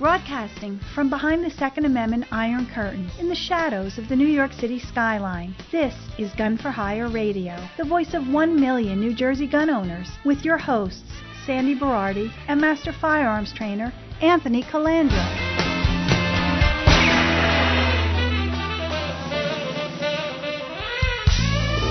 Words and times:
Broadcasting 0.00 0.80
from 0.94 1.10
behind 1.10 1.44
the 1.44 1.50
Second 1.50 1.84
Amendment 1.84 2.24
Iron 2.32 2.64
Curtain 2.64 3.10
in 3.18 3.28
the 3.28 3.34
shadows 3.34 3.98
of 3.98 4.08
the 4.08 4.16
New 4.16 4.26
York 4.26 4.50
City 4.54 4.78
skyline, 4.78 5.54
this 5.70 5.94
is 6.16 6.32
Gun 6.32 6.56
for 6.56 6.70
Hire 6.70 7.10
Radio, 7.10 7.54
the 7.76 7.84
voice 7.84 8.14
of 8.14 8.26
one 8.26 8.58
million 8.58 8.98
New 8.98 9.14
Jersey 9.14 9.46
gun 9.46 9.68
owners, 9.68 10.08
with 10.24 10.42
your 10.42 10.56
hosts, 10.56 11.12
Sandy 11.44 11.78
Berardi 11.78 12.32
and 12.48 12.58
Master 12.58 12.94
Firearms 12.94 13.52
Trainer 13.52 13.92
Anthony 14.22 14.62
Colandro. 14.62 15.69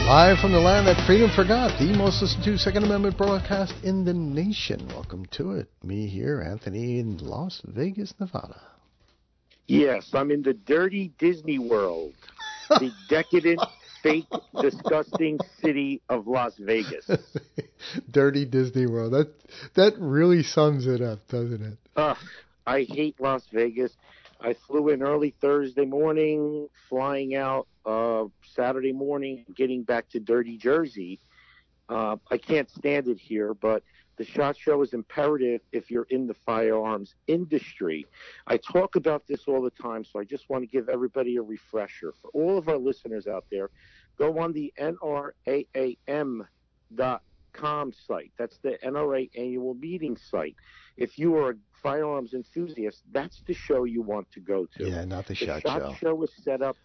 Live 0.10 0.40
from 0.40 0.54
the 0.54 0.60
land 0.60 0.88
that 0.88 1.06
freedom 1.06 1.30
forgot, 1.36 1.78
the 1.78 1.96
most 1.96 2.20
listened 2.20 2.44
to 2.44 2.58
Second 2.58 2.84
Amendment 2.84 3.16
broadcast 3.16 3.76
in 3.84 4.06
the 4.06 4.14
nation. 4.16 4.88
Welcome 4.88 5.28
to 5.34 5.52
it. 5.52 5.70
Me 5.84 6.08
here, 6.08 6.42
Anthony, 6.42 6.98
in 6.98 7.20
Las 7.20 7.62
Vegas, 7.64 8.12
Nevada. 8.20 8.60
Yes, 9.68 10.10
I'm 10.16 10.32
in 10.32 10.42
the 10.42 10.56
dirty 10.56 11.12
Disney 11.20 11.60
World, 11.60 12.16
the 12.70 12.92
decadent, 13.08 13.62
fake, 14.02 14.26
disgusting 14.60 15.38
city 15.62 16.02
of 16.10 16.26
Las 16.26 16.54
Vegas. 16.58 17.08
dirty 18.10 18.46
Disney 18.46 18.88
World. 18.88 19.14
That 19.14 19.32
that 19.76 19.94
really 20.00 20.42
sums 20.42 20.88
it 20.88 21.04
up, 21.04 21.20
doesn't 21.28 21.62
it? 21.62 21.78
Ugh, 21.96 22.18
I 22.66 22.82
hate 22.82 23.20
Las 23.20 23.44
Vegas. 23.54 23.92
I 24.42 24.54
flew 24.54 24.90
in 24.90 25.04
early 25.04 25.36
Thursday 25.42 25.86
morning, 25.86 26.70
flying 26.88 27.36
out 27.36 27.68
uh, 27.86 28.26
Saturday 28.44 28.94
morning, 28.94 29.46
getting 29.56 29.84
back 29.84 30.10
to 30.10 30.20
Dirty 30.20 30.58
Jersey. 30.58 31.20
Uh, 31.90 32.18
I 32.30 32.38
can't 32.38 32.70
stand 32.70 33.08
it 33.08 33.20
here, 33.20 33.54
but 33.54 33.84
the 34.18 34.26
SHOT 34.26 34.58
Show 34.58 34.82
is 34.82 34.94
imperative 34.94 35.62
if 35.72 35.90
you're 35.90 36.08
in 36.10 36.28
the 36.28 36.34
firearms 36.34 37.16
industry. 37.28 38.06
I 38.48 38.58
talk 38.58 38.96
about 38.96 39.26
this 39.28 39.46
all 39.48 39.62
the 39.62 39.72
time, 39.72 40.04
so 40.04 40.20
I 40.20 40.26
just 40.26 40.50
want 40.50 40.64
to 40.64 40.68
give 40.68 40.90
everybody 40.90 41.38
a 41.38 41.42
refresher. 41.42 42.14
For 42.22 42.30
all 42.34 42.58
of 42.58 42.68
our 42.68 42.78
listeners 42.78 43.28
out 43.28 43.46
there, 43.50 43.70
go 44.18 44.38
on 44.40 44.52
the 44.52 44.74
NRAAM.com 44.78 46.44
site. 47.94 48.32
That's 48.38 48.58
the 48.58 48.78
NRA 48.86 49.30
annual 49.38 49.74
meeting 49.74 50.18
site. 50.18 50.56
If 51.00 51.18
you 51.18 51.36
are 51.38 51.52
a 51.52 51.56
firearms 51.82 52.34
enthusiast, 52.34 53.04
that's 53.12 53.42
the 53.48 53.54
show 53.54 53.86
you 53.86 54.02
want 54.02 54.30
to 54.34 54.40
go 54.42 54.68
to. 54.78 54.90
Yeah, 54.90 55.06
not 55.06 55.26
the, 55.28 55.36
show. 55.36 55.46
the 55.46 55.62
shot, 55.62 55.82
shot 55.82 55.82
show. 55.82 55.94
show 55.96 56.24
is 56.24 56.32
set 56.44 56.62
up 56.62 56.76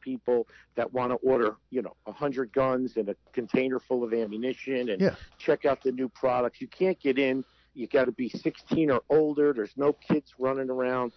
people 0.00 0.48
that 0.76 0.90
want 0.94 1.10
to 1.12 1.16
order, 1.16 1.56
you 1.68 1.82
know, 1.82 1.94
a 2.06 2.12
hundred 2.12 2.52
guns 2.52 2.96
and 2.96 3.10
a 3.10 3.16
container 3.32 3.78
full 3.78 4.02
of 4.02 4.14
ammunition 4.14 4.88
and 4.88 5.00
Yeah. 5.00 5.14
check 5.38 5.66
out 5.66 5.82
the 5.82 5.92
new 5.92 6.08
products. 6.08 6.60
You 6.60 6.68
can't 6.68 6.98
get 6.98 7.18
in. 7.18 7.44
You 7.74 7.86
got 7.86 8.06
to 8.06 8.12
be 8.12 8.30
16 8.30 8.90
or 8.90 9.02
older. 9.10 9.52
There's 9.52 9.76
no 9.76 9.92
kids 9.92 10.32
running 10.38 10.70
around. 10.70 11.12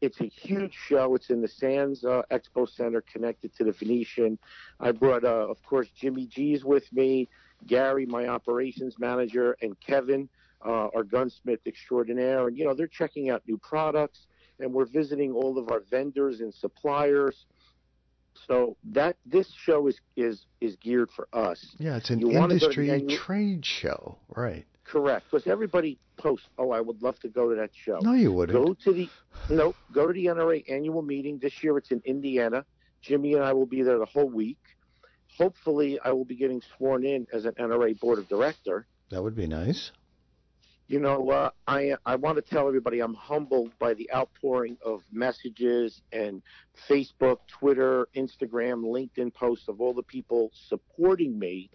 It's 0.00 0.20
a 0.20 0.26
huge 0.26 0.74
show. 0.74 1.14
It's 1.14 1.30
in 1.30 1.40
the 1.40 1.48
Sands 1.48 2.04
uh, 2.04 2.22
Expo 2.30 2.68
Center, 2.68 3.00
connected 3.02 3.54
to 3.56 3.64
the 3.64 3.72
Venetian. 3.72 4.38
I 4.80 4.90
brought, 4.90 5.24
uh, 5.24 5.48
of 5.48 5.62
course, 5.62 5.88
Jimmy 5.94 6.26
G's 6.26 6.64
with 6.64 6.92
me, 6.92 7.28
Gary, 7.66 8.04
my 8.04 8.26
operations 8.26 8.98
manager, 8.98 9.56
and 9.62 9.78
Kevin, 9.80 10.28
uh, 10.64 10.88
our 10.94 11.04
gunsmith 11.04 11.60
extraordinaire. 11.66 12.48
And 12.48 12.56
you 12.56 12.64
know, 12.64 12.74
they're 12.74 12.86
checking 12.86 13.30
out 13.30 13.42
new 13.46 13.58
products, 13.58 14.26
and 14.60 14.72
we're 14.72 14.86
visiting 14.86 15.32
all 15.32 15.58
of 15.58 15.70
our 15.70 15.80
vendors 15.90 16.40
and 16.40 16.52
suppliers. 16.54 17.46
So 18.48 18.76
that 18.92 19.16
this 19.24 19.52
show 19.54 19.86
is 19.86 20.00
is 20.16 20.46
is 20.60 20.76
geared 20.76 21.10
for 21.12 21.28
us. 21.32 21.76
Yeah, 21.78 21.96
it's 21.96 22.10
an 22.10 22.20
You 22.20 22.32
industry 22.32 22.90
annual- 22.90 23.16
trade 23.16 23.64
show, 23.64 24.18
right? 24.34 24.66
Correct, 24.84 25.26
because 25.30 25.46
everybody 25.46 25.98
posts, 26.18 26.48
"Oh, 26.58 26.70
I 26.72 26.80
would 26.80 27.00
love 27.00 27.18
to 27.20 27.28
go 27.28 27.48
to 27.48 27.56
that 27.56 27.70
show." 27.72 28.00
No, 28.02 28.12
you 28.12 28.32
wouldn't. 28.32 28.58
Go 28.66 28.74
to 28.74 28.92
the 28.92 29.08
no, 29.50 29.74
go 29.92 30.06
to 30.08 30.12
the 30.12 30.26
NRA 30.26 30.64
annual 30.68 31.00
meeting 31.02 31.38
this 31.38 31.62
year. 31.62 31.78
It's 31.78 31.90
in 31.90 32.02
Indiana. 32.04 32.66
Jimmy 33.02 33.34
and 33.34 33.44
I 33.44 33.52
will 33.52 33.66
be 33.66 33.82
there 33.82 33.98
the 33.98 34.06
whole 34.06 34.28
week. 34.28 34.58
Hopefully, 35.38 35.98
I 36.04 36.12
will 36.12 36.24
be 36.24 36.36
getting 36.36 36.60
sworn 36.76 37.04
in 37.04 37.26
as 37.32 37.44
an 37.44 37.52
NRA 37.58 37.98
board 38.00 38.18
of 38.18 38.28
director. 38.28 38.86
That 39.10 39.22
would 39.22 39.34
be 39.36 39.46
nice. 39.46 39.92
You 40.86 41.00
know, 41.00 41.30
uh, 41.30 41.50
I 41.66 41.94
I 42.04 42.16
want 42.16 42.36
to 42.36 42.42
tell 42.42 42.68
everybody 42.68 43.00
I'm 43.00 43.14
humbled 43.14 43.72
by 43.78 43.94
the 43.94 44.10
outpouring 44.14 44.76
of 44.84 45.02
messages 45.10 46.02
and 46.12 46.42
Facebook, 46.88 47.38
Twitter, 47.48 48.08
Instagram, 48.14 48.82
LinkedIn 48.84 49.32
posts 49.32 49.68
of 49.68 49.80
all 49.80 49.94
the 49.94 50.02
people 50.02 50.50
supporting 50.68 51.38
me. 51.38 51.70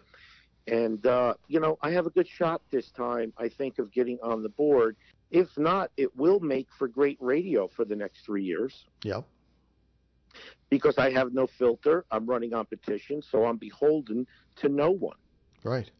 And 0.68 1.04
uh, 1.06 1.34
you 1.48 1.58
know, 1.58 1.76
I 1.82 1.90
have 1.90 2.06
a 2.06 2.10
good 2.10 2.28
shot 2.28 2.62
this 2.70 2.90
time. 2.92 3.32
I 3.36 3.48
think 3.48 3.80
of 3.80 3.90
getting 3.92 4.18
on 4.22 4.42
the 4.44 4.48
board. 4.48 4.96
If 5.32 5.56
not, 5.58 5.90
it 5.96 6.16
will 6.16 6.38
make 6.40 6.68
for 6.78 6.86
great 6.86 7.18
radio 7.20 7.66
for 7.68 7.84
the 7.84 7.96
next 7.96 8.24
three 8.24 8.44
years 8.44 8.84
Yep. 9.04 9.24
because 10.70 10.98
I 10.98 11.10
have 11.10 11.32
no 11.32 11.46
filter. 11.46 12.04
I'm 12.10 12.26
running 12.26 12.52
on 12.54 12.66
petition, 12.66 13.22
so 13.22 13.44
I'm 13.44 13.56
beholden 13.56 14.26
to 14.56 14.68
no 14.68 14.90
one. 14.90 15.16
Right. 15.64 15.90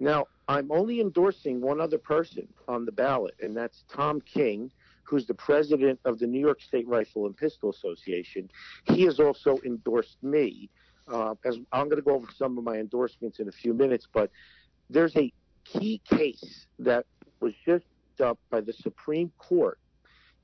Now, 0.00 0.26
I'm 0.46 0.70
only 0.70 1.00
endorsing 1.00 1.60
one 1.60 1.80
other 1.80 1.98
person 1.98 2.46
on 2.68 2.84
the 2.84 2.92
ballot, 2.92 3.34
and 3.40 3.56
that's 3.56 3.84
Tom 3.92 4.20
King, 4.20 4.70
who's 5.02 5.26
the 5.26 5.34
president 5.34 5.98
of 6.04 6.18
the 6.18 6.26
New 6.26 6.40
York 6.40 6.60
State 6.60 6.86
Rifle 6.86 7.26
and 7.26 7.36
Pistol 7.36 7.70
Association. 7.70 8.50
He 8.84 9.02
has 9.02 9.18
also 9.18 9.58
endorsed 9.64 10.22
me. 10.22 10.70
Uh, 11.08 11.34
as 11.44 11.58
I'm 11.72 11.88
going 11.88 11.96
to 11.96 12.02
go 12.02 12.14
over 12.14 12.28
some 12.36 12.58
of 12.58 12.64
my 12.64 12.76
endorsements 12.76 13.40
in 13.40 13.48
a 13.48 13.52
few 13.52 13.72
minutes, 13.72 14.06
but 14.12 14.30
there's 14.90 15.16
a 15.16 15.32
key 15.64 16.00
case 16.04 16.66
that 16.78 17.06
was 17.40 17.54
just 17.64 17.84
up 18.20 18.38
by 18.50 18.60
the 18.60 18.72
Supreme 18.72 19.32
Court. 19.38 19.78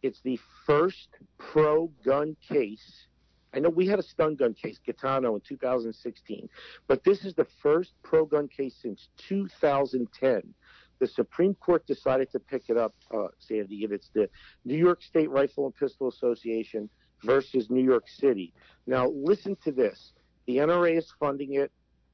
It's 0.02 0.20
the 0.20 0.38
first 0.66 1.08
pro-gun 1.38 2.36
case. 2.46 3.06
I 3.54 3.60
know 3.60 3.68
we 3.68 3.86
had 3.86 3.98
a 3.98 4.02
stun 4.02 4.34
gun 4.34 4.54
case, 4.54 4.78
Caetano, 4.86 5.34
in 5.34 5.40
2016. 5.40 6.48
But 6.88 7.04
this 7.04 7.24
is 7.24 7.34
the 7.34 7.46
first 7.62 7.92
pro 8.02 8.24
gun 8.24 8.48
case 8.48 8.74
since 8.82 9.08
2010. 9.28 10.54
The 10.98 11.06
Supreme 11.06 11.54
Court 11.54 11.86
decided 11.86 12.30
to 12.32 12.40
pick 12.40 12.64
it 12.68 12.76
up, 12.76 12.94
uh, 13.12 13.28
Sandy, 13.38 13.84
and 13.84 13.92
it's 13.92 14.10
the 14.14 14.28
New 14.64 14.76
York 14.76 15.02
State 15.02 15.30
Rifle 15.30 15.66
and 15.66 15.74
Pistol 15.76 16.08
Association 16.08 16.88
versus 17.22 17.70
New 17.70 17.82
York 17.82 18.08
City. 18.08 18.52
Now, 18.86 19.08
listen 19.08 19.56
to 19.64 19.72
this. 19.72 20.12
The 20.46 20.58
NRA 20.58 20.98
is 20.98 21.12
funding 21.18 21.54
it. 21.54 21.70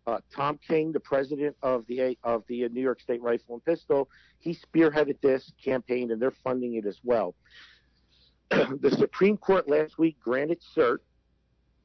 Uh, 0.07 0.19
Tom 0.35 0.59
King, 0.67 0.93
the 0.93 1.01
president 1.01 1.57
of 1.63 1.87
the 1.87 2.17
of 2.25 2.43
the 2.49 2.69
New 2.69 2.81
York 2.81 3.01
State 3.01 3.21
Rifle 3.23 3.55
and 3.57 3.65
Pistol, 3.65 4.09
he 4.39 4.55
spearheaded 4.57 5.21
this 5.21 5.53
campaign, 5.63 6.11
and 6.11 6.21
they're 6.21 6.31
funding 6.43 6.75
it 6.75 6.87
as 6.87 6.99
well. 7.05 7.35
the 8.51 8.91
Supreme 8.99 9.37
Court 9.37 9.69
last 9.69 9.99
week 9.99 10.19
granted 10.19 10.61
cert 10.77 10.99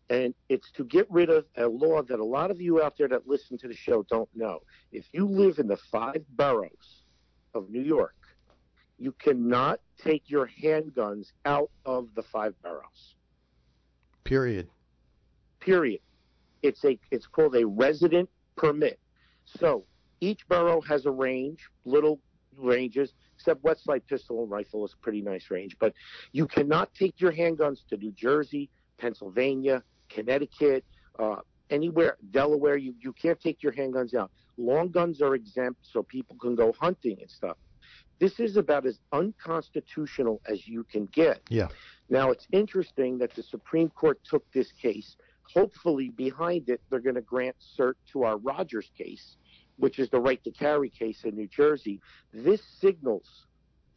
and 0.09 0.33
it's 0.49 0.69
to 0.71 0.83
get 0.83 1.09
rid 1.09 1.29
of 1.29 1.45
a 1.57 1.67
law 1.67 2.01
that 2.03 2.19
a 2.19 2.23
lot 2.23 2.51
of 2.51 2.61
you 2.61 2.81
out 2.81 2.95
there 2.97 3.07
that 3.07 3.27
listen 3.27 3.57
to 3.57 3.67
the 3.67 3.75
show 3.75 4.03
don't 4.03 4.29
know. 4.35 4.59
If 4.91 5.05
you 5.13 5.27
live 5.27 5.57
in 5.59 5.67
the 5.67 5.77
five 5.91 6.23
boroughs 6.29 7.03
of 7.53 7.69
New 7.69 7.81
York, 7.81 8.15
you 8.97 9.13
cannot 9.13 9.79
take 10.03 10.23
your 10.27 10.49
handguns 10.61 11.31
out 11.45 11.69
of 11.85 12.09
the 12.15 12.23
five 12.23 12.53
boroughs. 12.61 13.15
Period. 14.23 14.67
Period. 15.59 16.01
It's 16.61 16.83
a 16.85 16.97
it's 17.11 17.27
called 17.27 17.55
a 17.55 17.65
resident 17.65 18.29
permit. 18.55 18.99
So 19.45 19.85
each 20.21 20.47
borough 20.47 20.81
has 20.81 21.06
a 21.06 21.12
range, 21.12 21.68
little 21.83 22.19
ranges, 22.57 23.13
except 23.35 23.63
Westside 23.63 24.01
Pistol 24.07 24.44
and 24.44 24.51
Rifle 24.51 24.85
is 24.85 24.94
a 24.94 24.97
pretty 24.97 25.21
nice 25.21 25.51
range. 25.51 25.77
But 25.80 25.94
you 26.31 26.47
cannot 26.47 26.94
take 26.94 27.19
your 27.19 27.31
handguns 27.31 27.85
to 27.89 27.97
New 27.97 28.12
Jersey, 28.12 28.69
Pennsylvania, 28.97 29.83
Connecticut, 30.15 30.83
uh, 31.19 31.38
anywhere, 31.69 32.17
Delaware. 32.31 32.77
You, 32.77 32.94
you 33.00 33.13
can't 33.13 33.39
take 33.39 33.62
your 33.62 33.73
handguns 33.73 34.15
out. 34.15 34.31
Long 34.57 34.89
guns 34.89 35.21
are 35.21 35.35
exempt 35.35 35.81
so 35.91 36.01
people 36.03 36.38
can 36.38 36.56
go 36.56 36.73
hunting 36.79 37.17
and 37.19 37.29
stuff. 37.29 37.57
This 38.19 38.39
is 38.39 38.56
about 38.56 38.85
as 38.85 38.97
unconstitutional 39.12 40.41
as 40.50 40.65
you 40.67 40.85
can 40.85 41.06
get. 41.07 41.41
Yeah. 41.50 41.67
Now, 42.09 42.31
it's 42.31 42.47
interesting 42.53 43.17
that 43.17 43.35
the 43.35 43.44
Supreme 43.44 43.89
Court 43.89 44.19
took 44.23 44.50
this 44.53 44.71
case. 44.81 45.17
Hopefully, 45.53 46.09
behind 46.09 46.69
it, 46.69 46.81
they're 46.89 47.01
going 47.01 47.15
to 47.15 47.21
grant 47.21 47.57
cert 47.77 47.95
to 48.13 48.23
our 48.23 48.38
Rogers 48.38 48.89
case, 48.97 49.35
which 49.77 50.00
is 50.00 50.09
the 50.09 50.19
right 50.19 50.41
to 50.45 50.51
carry 50.51 50.89
case 50.89 51.25
in 51.25 51.35
New 51.35 51.47
Jersey. 51.47 52.00
This 52.33 52.61
signals 52.79 53.45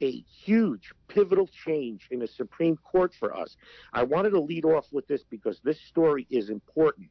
a 0.00 0.24
huge 0.44 0.92
pivotal 1.08 1.48
change 1.48 2.08
in 2.10 2.20
the 2.20 2.26
Supreme 2.26 2.76
Court 2.76 3.12
for 3.18 3.36
us. 3.36 3.56
I 3.92 4.04
wanted 4.04 4.30
to 4.30 4.40
lead 4.40 4.64
off 4.64 4.86
with 4.92 5.06
this 5.06 5.22
because 5.24 5.60
this 5.62 5.80
story 5.80 6.26
is 6.30 6.50
important. 6.50 7.08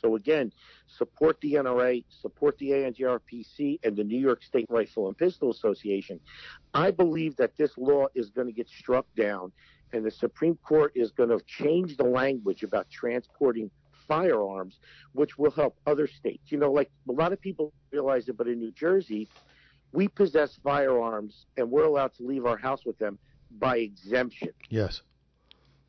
So 0.00 0.16
again, 0.16 0.52
support 0.86 1.40
the 1.40 1.54
NRA, 1.54 2.04
support 2.08 2.58
the 2.58 2.70
ANJRPC, 2.70 3.80
and 3.84 3.96
the 3.96 4.04
New 4.04 4.18
York 4.18 4.42
State 4.42 4.66
Rifle 4.68 5.08
and 5.08 5.16
Pistol 5.16 5.50
Association. 5.50 6.18
I 6.74 6.90
believe 6.90 7.36
that 7.36 7.56
this 7.56 7.76
law 7.76 8.06
is 8.14 8.30
going 8.30 8.46
to 8.46 8.52
get 8.52 8.68
struck 8.68 9.06
down, 9.14 9.52
and 9.92 10.04
the 10.04 10.10
Supreme 10.10 10.56
Court 10.56 10.92
is 10.94 11.10
going 11.10 11.28
to 11.28 11.40
change 11.46 11.96
the 11.96 12.04
language 12.04 12.62
about 12.62 12.90
transporting 12.90 13.70
firearms, 14.08 14.78
which 15.12 15.38
will 15.38 15.50
help 15.50 15.76
other 15.86 16.06
states. 16.06 16.50
You 16.50 16.58
know, 16.58 16.72
like 16.72 16.90
a 17.08 17.12
lot 17.12 17.32
of 17.32 17.40
people 17.40 17.72
realize 17.92 18.28
it, 18.28 18.36
but 18.36 18.48
in 18.48 18.58
New 18.58 18.72
Jersey, 18.72 19.28
we 19.92 20.08
possess 20.08 20.58
firearms 20.62 21.46
and 21.56 21.70
we're 21.70 21.84
allowed 21.84 22.14
to 22.14 22.22
leave 22.26 22.46
our 22.46 22.56
house 22.56 22.84
with 22.84 22.98
them 22.98 23.18
by 23.58 23.78
exemption. 23.78 24.50
Yes. 24.70 25.02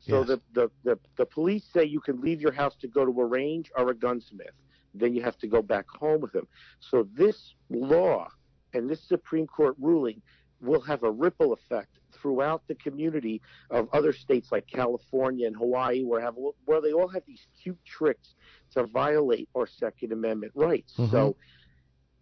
So 0.00 0.18
Yes. 0.18 0.28
the, 0.28 0.40
the, 0.52 0.70
the, 0.84 0.98
the 1.16 1.24
police 1.26 1.64
say 1.72 1.84
you 1.84 2.00
can 2.00 2.20
leave 2.20 2.40
your 2.40 2.52
house 2.52 2.76
to 2.82 2.88
go 2.88 3.04
to 3.06 3.20
a 3.20 3.24
range 3.24 3.70
or 3.76 3.90
a 3.90 3.94
gunsmith. 3.94 4.50
Then 4.92 5.14
you 5.14 5.22
have 5.22 5.38
to 5.38 5.46
go 5.46 5.62
back 5.62 5.88
home 5.88 6.20
with 6.20 6.32
them. 6.32 6.46
So 6.80 7.08
this 7.14 7.54
law 7.70 8.28
and 8.74 8.88
this 8.88 9.02
Supreme 9.08 9.46
Court 9.46 9.74
ruling 9.80 10.20
will 10.60 10.82
have 10.82 11.02
a 11.02 11.10
ripple 11.10 11.52
effect 11.52 11.98
throughout 12.12 12.62
the 12.68 12.74
community 12.76 13.40
of 13.70 13.88
other 13.92 14.12
states 14.12 14.52
like 14.52 14.66
California 14.66 15.46
and 15.46 15.56
Hawaii, 15.56 16.04
where 16.04 16.20
have 16.20 16.34
where 16.64 16.80
they 16.80 16.92
all 16.92 17.08
have 17.08 17.22
these 17.26 17.46
cute 17.60 17.78
tricks 17.84 18.34
to 18.72 18.84
violate 18.86 19.48
our 19.56 19.66
Second 19.66 20.12
Amendment 20.12 20.52
rights. 20.54 20.94
Mhm. 20.96 21.10
So, 21.10 21.36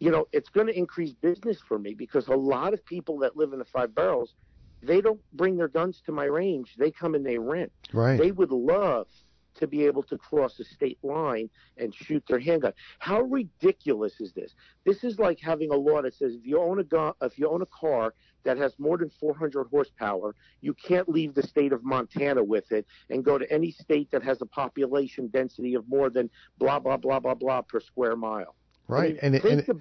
you 0.03 0.11
know, 0.11 0.27
it's 0.33 0.49
going 0.49 0.67
to 0.67 0.77
increase 0.77 1.13
business 1.13 1.59
for 1.61 1.79
me 1.79 1.95
because 1.95 2.27
a 2.27 2.35
lot 2.35 2.75
of 2.75 2.85
people 2.85 3.21
that 3.21 3.37
live 3.37 3.53
in 3.53 3.61
the 3.61 3.65
Five 3.65 3.95
Boroughs, 3.95 4.35
they 4.83 5.01
don't 5.01 5.21
bring 5.33 5.57
their 5.57 5.69
guns 5.69 6.03
to 6.07 6.13
my 6.13 6.25
range. 6.25 6.75
They 6.77 6.91
come 6.91 7.15
and 7.15 7.25
they 7.25 7.39
rent. 7.39 7.71
Right. 7.93 8.19
They 8.19 8.33
would 8.33 8.51
love 8.51 9.07
to 9.55 9.69
be 9.69 9.85
able 9.85 10.03
to 10.03 10.19
cross 10.19 10.59
a 10.59 10.65
state 10.65 10.99
line 11.05 11.49
and 11.77 11.95
shoot 11.95 12.25
their 12.27 12.41
handgun. 12.41 12.73
How 12.99 13.21
ridiculous 13.21 14.21
is 14.21 14.33
this? 14.33 14.57
This 14.85 15.05
is 15.05 15.21
like 15.21 15.39
having 15.39 15.71
a 15.71 15.77
law 15.77 16.03
that 16.03 16.15
says 16.15 16.35
if 16.35 16.45
you 16.45 16.59
own 16.59 16.81
a 16.81 16.85
gun, 16.85 17.13
if 17.23 17.39
you 17.39 17.49
own 17.49 17.63
a 17.63 17.67
car 17.67 18.13
that 18.43 18.57
has 18.59 18.75
more 18.81 18.99
than 18.99 19.09
400 19.21 19.69
horsepower, 19.71 20.35
you 20.63 20.75
can't 20.75 21.09
leave 21.09 21.35
the 21.35 21.45
state 21.45 21.73
of 21.73 21.85
Montana 21.85 22.43
with 22.43 22.73
it 22.73 22.87
and 23.09 23.25
go 23.25 23.39
to 23.39 23.49
any 23.53 23.71
state 23.71 24.11
that 24.11 24.25
has 24.25 24.43
a 24.43 24.47
population 24.47 25.29
density 25.29 25.75
of 25.75 25.89
more 25.89 26.11
than 26.11 26.29
blah 26.59 26.81
blah 26.81 26.97
blah 26.97 27.21
blah 27.21 27.35
blah 27.35 27.63
per 27.63 27.79
square 27.79 28.17
mile. 28.17 28.57
I 28.89 28.93
right. 28.93 29.09
mean, 29.11 29.19
and 29.23 29.35
it, 29.37 29.45
and 29.45 29.61
it- 29.61 29.77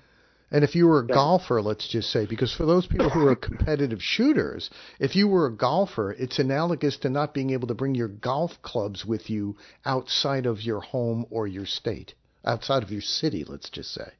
And 0.51 0.65
if 0.65 0.75
you 0.75 0.85
were 0.87 0.99
a 0.99 1.07
golfer, 1.07 1.61
let's 1.61 1.87
just 1.87 2.11
say, 2.11 2.25
because 2.25 2.53
for 2.53 2.65
those 2.65 2.85
people 2.85 3.09
who 3.09 3.25
are 3.25 3.35
competitive 3.47 4.01
shooters, 4.01 4.69
if 4.99 5.15
you 5.15 5.29
were 5.29 5.45
a 5.45 5.51
golfer, 5.51 6.11
it's 6.11 6.39
analogous 6.39 6.97
to 6.97 7.09
not 7.09 7.33
being 7.33 7.51
able 7.51 7.69
to 7.69 7.73
bring 7.73 7.95
your 7.95 8.09
golf 8.09 8.61
clubs 8.61 9.05
with 9.05 9.29
you 9.29 9.55
outside 9.85 10.45
of 10.45 10.61
your 10.61 10.81
home 10.81 11.25
or 11.29 11.47
your 11.47 11.65
state, 11.65 12.13
outside 12.43 12.83
of 12.83 12.91
your 12.91 13.01
city, 13.01 13.45
let's 13.47 13.69
just 13.69 13.93
say. 13.93 14.11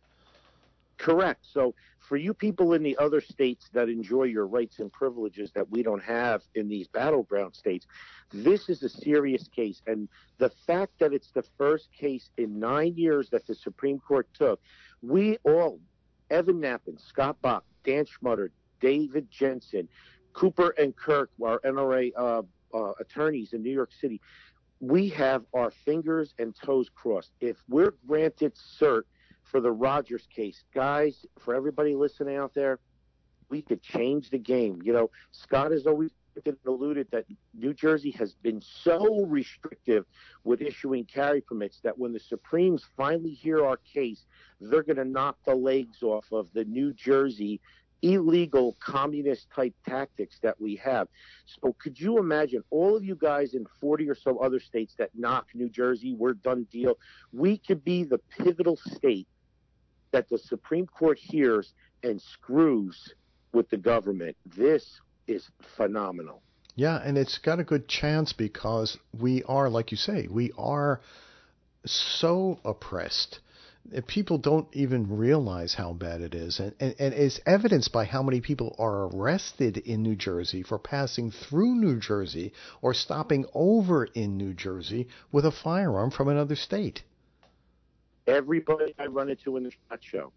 Correct. 0.98 1.46
So 1.52 1.74
for 2.12 2.16
you 2.18 2.34
people 2.34 2.74
in 2.74 2.84
the 2.84 2.98
other 2.98 3.22
states 3.22 3.70
that 3.74 3.90
enjoy 3.90 4.24
your 4.24 4.46
rights 4.46 4.80
and 4.80 4.92
privileges 4.92 5.52
that 5.56 5.70
we 5.70 5.82
don't 5.84 6.04
have 6.04 6.42
in 6.56 6.68
these 6.68 6.88
battleground 6.88 7.56
states, 7.56 7.88
this 8.32 8.70
is 8.70 8.84
a 8.84 8.90
serious 8.90 9.48
case. 9.56 9.82
And 9.88 10.08
the 10.38 10.52
fact 10.68 10.94
that 11.00 11.14
it's 11.14 11.32
the 11.34 11.44
first 11.58 11.90
case 11.98 12.30
in 12.38 12.60
nine 12.60 12.96
years 12.96 13.30
that 13.32 13.48
the 13.48 13.56
Supreme 13.56 14.00
Court 14.00 14.28
took, 14.34 14.60
we 15.02 15.38
all, 15.44 15.80
Evan 16.32 16.62
Nappen, 16.62 17.00
Scott 17.00 17.38
Bach, 17.42 17.64
Dan 17.84 18.06
Schmutter, 18.06 18.50
David 18.80 19.30
Jensen, 19.30 19.88
Cooper 20.34 20.70
and 20.78 20.96
Kirk, 20.96 21.30
our 21.44 21.60
NRA 21.60 22.12
uh, 22.18 22.42
uh, 22.74 22.94
attorneys 23.00 23.54
in 23.54 23.62
New 23.62 23.72
York 23.72 23.92
City, 24.00 24.22
we 24.80 25.10
have 25.10 25.44
our 25.54 25.70
fingers 25.70 26.34
and 26.40 26.56
toes 26.56 26.90
crossed. 26.94 27.32
If 27.40 27.58
we're 27.70 27.94
granted 28.08 28.54
cert 28.56 29.04
for 29.44 29.60
the 29.60 29.72
Rogers 29.72 30.28
case, 30.34 30.64
guys, 30.74 31.26
for 31.38 31.54
everybody 31.54 31.96
listening 31.96 32.38
out 32.38 32.54
there, 32.54 32.80
we 33.50 33.62
could 33.62 33.82
change 33.84 34.30
the 34.30 34.40
game. 34.40 34.82
You 34.84 34.94
know, 34.94 35.12
Scott 35.32 35.72
has 35.72 35.86
always 35.86 36.12
alluded 36.66 37.08
that 37.12 37.26
New 37.54 37.74
Jersey 37.74 38.12
has 38.12 38.34
been 38.34 38.62
so 38.62 39.26
restrictive 39.26 40.06
with 40.44 40.62
issuing 40.62 41.06
carry 41.06 41.42
permits 41.42 41.80
that 41.84 41.98
when 41.98 42.14
the 42.14 42.20
Supremes 42.20 42.86
finally 42.98 43.34
hear 43.34 43.66
our 43.66 43.78
case, 43.78 44.26
they're 44.60 44.84
going 44.84 44.98
to 44.98 45.06
knock 45.06 45.38
the 45.46 45.56
legs 45.56 46.04
off 46.04 46.26
of 46.32 46.48
the 46.54 46.66
New 46.66 46.94
Jersey 46.94 47.60
illegal 48.02 48.76
communist 48.80 49.48
type 49.56 49.74
tactics 49.88 50.40
that 50.42 50.60
we 50.60 50.76
have. 50.76 51.08
So 51.46 51.74
could 51.74 52.00
you 52.00 52.18
imagine 52.18 52.64
all 52.70 52.96
of 52.96 53.04
you 53.04 53.16
guys 53.16 53.54
in 53.54 53.66
40 53.80 54.10
or 54.10 54.16
so 54.16 54.40
other 54.40 54.60
states 54.60 54.96
that 54.98 55.12
knock 55.16 55.48
New 55.54 55.70
Jersey, 55.70 56.14
we're 56.14 56.34
done 56.34 56.66
deal. 56.72 56.98
We 57.32 57.58
could 57.58 57.84
be 57.84 58.04
the 58.04 58.18
pivotal 58.18 58.78
state 58.78 59.28
that 60.12 60.30
the 60.30 60.38
Supreme 60.38 60.88
Court 60.88 61.18
hears 61.20 61.74
and 62.04 62.22
screws 62.22 63.14
with 63.54 63.70
the 63.70 63.78
government. 63.78 64.36
This 64.46 65.00
is 65.28 65.48
phenomenal. 65.76 66.42
Yeah, 66.76 67.02
and 67.04 67.18
it's 67.18 67.38
got 67.38 67.60
a 67.60 67.64
good 67.64 67.88
chance 67.88 68.34
because 68.34 68.98
we 69.18 69.44
are, 69.44 69.70
like 69.70 69.92
you 69.92 69.98
say, 69.98 70.28
we 70.30 70.52
are 70.58 71.02
so 71.86 72.60
oppressed. 72.64 73.40
that 73.92 74.08
People 74.08 74.38
don't 74.38 74.68
even 74.74 75.18
realize 75.18 75.74
how 75.74 75.94
bad 75.94 76.22
it 76.22 76.34
is. 76.34 76.60
And, 76.60 76.74
and, 76.80 76.96
and 76.98 77.14
it's 77.14 77.40
evidenced 77.46 77.92
by 77.92 78.06
how 78.06 78.24
many 78.24 78.40
people 78.40 78.76
are 78.80 79.08
arrested 79.08 79.78
in 79.78 80.02
New 80.02 80.16
Jersey 80.16 80.64
for 80.64 80.80
passing 80.80 81.32
through 81.32 81.76
New 81.76 82.00
Jersey 82.00 82.54
or 82.82 82.94
stopping 82.94 83.46
over 83.54 84.06
in 84.06 84.38
New 84.38 84.54
Jersey 84.54 85.08
with 85.32 85.46
a 85.46 85.52
firearm 85.52 86.12
from 86.12 86.30
another 86.30 86.56
state. 86.56 87.04
Everybody 88.28 88.94
I 88.98 89.08
run 89.08 89.30
into 89.30 89.58
in 89.58 89.64
the 89.64 89.72
shot 89.72 90.00
show. 90.02 90.32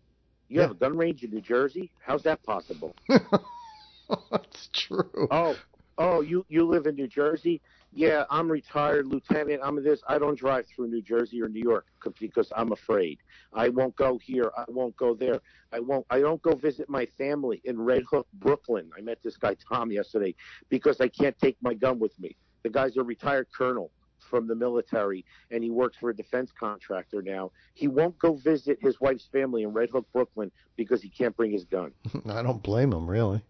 You 0.48 0.60
have 0.60 0.72
a 0.72 0.74
gun 0.74 0.96
range 0.96 1.22
in 1.22 1.30
New 1.30 1.40
Jersey? 1.40 1.90
How's 2.00 2.22
that 2.24 2.42
possible? 2.42 2.94
That's 4.30 4.68
true. 4.72 5.28
Oh, 5.30 5.56
oh, 5.98 6.20
you 6.20 6.44
you 6.48 6.66
live 6.66 6.86
in 6.86 6.94
New 6.94 7.08
Jersey? 7.08 7.60
Yeah, 7.92 8.24
I'm 8.28 8.50
retired 8.50 9.06
lieutenant. 9.06 9.60
I'm 9.62 9.82
this. 9.82 10.02
I 10.08 10.18
don't 10.18 10.36
drive 10.36 10.66
through 10.66 10.88
New 10.88 11.02
Jersey 11.02 11.40
or 11.40 11.48
New 11.48 11.62
York 11.62 11.86
because 12.18 12.52
I'm 12.56 12.72
afraid. 12.72 13.18
I 13.52 13.68
won't 13.68 13.94
go 13.94 14.18
here. 14.18 14.50
I 14.56 14.64
won't 14.68 14.96
go 14.96 15.14
there. 15.14 15.40
I 15.72 15.78
won't. 15.78 16.04
I 16.10 16.20
don't 16.20 16.42
go 16.42 16.54
visit 16.54 16.88
my 16.88 17.06
family 17.16 17.60
in 17.64 17.80
Red 17.80 18.02
Hook, 18.10 18.26
Brooklyn. 18.34 18.90
I 18.96 19.00
met 19.00 19.18
this 19.22 19.36
guy 19.36 19.56
Tom 19.68 19.92
yesterday 19.92 20.34
because 20.68 21.00
I 21.00 21.08
can't 21.08 21.38
take 21.38 21.56
my 21.62 21.74
gun 21.74 21.98
with 22.00 22.18
me. 22.18 22.36
The 22.64 22.70
guy's 22.70 22.96
a 22.96 23.02
retired 23.02 23.46
colonel 23.56 23.90
from 24.18 24.46
the 24.46 24.54
military 24.54 25.24
and 25.50 25.62
he 25.62 25.70
works 25.70 25.96
for 25.98 26.10
a 26.10 26.16
defense 26.16 26.50
contractor 26.58 27.22
now. 27.22 27.52
He 27.74 27.88
won't 27.88 28.18
go 28.18 28.34
visit 28.34 28.78
his 28.80 29.00
wife's 29.00 29.28
family 29.30 29.62
in 29.62 29.72
Red 29.72 29.90
Hook, 29.90 30.06
Brooklyn 30.12 30.50
because 30.76 31.02
he 31.02 31.08
can't 31.08 31.36
bring 31.36 31.52
his 31.52 31.64
gun. 31.64 31.92
I 32.28 32.42
don't 32.42 32.62
blame 32.62 32.92
him, 32.92 33.08
really. 33.08 33.42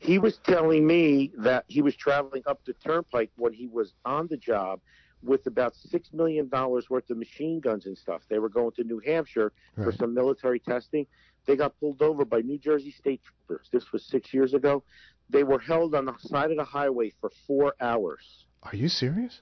He 0.00 0.18
was 0.18 0.38
telling 0.38 0.86
me 0.86 1.32
that 1.38 1.64
he 1.68 1.82
was 1.82 1.96
traveling 1.96 2.42
up 2.46 2.64
the 2.64 2.72
turnpike 2.74 3.30
when 3.36 3.52
he 3.52 3.66
was 3.66 3.94
on 4.04 4.28
the 4.28 4.36
job 4.36 4.80
with 5.22 5.46
about 5.46 5.74
six 5.74 6.12
million 6.12 6.48
dollars 6.48 6.88
worth 6.88 7.10
of 7.10 7.16
machine 7.16 7.60
guns 7.60 7.86
and 7.86 7.98
stuff. 7.98 8.22
They 8.28 8.38
were 8.38 8.48
going 8.48 8.72
to 8.72 8.84
New 8.84 9.00
Hampshire 9.04 9.52
for 9.74 9.92
some 9.92 10.14
military 10.14 10.60
testing. 10.60 11.06
They 11.46 11.56
got 11.56 11.78
pulled 11.80 12.02
over 12.02 12.24
by 12.24 12.40
New 12.42 12.58
Jersey 12.58 12.92
state 12.92 13.20
troopers. 13.24 13.68
This 13.72 13.90
was 13.92 14.04
six 14.04 14.32
years 14.32 14.54
ago. 14.54 14.84
They 15.30 15.42
were 15.44 15.58
held 15.58 15.94
on 15.94 16.04
the 16.04 16.14
side 16.20 16.50
of 16.50 16.56
the 16.56 16.64
highway 16.64 17.12
for 17.20 17.30
four 17.46 17.74
hours. 17.80 18.46
Are 18.62 18.76
you 18.76 18.88
serious? 18.88 19.40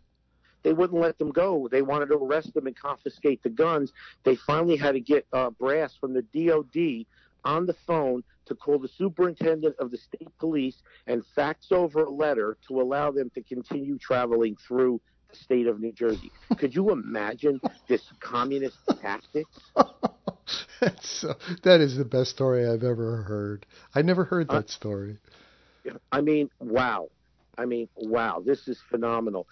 They 0.63 0.73
wouldn't 0.73 1.01
let 1.01 1.19
them 1.19 1.31
go. 1.31 1.69
They 1.71 1.83
wanted 1.83 2.07
to 2.07 2.17
arrest 2.17 2.55
them 2.55 2.67
and 2.67 2.75
confiscate 2.75 3.43
the 3.43 3.51
guns. 3.51 3.93
They 4.25 4.35
finally 4.35 4.77
had 4.77 4.93
to 4.93 5.01
get 5.01 5.27
uh, 5.33 5.51
brass 5.51 5.95
from 6.01 6.13
the 6.13 6.23
DOD 6.23 7.07
on 7.47 7.65
the 7.65 7.77
phone 7.87 8.23
to 8.45 8.55
call 8.55 8.79
the 8.79 8.89
superintendent 8.89 9.77
of 9.79 9.91
the 9.91 9.97
state 9.97 10.29
police 10.39 10.83
and 11.07 11.25
fax 11.35 11.69
over 11.71 12.05
a 12.05 12.11
letter 12.11 12.59
to 12.69 12.81
allow 12.81 13.11
them 13.11 13.31
to 13.35 13.43
continue 13.43 13.97
traveling 13.99 14.57
through 14.67 15.01
the 15.31 15.37
state 15.37 15.67
of 15.67 15.81
New 15.81 15.93
Jersey. 15.93 16.31
Could 16.59 16.75
you 16.75 16.91
imagine 16.91 17.61
this 17.89 18.03
communist 18.21 18.77
tactics? 19.01 19.59
That's 20.81 21.25
that 21.63 21.81
is 21.81 21.97
the 21.97 22.05
best 22.05 22.31
story 22.31 22.69
I've 22.69 22.85
ever 22.85 23.23
heard. 23.23 23.65
I 23.95 24.03
never 24.03 24.25
heard 24.25 24.51
uh, 24.51 24.57
that 24.57 24.71
story. 24.71 25.19
I 26.13 26.21
mean, 26.21 26.51
wow. 26.61 27.09
I 27.57 27.65
mean, 27.65 27.89
wow. 27.97 28.43
This 28.45 28.69
is 28.69 28.79
phenomenal. 28.91 29.47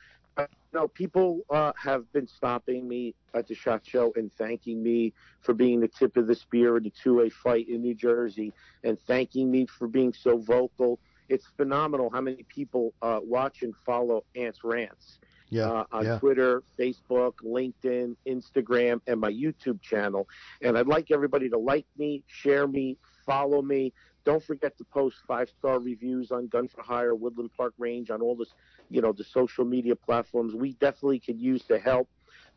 You 0.75 0.81
know, 0.81 0.89
people 0.89 1.43
uh, 1.51 1.73
have 1.77 2.13
been 2.13 2.27
stopping 2.27 2.89
me 2.89 3.15
at 3.33 3.47
the 3.47 3.55
shot 3.55 3.87
show 3.87 4.13
and 4.17 4.29
thanking 4.37 4.83
me 4.83 5.13
for 5.41 5.55
being 5.55 5.79
the 5.79 5.87
tip 5.87 6.17
of 6.17 6.27
the 6.27 6.35
spear 6.35 6.77
in 6.77 6.83
the 6.83 6.91
two-way 6.91 7.31
fight 7.31 7.69
in 7.69 7.81
New 7.81 7.95
Jersey, 7.95 8.53
and 8.83 8.99
thanking 9.07 9.53
me 9.53 9.67
for 9.67 9.87
being 9.87 10.13
so 10.13 10.37
vocal. 10.37 10.99
It's 11.29 11.47
phenomenal 11.57 12.11
how 12.13 12.23
many 12.23 12.43
people 12.43 12.93
uh, 13.03 13.21
watch 13.23 13.63
and 13.63 13.73
follow 13.87 14.25
Ants 14.35 14.65
Rants 14.65 15.21
Yeah, 15.49 15.71
uh, 15.71 15.85
on 15.93 16.05
yeah. 16.07 16.19
Twitter, 16.19 16.65
Facebook, 16.77 17.35
LinkedIn, 17.45 18.17
Instagram, 18.27 19.01
and 19.07 19.21
my 19.21 19.31
YouTube 19.31 19.81
channel. 19.81 20.27
And 20.61 20.77
I'd 20.77 20.89
like 20.89 21.13
everybody 21.13 21.49
to 21.51 21.57
like 21.57 21.87
me, 21.97 22.25
share 22.27 22.67
me, 22.67 22.99
follow 23.25 23.63
me. 23.63 23.93
Don't 24.25 24.43
forget 24.43 24.77
to 24.79 24.85
post 24.85 25.19
five 25.27 25.51
star 25.51 25.79
reviews 25.79 26.31
on 26.31 26.49
Gun 26.49 26.69
for 26.69 26.83
Hire, 26.83 27.15
Woodland 27.15 27.51
Park 27.57 27.75
Range, 27.79 28.11
on 28.11 28.23
all 28.23 28.35
this, 28.35 28.55
you 28.89 29.01
know, 29.01 29.13
the 29.13 29.25
social 29.25 29.65
media 29.65 29.95
platforms. 29.95 30.55
We 30.55 30.73
definitely 30.75 31.21
could 31.21 31.41
use 31.41 31.65
the 31.69 31.79
help 31.79 32.09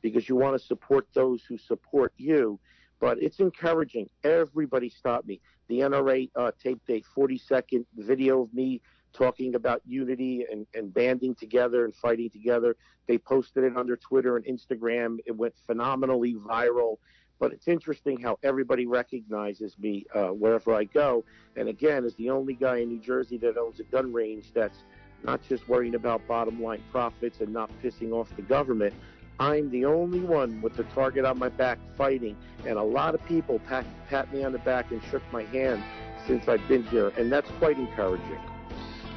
because 0.01 0.29
you 0.29 0.35
want 0.35 0.59
to 0.59 0.65
support 0.65 1.07
those 1.13 1.43
who 1.43 1.57
support 1.57 2.13
you. 2.17 2.59
But 2.99 3.21
it's 3.21 3.39
encouraging. 3.39 4.09
Everybody 4.23 4.89
stopped 4.89 5.27
me. 5.27 5.39
The 5.67 5.81
NRA 5.81 6.29
uh, 6.35 6.51
taped 6.61 6.89
a 6.89 7.01
40 7.13 7.37
second 7.37 7.85
video 7.95 8.43
of 8.43 8.53
me 8.53 8.81
talking 9.13 9.55
about 9.55 9.81
unity 9.85 10.45
and, 10.49 10.65
and 10.73 10.93
banding 10.93 11.35
together 11.35 11.85
and 11.85 11.95
fighting 11.95 12.29
together. 12.29 12.75
They 13.07 13.17
posted 13.17 13.63
it 13.63 13.75
under 13.75 13.97
Twitter 13.97 14.37
and 14.37 14.45
Instagram. 14.45 15.17
It 15.25 15.35
went 15.35 15.53
phenomenally 15.65 16.35
viral. 16.35 16.97
But 17.39 17.53
it's 17.53 17.67
interesting 17.67 18.19
how 18.19 18.39
everybody 18.43 18.85
recognizes 18.85 19.77
me 19.77 20.05
uh, 20.13 20.27
wherever 20.27 20.73
I 20.73 20.85
go. 20.85 21.23
And 21.55 21.69
again, 21.69 22.05
as 22.05 22.15
the 22.15 22.29
only 22.29 22.53
guy 22.53 22.77
in 22.77 22.89
New 22.89 22.99
Jersey 22.99 23.37
that 23.39 23.57
owns 23.57 23.79
a 23.79 23.83
gun 23.83 24.11
range 24.11 24.51
that's 24.53 24.79
not 25.23 25.41
just 25.47 25.67
worrying 25.67 25.95
about 25.95 26.27
bottom 26.27 26.61
line 26.61 26.83
profits 26.91 27.39
and 27.39 27.53
not 27.53 27.69
pissing 27.83 28.11
off 28.11 28.27
the 28.35 28.41
government, 28.41 28.93
I'm 29.39 29.69
the 29.69 29.85
only 29.85 30.21
one 30.21 30.61
with 30.61 30.75
the 30.75 30.83
target 30.83 31.25
on 31.25 31.37
my 31.37 31.49
back 31.49 31.77
fighting. 31.95 32.35
And 32.65 32.77
a 32.77 32.83
lot 32.83 33.13
of 33.13 33.23
people 33.25 33.59
pat, 33.67 33.85
pat 34.09 34.33
me 34.33 34.43
on 34.43 34.51
the 34.51 34.59
back 34.59 34.91
and 34.91 35.01
shook 35.11 35.21
my 35.31 35.43
hand 35.43 35.83
since 36.25 36.47
I've 36.47 36.67
been 36.67 36.83
here. 36.83 37.09
And 37.17 37.31
that's 37.31 37.49
quite 37.59 37.77
encouraging. 37.77 38.39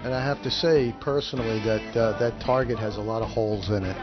And 0.03 0.15
I 0.15 0.25
have 0.25 0.43
to 0.43 0.51
say 0.51 0.95
personally 1.01 1.61
that 1.61 1.97
uh, 1.97 2.19
that 2.19 2.41
target 2.41 2.79
has 2.79 2.97
a 2.97 3.03
lot 3.03 3.23
of 3.23 3.29
holes 3.29 3.69
in 3.69 3.85
it. 3.85 3.97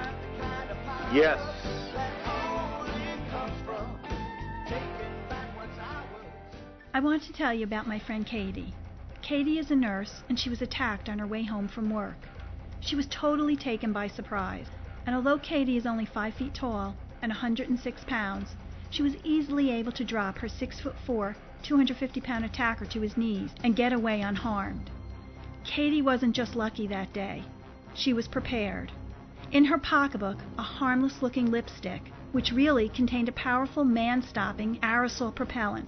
Yes. 1.12 1.39
I 6.98 7.00
want 7.00 7.22
to 7.22 7.32
tell 7.32 7.54
you 7.54 7.63
about 7.63 7.86
my 7.86 8.00
friend 8.00 8.25
Katie. 8.25 8.74
Katie 9.22 9.60
is 9.60 9.70
a 9.70 9.75
nurse, 9.75 10.24
and 10.30 10.39
she 10.39 10.50
was 10.50 10.63
attacked 10.63 11.10
on 11.10 11.20
her 11.20 11.27
way 11.27 11.44
home 11.44 11.68
from 11.68 11.92
work. 11.92 12.18
She 12.80 12.96
was 12.96 13.06
totally 13.06 13.56
taken 13.56 13.94
by 13.94 14.08
surprise, 14.08 14.66
and 15.06 15.16
although 15.16 15.38
Katie 15.38 15.77
is 15.77 15.86
only 15.86 16.06
5 16.06 16.34
feet 16.34 16.56
tall 16.56 16.96
and 17.22 17.30
106 17.30 18.04
pounds, 18.06 18.56
she 18.89 19.04
was 19.04 19.16
easily 19.24 19.70
able 19.70 19.92
to 19.92 20.04
drop 20.04 20.39
her 20.39 20.50
6 20.50 20.80
foot 20.80 20.96
4, 21.06 21.36
250 21.62 22.20
pound 22.20 22.46
attacker 22.46 22.86
to 22.88 23.01
his 23.01 23.16
knees 23.16 23.51
and 23.63 23.75
get 23.75 23.94
away 23.94 24.22
unharmed. 24.22 24.89
Katie 25.63 26.01
wasn't 26.01 26.36
just 26.36 26.56
lucky 26.56 26.88
that 26.88 27.13
day, 27.13 27.44
she 27.94 28.12
was 28.12 28.27
prepared. 28.27 28.92
In 29.51 29.66
her 29.66 29.77
pocketbook, 29.77 30.39
a 30.58 30.63
harmless 30.63 31.22
looking 31.22 31.51
lipstick, 31.51 32.12
which 32.32 32.51
really 32.51 32.89
contained 32.89 33.30
a 33.30 33.34
powerful 33.34 33.86
man 33.86 34.24
stopping 34.24 34.80
aerosol 34.80 35.36
propellant. 35.36 35.88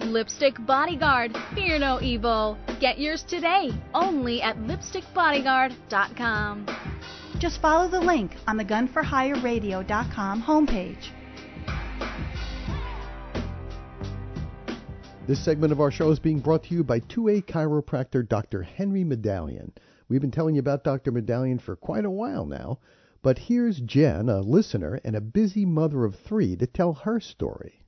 Lipstick 0.00 0.54
Bodyguard, 0.66 1.36
fear 1.54 1.78
no 1.78 2.00
evil. 2.00 2.58
Get 2.80 2.98
yours 2.98 3.22
today, 3.22 3.70
only 3.94 4.42
at 4.42 4.56
lipstickbodyguard.com. 4.58 6.66
Just 7.38 7.60
follow 7.60 7.88
the 7.88 8.00
link 8.00 8.36
on 8.46 8.56
the 8.56 8.64
gunforhireradio.com 8.64 10.42
homepage. 10.42 11.10
This 15.26 15.44
segment 15.44 15.72
of 15.72 15.80
our 15.80 15.90
show 15.90 16.10
is 16.10 16.18
being 16.18 16.40
brought 16.40 16.64
to 16.64 16.74
you 16.74 16.82
by 16.82 17.00
2A 17.00 17.44
chiropractor 17.44 18.26
Dr. 18.26 18.62
Henry 18.62 19.04
Madalian. 19.04 19.72
We've 20.08 20.22
been 20.22 20.30
telling 20.30 20.54
you 20.54 20.60
about 20.60 20.84
Dr. 20.84 21.12
Madalian 21.12 21.58
for 21.58 21.76
quite 21.76 22.06
a 22.06 22.10
while 22.10 22.46
now, 22.46 22.78
but 23.20 23.38
here's 23.38 23.80
Jen, 23.80 24.30
a 24.30 24.40
listener 24.40 25.00
and 25.04 25.14
a 25.14 25.20
busy 25.20 25.66
mother 25.66 26.06
of 26.06 26.14
three, 26.14 26.56
to 26.56 26.66
tell 26.66 26.94
her 26.94 27.20
story. 27.20 27.82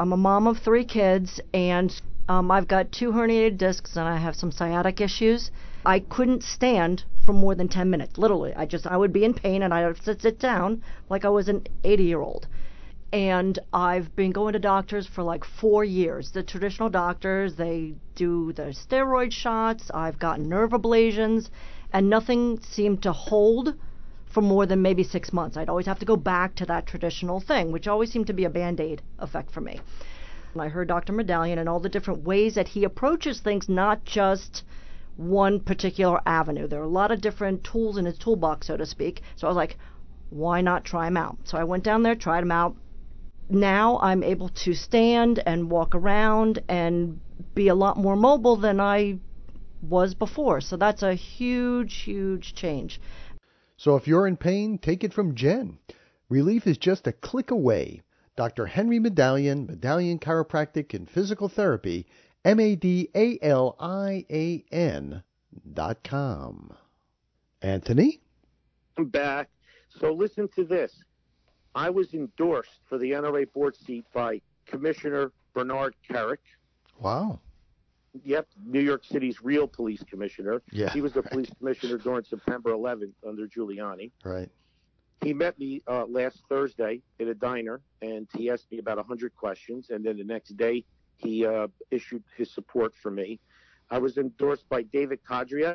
I'm 0.00 0.14
a 0.14 0.16
mom 0.16 0.46
of 0.46 0.56
three 0.56 0.86
kids, 0.86 1.42
and 1.52 1.94
um, 2.26 2.50
I've 2.50 2.66
got 2.66 2.90
two 2.90 3.12
herniated 3.12 3.58
discs, 3.58 3.96
and 3.96 4.08
I 4.08 4.16
have 4.16 4.34
some 4.34 4.50
sciatic 4.50 4.98
issues. 4.98 5.50
I 5.84 6.00
couldn't 6.00 6.42
stand 6.42 7.04
for 7.26 7.34
more 7.34 7.54
than 7.54 7.68
10 7.68 7.90
minutes, 7.90 8.16
literally. 8.16 8.54
I 8.54 8.64
just 8.64 8.86
I 8.86 8.96
would 8.96 9.12
be 9.12 9.26
in 9.26 9.34
pain, 9.34 9.62
and 9.62 9.74
I'd 9.74 9.82
have 9.82 10.00
to 10.04 10.18
sit 10.18 10.38
down 10.38 10.82
like 11.10 11.26
I 11.26 11.28
was 11.28 11.50
an 11.50 11.66
80 11.84 12.04
year 12.04 12.22
old. 12.22 12.46
And 13.12 13.58
I've 13.74 14.16
been 14.16 14.30
going 14.30 14.54
to 14.54 14.58
doctors 14.58 15.06
for 15.06 15.22
like 15.22 15.44
four 15.44 15.84
years. 15.84 16.30
The 16.30 16.42
traditional 16.42 16.88
doctors, 16.88 17.56
they 17.56 17.92
do 18.14 18.54
the 18.54 18.72
steroid 18.72 19.32
shots. 19.32 19.90
I've 19.92 20.18
gotten 20.18 20.48
nerve 20.48 20.70
ablations, 20.70 21.50
and 21.92 22.08
nothing 22.08 22.58
seemed 22.60 23.02
to 23.02 23.12
hold 23.12 23.74
for 24.30 24.40
more 24.40 24.64
than 24.64 24.80
maybe 24.80 25.02
six 25.02 25.32
months. 25.32 25.56
I'd 25.56 25.68
always 25.68 25.86
have 25.86 25.98
to 25.98 26.06
go 26.06 26.16
back 26.16 26.54
to 26.56 26.66
that 26.66 26.86
traditional 26.86 27.40
thing, 27.40 27.72
which 27.72 27.88
always 27.88 28.10
seemed 28.10 28.28
to 28.28 28.32
be 28.32 28.44
a 28.44 28.50
band 28.50 28.80
aid 28.80 29.02
effect 29.18 29.50
for 29.50 29.60
me. 29.60 29.80
I 30.58 30.68
heard 30.68 30.88
Dr. 30.88 31.12
Madalian 31.12 31.58
and 31.58 31.68
all 31.68 31.80
the 31.80 31.88
different 31.88 32.24
ways 32.24 32.54
that 32.54 32.68
he 32.68 32.84
approaches 32.84 33.40
things, 33.40 33.68
not 33.68 34.04
just 34.04 34.64
one 35.16 35.60
particular 35.60 36.20
avenue. 36.26 36.66
There 36.66 36.80
are 36.80 36.84
a 36.84 36.88
lot 36.88 37.12
of 37.12 37.20
different 37.20 37.62
tools 37.62 37.98
in 37.98 38.06
his 38.06 38.18
toolbox, 38.18 38.66
so 38.66 38.76
to 38.76 38.86
speak. 38.86 39.22
So 39.36 39.46
I 39.46 39.50
was 39.50 39.56
like, 39.56 39.76
why 40.30 40.60
not 40.60 40.84
try 40.84 41.04
them 41.06 41.16
out? 41.16 41.38
So 41.44 41.58
I 41.58 41.64
went 41.64 41.84
down 41.84 42.02
there, 42.02 42.14
tried 42.14 42.40
them 42.40 42.52
out. 42.52 42.74
Now 43.48 43.98
I'm 44.00 44.22
able 44.22 44.48
to 44.48 44.74
stand 44.74 45.42
and 45.44 45.70
walk 45.70 45.94
around 45.94 46.62
and 46.68 47.20
be 47.54 47.68
a 47.68 47.74
lot 47.74 47.96
more 47.96 48.16
mobile 48.16 48.56
than 48.56 48.80
I 48.80 49.18
was 49.82 50.14
before. 50.14 50.60
So 50.60 50.76
that's 50.76 51.02
a 51.02 51.14
huge, 51.14 52.02
huge 52.02 52.54
change. 52.54 53.00
So 53.80 53.96
if 53.96 54.06
you're 54.06 54.26
in 54.26 54.36
pain, 54.36 54.76
take 54.76 55.04
it 55.04 55.14
from 55.14 55.34
Jen. 55.34 55.78
Relief 56.28 56.66
is 56.66 56.76
just 56.76 57.06
a 57.06 57.12
click 57.12 57.50
away. 57.50 58.02
Dr. 58.36 58.66
Henry 58.66 58.98
Madalian, 58.98 59.66
Madalian 59.66 60.18
Chiropractic 60.18 60.92
and 60.92 61.08
Physical 61.08 61.48
Therapy, 61.48 62.06
M 62.44 62.60
A 62.60 62.76
D 62.76 63.08
A 63.14 63.38
L 63.40 63.76
I 63.80 64.26
A 64.30 64.62
N 64.70 65.22
dot 65.72 66.04
com. 66.04 66.74
Anthony? 67.62 68.20
I'm 68.98 69.06
back. 69.06 69.48
So 69.98 70.12
listen 70.12 70.46
to 70.56 70.64
this. 70.64 71.02
I 71.74 71.88
was 71.88 72.12
endorsed 72.12 72.80
for 72.86 72.98
the 72.98 73.12
NRA 73.12 73.50
board 73.50 73.76
seat 73.76 74.04
by 74.12 74.42
Commissioner 74.66 75.32
Bernard 75.54 75.94
Kerik. 76.06 76.44
Wow. 76.98 77.40
Yep, 78.24 78.48
New 78.64 78.80
York 78.80 79.04
City's 79.04 79.40
real 79.42 79.68
police 79.68 80.02
commissioner. 80.02 80.62
Yeah. 80.72 80.90
He 80.90 81.00
was 81.00 81.12
the 81.12 81.22
right. 81.22 81.30
police 81.30 81.50
commissioner 81.58 81.98
during 81.98 82.24
September 82.24 82.72
11th 82.72 83.12
under 83.26 83.46
Giuliani. 83.46 84.10
Right. 84.24 84.50
He 85.22 85.34
met 85.34 85.58
me 85.58 85.82
uh, 85.86 86.06
last 86.06 86.42
Thursday 86.48 87.02
at 87.20 87.26
a 87.26 87.34
diner, 87.34 87.80
and 88.02 88.26
he 88.34 88.50
asked 88.50 88.70
me 88.72 88.78
about 88.78 88.96
100 88.96 89.36
questions. 89.36 89.90
And 89.90 90.04
then 90.04 90.16
the 90.16 90.24
next 90.24 90.56
day, 90.56 90.84
he 91.16 91.46
uh, 91.46 91.68
issued 91.90 92.24
his 92.36 92.50
support 92.50 92.94
for 93.00 93.10
me. 93.10 93.38
I 93.90 93.98
was 93.98 94.16
endorsed 94.16 94.68
by 94.68 94.82
David 94.82 95.20
Codrea. 95.28 95.74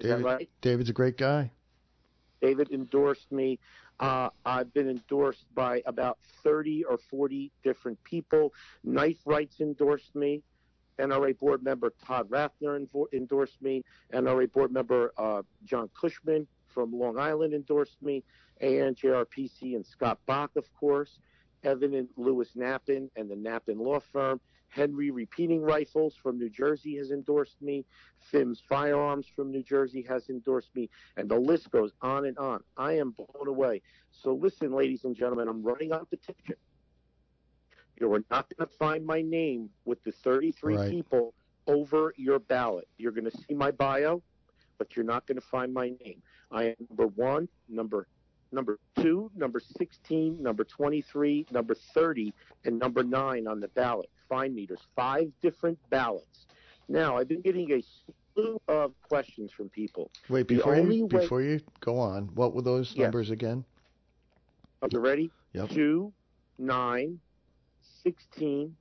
Is 0.00 0.10
David, 0.10 0.24
right? 0.24 0.50
David's 0.62 0.90
a 0.90 0.94
great 0.94 1.18
guy. 1.18 1.50
David 2.40 2.70
endorsed 2.72 3.30
me. 3.30 3.58
Uh, 4.00 4.30
I've 4.44 4.72
been 4.72 4.88
endorsed 4.88 5.44
by 5.54 5.82
about 5.86 6.18
30 6.42 6.84
or 6.84 6.98
40 6.98 7.52
different 7.62 8.02
people. 8.02 8.52
Knife 8.82 9.18
Rights 9.24 9.60
endorsed 9.60 10.14
me. 10.16 10.42
NRA 10.98 11.38
board 11.38 11.62
member 11.62 11.92
Todd 12.04 12.28
Rathner 12.30 12.86
endorsed 13.12 13.60
me. 13.62 13.84
NRA 14.12 14.50
board 14.50 14.72
member 14.72 15.12
uh, 15.16 15.42
John 15.64 15.88
Cushman 15.98 16.46
from 16.68 16.92
Long 16.92 17.18
Island 17.18 17.54
endorsed 17.54 18.00
me. 18.02 18.22
ANJRPC 18.62 19.74
and 19.74 19.84
Scott 19.84 20.18
Bach, 20.26 20.50
of 20.56 20.72
course. 20.74 21.18
Evan 21.64 21.94
and 21.94 22.08
Lewis 22.16 22.50
Nappen 22.56 23.08
and 23.16 23.30
the 23.30 23.34
Nappen 23.34 23.78
Law 23.78 24.00
Firm. 24.00 24.40
Henry 24.68 25.10
Repeating 25.10 25.62
Rifles 25.62 26.14
from 26.14 26.38
New 26.38 26.48
Jersey 26.48 26.96
has 26.96 27.10
endorsed 27.10 27.60
me. 27.60 27.84
Fims 28.32 28.62
Firearms 28.66 29.26
from 29.36 29.50
New 29.50 29.62
Jersey 29.62 30.02
has 30.08 30.30
endorsed 30.30 30.74
me. 30.74 30.88
And 31.16 31.28
the 31.28 31.38
list 31.38 31.70
goes 31.70 31.92
on 32.00 32.24
and 32.24 32.38
on. 32.38 32.62
I 32.76 32.94
am 32.94 33.10
blown 33.10 33.48
away. 33.48 33.82
So 34.10 34.32
listen, 34.32 34.72
ladies 34.72 35.04
and 35.04 35.14
gentlemen, 35.14 35.48
I'm 35.48 35.62
running 35.62 35.92
on 35.92 36.06
petition. 36.06 36.56
You 38.02 38.12
are 38.14 38.24
not 38.32 38.48
going 38.56 38.68
to 38.68 38.74
find 38.74 39.06
my 39.06 39.22
name 39.22 39.70
with 39.84 40.02
the 40.02 40.10
33 40.10 40.74
Right. 40.76 40.90
people 40.90 41.34
over 41.68 42.12
your 42.16 42.40
ballot. 42.40 42.88
You're 42.98 43.12
going 43.12 43.30
to 43.30 43.36
see 43.46 43.54
my 43.54 43.70
bio, 43.70 44.20
but 44.76 44.96
you're 44.96 45.04
not 45.04 45.24
going 45.26 45.36
to 45.36 45.46
find 45.46 45.72
my 45.72 45.92
name. 46.04 46.20
I 46.50 46.64
am 46.70 46.74
number 46.90 47.06
one, 47.06 47.48
number 47.68 48.08
number 48.50 48.80
two, 48.96 49.30
number 49.36 49.60
16, 49.60 50.42
number 50.42 50.64
23, 50.64 51.46
number 51.52 51.74
30, 51.76 52.34
and 52.64 52.76
number 52.78 53.04
nine 53.04 53.46
on 53.46 53.60
the 53.60 53.68
ballot. 53.68 54.10
Find 54.28 54.52
me. 54.52 54.66
There's 54.66 54.86
five 54.96 55.30
different 55.40 55.78
ballots. 55.88 56.46
Now, 56.88 57.16
I've 57.16 57.28
been 57.28 57.40
getting 57.40 57.70
a 57.72 57.82
slew 58.34 58.60
of 58.66 58.92
questions 59.08 59.52
from 59.52 59.68
people. 59.70 60.10
Wait, 60.28 60.48
before 60.48 60.74
you 60.76 61.06
way- 61.06 61.20
before 61.20 61.40
you 61.40 61.60
go 61.80 61.98
on, 61.98 62.26
what 62.34 62.52
were 62.52 62.62
those 62.62 62.94
numbers 62.96 63.30
again? 63.30 63.64
Are 64.82 64.88
you 64.90 64.98
ready? 64.98 65.30
Yep. 65.54 65.70
2, 65.70 66.12
9, 66.58 67.20
16, 68.02 68.74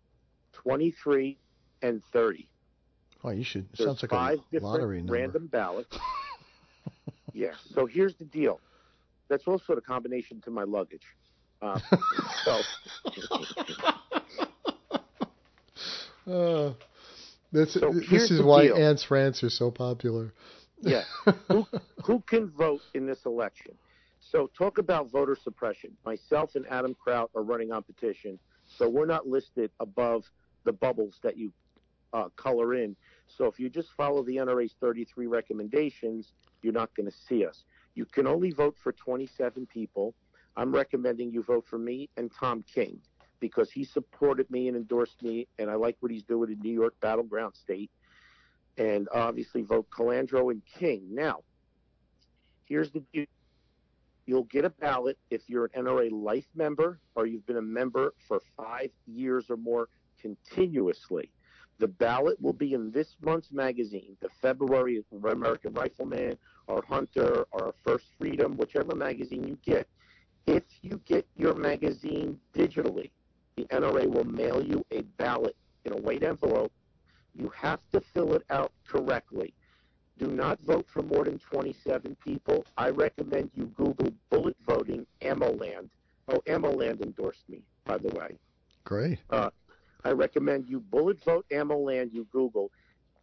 23, 0.54 1.38
and 1.82 2.02
30. 2.12 2.48
Oh, 3.24 3.30
you 3.30 3.44
should. 3.44 3.68
There's 3.78 3.88
sounds 3.88 4.02
like 4.02 4.12
five 4.12 4.40
a 4.40 4.60
different 4.60 5.10
random 5.10 5.48
ballots. 5.48 5.96
yeah. 7.34 7.52
So 7.74 7.86
here's 7.86 8.16
the 8.16 8.26
deal. 8.26 8.60
That's 9.30 9.48
also 9.48 9.76
the 9.76 9.82
combination 9.82 10.42
to 10.42 10.52
my 10.52 10.64
luggage. 10.64 11.06
Uh, 11.62 11.80
so 12.44 12.62
Uh, 16.28 16.74
that's 17.52 17.74
So 17.74 17.94
this 18.10 18.32
is 18.32 18.42
why 18.42 18.68
deal. 18.68 18.78
Ant's 18.78 19.10
rants 19.10 19.44
are 19.44 19.50
so 19.50 19.72
popular. 19.72 20.32
yeah, 20.82 21.04
who, 21.48 21.66
who 22.06 22.22
can 22.22 22.50
vote 22.50 22.82
in 22.94 23.06
this 23.06 23.26
election? 23.26 23.74
So 24.20 24.50
talk 24.58 24.78
about 24.78 25.12
voter 25.12 25.36
suppression. 25.42 25.92
Myself 26.06 26.56
and 26.56 26.66
Adam 26.68 26.96
Kraut 26.96 27.30
are 27.36 27.44
running 27.44 27.72
on 27.72 27.84
petition, 27.84 28.40
so 28.82 28.90
we're 28.90 29.06
not 29.06 29.28
listed 29.28 29.70
above 29.80 30.24
the 30.64 30.74
bubbles 30.74 31.20
that 31.22 31.38
you 31.38 31.54
uh, 32.14 32.30
color 32.36 32.74
in. 32.74 32.96
So 33.28 33.46
if 33.46 33.60
you 33.60 33.70
just 33.70 33.90
follow 33.92 34.24
the 34.24 34.38
NRA's 34.38 34.74
33 34.82 35.28
recommendations, 35.28 36.34
you're 36.64 36.74
not 36.74 36.94
going 36.96 37.10
to 37.10 37.16
see 37.16 37.46
us. 37.46 37.64
You 37.94 38.06
can 38.06 38.26
only 38.26 38.50
vote 38.50 38.76
for 38.82 38.92
27 38.92 39.68
people. 39.68 40.16
I'm 40.58 40.74
recommending 40.74 41.32
you 41.32 41.44
vote 41.44 41.66
for 41.70 41.78
me 41.78 42.10
and 42.18 42.32
Tom 42.32 42.64
King 42.74 43.00
because 43.40 43.72
he 43.72 43.84
supported 43.84 44.50
me 44.50 44.68
and 44.68 44.76
endorsed 44.76 45.22
me, 45.22 45.48
and 45.60 45.70
I 45.70 45.76
like 45.76 45.98
what 46.00 46.12
he's 46.12 46.24
doing 46.24 46.52
in 46.52 46.60
New 46.60 46.74
York 46.74 46.96
battleground 47.02 47.56
state. 47.56 47.92
And 48.78 49.08
obviously 49.14 49.62
vote 49.62 49.88
Colandro 49.92 50.52
and 50.52 50.64
King. 50.80 51.08
Now, 51.12 51.44
here's 52.66 52.92
the. 52.92 53.04
You'll 54.26 54.44
get 54.44 54.66
a 54.66 54.70
ballot 54.70 55.18
if 55.30 55.42
you're 55.48 55.70
an 55.74 55.86
NRA 55.86 56.12
life 56.12 56.48
member 56.56 57.00
or 57.16 57.26
you've 57.26 57.46
been 57.46 57.58
a 57.58 57.62
member 57.62 58.14
for 58.28 58.40
five 58.56 58.92
years 59.06 59.46
or 59.50 59.58
more 59.58 59.90
continuously. 60.20 61.32
The 61.80 61.88
ballot 61.88 62.40
will 62.40 62.54
be 62.54 62.74
in 62.74 62.92
this 62.92 63.16
month's 63.22 63.52
magazine, 63.52 64.16
the 64.22 64.30
February 64.42 65.04
American 65.12 65.74
Rifleman 65.74 66.38
or 66.68 66.84
Hunter 66.88 67.46
or 67.52 67.74
First 67.84 68.06
Freedom, 68.20 68.56
whichever 68.56 68.96
magazine 68.96 69.48
you 69.48 69.58
get. 69.66 69.88
If 70.46 70.64
you 70.82 71.02
get 71.06 71.28
your 71.36 71.56
magazine 71.56 72.40
digitally, 72.54 73.10
the 73.56 73.66
NRA 73.66 74.08
will 74.08 74.26
mail 74.26 74.64
you 74.64 74.86
a 74.92 75.02
ballot 75.18 75.56
in 75.86 75.94
a 75.94 75.98
white 75.98 76.24
envelope. 76.24 76.72
You 77.34 77.50
have 77.50 77.80
to 77.94 78.02
fill 78.14 78.34
it 78.34 78.44
out 78.50 78.72
correctly. 78.88 79.54
Do 80.22 80.28
not 80.28 80.62
vote 80.62 80.86
for 80.88 81.02
more 81.02 81.26
than 81.26 81.40
27 81.40 82.16
people. 82.24 82.64
I 82.78 82.90
recommend 82.92 83.50
you 83.56 83.66
Google 83.76 84.14
bullet 84.30 84.56
voting 84.68 85.08
Ammoland. 85.22 85.90
Oh, 86.28 86.40
Ammoland 86.48 87.02
endorsed 87.02 87.50
me, 87.50 87.64
by 87.86 87.98
the 87.98 88.10
way. 88.10 88.38
Great. 88.84 89.18
Uh, 89.32 89.50
I 90.04 90.12
recommend 90.12 90.70
you 90.70 90.80
bullet 90.80 91.24
vote 91.24 91.48
Ammoland, 91.52 92.14
you 92.14 92.28
Google. 92.32 92.70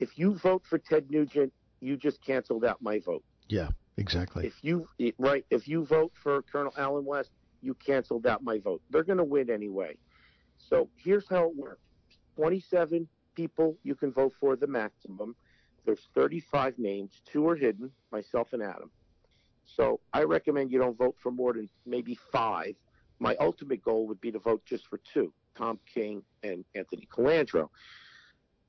If 0.01 0.19
you 0.19 0.35
vote 0.35 0.65
for 0.69 0.77
Ted 0.77 1.09
Nugent, 1.09 1.53
you 1.79 1.97
just 1.97 2.21
canceled 2.21 2.65
out 2.65 2.83
my 2.83 2.99
vote. 2.99 3.23
Yeah, 3.49 3.69
exactly. 3.97 4.45
If 4.45 4.55
you 4.63 4.89
right, 5.19 5.47
if 5.51 5.69
you 5.69 5.85
vote 5.85 6.11
for 6.21 6.43
Colonel 6.43 6.73
Allen 6.77 7.05
West, 7.05 7.31
you 7.63 7.75
canceled 7.75 8.27
out 8.27 8.43
my 8.43 8.59
vote. 8.59 8.83
They're 8.91 9.05
going 9.05 9.19
to 9.19 9.25
win 9.25 9.51
anyway. 9.51 9.97
So 10.57 10.89
here's 10.97 11.29
how 11.29 11.45
it 11.45 11.57
works: 11.57 11.81
27 12.35 13.07
people 13.37 13.77
you 13.85 13.95
can 13.95 14.11
vote 14.11 14.33
for 14.41 14.57
the 14.57 14.67
maximum. 14.67 15.37
There's 15.89 16.07
35 16.15 16.79
names. 16.79 17.23
Two 17.33 17.49
are 17.49 17.57
hidden, 17.57 17.91
myself 18.13 18.49
and 18.53 18.63
Adam. 18.63 18.91
So 19.65 20.01
I 20.13 20.25
recommend 20.25 20.71
you 20.71 20.79
don't 20.79 20.99
vote 20.99 21.17
for 21.23 21.33
more 21.33 21.55
than 21.55 21.71
maybe 21.87 22.19
five. 22.31 22.75
My 23.21 23.35
ultimate 23.41 23.83
goal 23.83 24.07
would 24.07 24.21
be 24.21 24.31
to 24.31 24.39
vote 24.39 24.61
just 24.67 24.87
for 24.87 25.01
two, 25.15 25.33
Tom 25.57 25.79
King 25.95 26.23
and 26.43 26.63
Anthony 26.75 27.09
Colandro. 27.11 27.71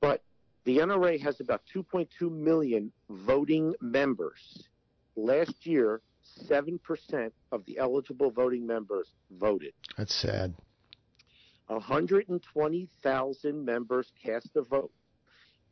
But 0.00 0.22
the 0.64 0.78
NRA 0.78 1.20
has 1.20 1.40
about 1.40 1.60
2.2 1.76 2.32
million 2.32 2.90
voting 3.10 3.74
members. 3.82 4.66
Last 5.14 5.66
year, 5.66 6.00
7% 6.48 6.80
of 7.52 7.66
the 7.66 7.76
eligible 7.76 8.30
voting 8.30 8.66
members 8.66 9.08
voted. 9.30 9.74
That's 9.98 10.14
sad. 10.14 10.54
120,000 11.66 13.64
members 13.64 14.10
cast 14.24 14.56
a 14.56 14.62
vote. 14.62 14.90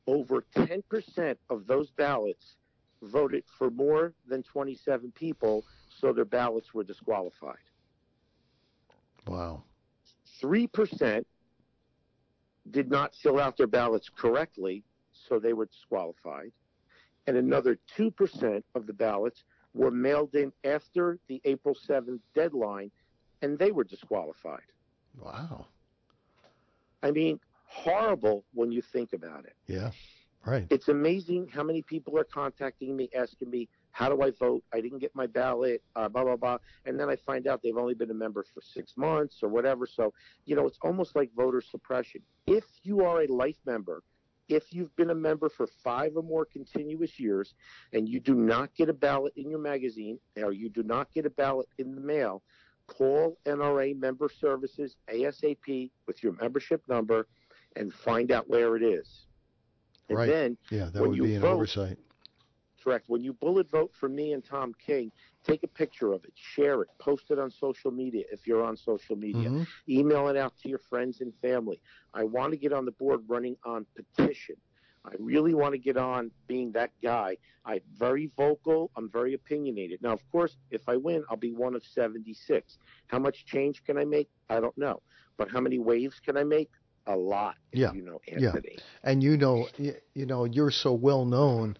Over 0.08 0.42
10% 0.56 1.36
of 1.50 1.66
those 1.66 1.90
ballots 1.90 2.56
voted 3.02 3.44
for 3.58 3.70
more 3.70 4.14
than 4.26 4.42
27 4.42 5.12
people, 5.12 5.66
so 6.00 6.14
their 6.14 6.24
ballots 6.24 6.72
were 6.72 6.82
disqualified. 6.82 7.58
Wow. 9.26 9.64
3% 10.42 11.26
did 12.70 12.90
not 12.90 13.14
fill 13.16 13.38
out 13.38 13.58
their 13.58 13.66
ballots 13.66 14.08
correctly, 14.08 14.82
so 15.12 15.38
they 15.38 15.52
were 15.52 15.66
disqualified. 15.66 16.52
And 17.26 17.36
another 17.36 17.78
2% 17.98 18.62
of 18.74 18.86
the 18.86 18.94
ballots 18.94 19.44
were 19.74 19.90
mailed 19.90 20.34
in 20.34 20.52
after 20.64 21.18
the 21.28 21.42
April 21.44 21.76
7th 21.86 22.20
deadline, 22.34 22.90
and 23.42 23.58
they 23.58 23.72
were 23.72 23.84
disqualified. 23.84 24.72
Wow. 25.20 25.66
I 27.02 27.10
mean, 27.10 27.40
horrible 27.68 28.44
when 28.54 28.72
you 28.72 28.82
think 28.82 29.12
about 29.12 29.44
it. 29.44 29.54
Yeah. 29.66 29.90
Right. 30.44 30.66
It's 30.70 30.88
amazing 30.88 31.48
how 31.52 31.62
many 31.62 31.82
people 31.82 32.18
are 32.18 32.24
contacting 32.24 32.96
me, 32.96 33.10
asking 33.14 33.50
me, 33.50 33.68
how 33.90 34.08
do 34.08 34.22
I 34.22 34.30
vote? 34.30 34.64
I 34.72 34.80
didn't 34.80 35.00
get 35.00 35.14
my 35.14 35.26
ballot, 35.26 35.82
uh, 35.96 36.08
blah, 36.08 36.24
blah, 36.24 36.36
blah. 36.36 36.58
And 36.86 36.98
then 36.98 37.10
I 37.10 37.16
find 37.16 37.46
out 37.46 37.60
they've 37.62 37.76
only 37.76 37.94
been 37.94 38.10
a 38.10 38.14
member 38.14 38.44
for 38.54 38.60
six 38.62 38.96
months 38.96 39.40
or 39.42 39.48
whatever. 39.48 39.86
So, 39.86 40.14
you 40.46 40.56
know, 40.56 40.66
it's 40.66 40.78
almost 40.82 41.16
like 41.16 41.30
voter 41.34 41.60
suppression. 41.60 42.22
If 42.46 42.64
you 42.82 43.04
are 43.04 43.22
a 43.22 43.26
life 43.26 43.58
member, 43.66 44.02
if 44.48 44.72
you've 44.72 44.94
been 44.96 45.10
a 45.10 45.14
member 45.14 45.48
for 45.48 45.66
five 45.66 46.12
or 46.16 46.22
more 46.22 46.46
continuous 46.46 47.20
years 47.20 47.54
and 47.92 48.08
you 48.08 48.20
do 48.20 48.34
not 48.34 48.74
get 48.74 48.88
a 48.88 48.94
ballot 48.94 49.34
in 49.36 49.50
your 49.50 49.58
magazine 49.58 50.18
or 50.36 50.52
you 50.52 50.70
do 50.70 50.82
not 50.82 51.12
get 51.12 51.26
a 51.26 51.30
ballot 51.30 51.68
in 51.78 51.94
the 51.94 52.00
mail, 52.00 52.42
call 52.86 53.36
NRA 53.44 53.98
Member 53.98 54.28
Services 54.28 54.96
ASAP 55.12 55.90
with 56.06 56.22
your 56.22 56.32
membership 56.40 56.82
number 56.88 57.26
and 57.78 57.92
find 57.94 58.30
out 58.32 58.48
where 58.48 58.76
it 58.76 58.82
is. 58.82 59.26
And 60.08 60.18
Right. 60.18 60.26
then 60.26 60.58
Yeah, 60.70 60.86
that 60.86 61.00
when 61.00 61.10
would 61.10 61.16
you 61.16 61.22
be 61.24 61.34
an 61.34 61.42
vote- 61.42 61.54
oversight. 61.56 61.98
correct. 62.82 63.08
When 63.08 63.22
you 63.22 63.32
bullet 63.34 63.68
vote 63.68 63.92
for 63.94 64.08
me 64.08 64.32
and 64.32 64.42
Tom 64.44 64.72
King, 64.74 65.12
take 65.44 65.62
a 65.62 65.68
picture 65.68 66.12
of 66.12 66.24
it, 66.24 66.32
share 66.34 66.80
it, 66.82 66.88
post 66.98 67.30
it 67.30 67.38
on 67.38 67.50
social 67.50 67.90
media 67.90 68.24
if 68.32 68.46
you're 68.46 68.62
on 68.64 68.76
social 68.76 69.16
media, 69.16 69.50
Mhm. 69.50 69.66
email 69.88 70.28
it 70.28 70.36
out 70.36 70.56
to 70.58 70.68
your 70.68 70.78
friends 70.78 71.20
and 71.20 71.34
family. 71.36 71.80
I 72.14 72.24
want 72.24 72.52
to 72.52 72.56
get 72.56 72.72
on 72.72 72.84
the 72.84 72.92
board 72.92 73.28
running 73.28 73.56
on 73.64 73.84
petition. 73.94 74.56
I 75.04 75.14
really 75.18 75.54
want 75.54 75.72
to 75.72 75.78
get 75.78 75.96
on 75.96 76.30
being 76.48 76.72
that 76.72 76.90
guy. 77.00 77.36
I'm 77.64 77.80
very 77.94 78.26
vocal. 78.36 78.90
I'm 78.96 79.08
very 79.08 79.34
opinionated. 79.34 80.02
Now, 80.02 80.12
of 80.12 80.28
course, 80.30 80.56
if 80.70 80.88
I 80.88 80.96
win, 80.96 81.24
I'll 81.28 81.36
be 81.36 81.52
one 81.52 81.74
of 81.74 81.84
76. 81.84 82.78
How 83.06 83.18
much 83.18 83.44
change 83.46 83.84
can 83.84 83.96
I 83.98 84.04
make? 84.04 84.28
I 84.48 84.60
don't 84.60 84.76
know. 84.76 85.02
But 85.36 85.50
how 85.50 85.60
many 85.60 85.78
waves 85.78 86.20
can 86.20 86.36
I 86.36 86.44
make? 86.44 86.70
A 87.08 87.16
lot. 87.16 87.56
if 87.72 87.80
Yeah. 87.80 87.92
You 87.92 88.02
know, 88.02 88.20
Yeah. 88.26 88.52
And 89.02 89.22
you 89.22 89.36
know 89.36 89.66
you, 89.76 89.94
you 90.14 90.26
know 90.26 90.44
you're 90.44 90.70
so 90.70 90.92
well 90.92 91.24
known 91.24 91.76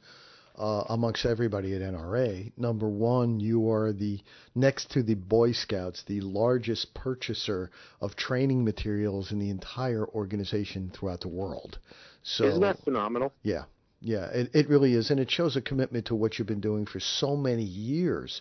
uh, 0.59 0.85
amongst 0.89 1.25
everybody 1.25 1.75
at 1.75 1.83
NRA. 1.83 2.51
Number 2.57 2.89
one, 2.89 3.39
you 3.39 3.71
are 3.71 3.93
the 3.93 4.21
next 4.55 4.91
to 4.93 5.03
the 5.03 5.15
Boy 5.15 5.53
Scouts, 5.53 6.03
the 6.07 6.21
largest 6.21 6.95
purchaser 6.95 7.71
of 8.01 8.17
training 8.17 8.65
materials 8.65 9.31
in 9.31 9.39
the 9.39 9.51
entire 9.51 10.07
organization 10.07 10.91
throughout 10.93 11.21
the 11.21 11.29
world. 11.29 11.79
So 12.23 12.45
Isn't 12.47 12.61
that 12.63 12.83
phenomenal? 12.83 13.33
yeah, 13.43 13.65
yeah, 14.01 14.27
it, 14.27 14.51
it 14.55 14.69
really 14.69 14.95
is, 14.95 15.11
and 15.11 15.21
it 15.21 15.31
shows 15.31 15.57
a 15.57 15.61
commitment 15.63 16.07
to 16.07 16.15
what 16.15 16.39
you've 16.39 16.49
been 16.49 16.61
doing 16.61 16.87
for 16.87 17.01
so 17.01 17.37
many 17.37 17.65
years. 17.65 18.41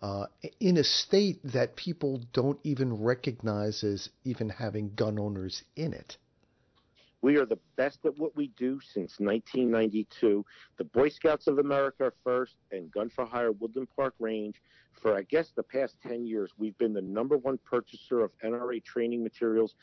Uh, 0.00 0.26
in 0.60 0.76
a 0.76 0.84
state 0.84 1.40
that 1.42 1.74
people 1.74 2.22
don't 2.32 2.60
even 2.62 3.02
recognize 3.02 3.82
as 3.82 4.08
even 4.22 4.48
having 4.48 4.94
gun 4.94 5.18
owners 5.18 5.64
in 5.74 5.92
it. 5.92 6.16
We 7.20 7.36
are 7.36 7.46
the 7.46 7.58
best 7.76 8.04
at 8.04 8.16
what 8.18 8.36
we 8.36 8.48
do 8.56 8.80
since 8.80 9.18
1992. 9.18 10.44
The 10.76 10.84
Boy 10.84 11.08
Scouts 11.08 11.46
of 11.48 11.58
America 11.58 12.04
are 12.04 12.14
first, 12.22 12.56
and 12.70 12.90
Gun 12.92 13.08
for 13.08 13.26
Hire 13.26 13.52
Woodland 13.52 13.88
Park 13.96 14.14
Range. 14.20 14.60
For 14.92 15.16
I 15.16 15.22
guess 15.22 15.52
the 15.54 15.62
past 15.62 15.96
10 16.02 16.26
years, 16.26 16.52
we've 16.58 16.76
been 16.78 16.92
the 16.92 17.02
number 17.02 17.36
one 17.36 17.58
purchaser 17.64 18.20
of 18.20 18.30
NRA 18.44 18.82
training 18.84 19.22
materials 19.22 19.74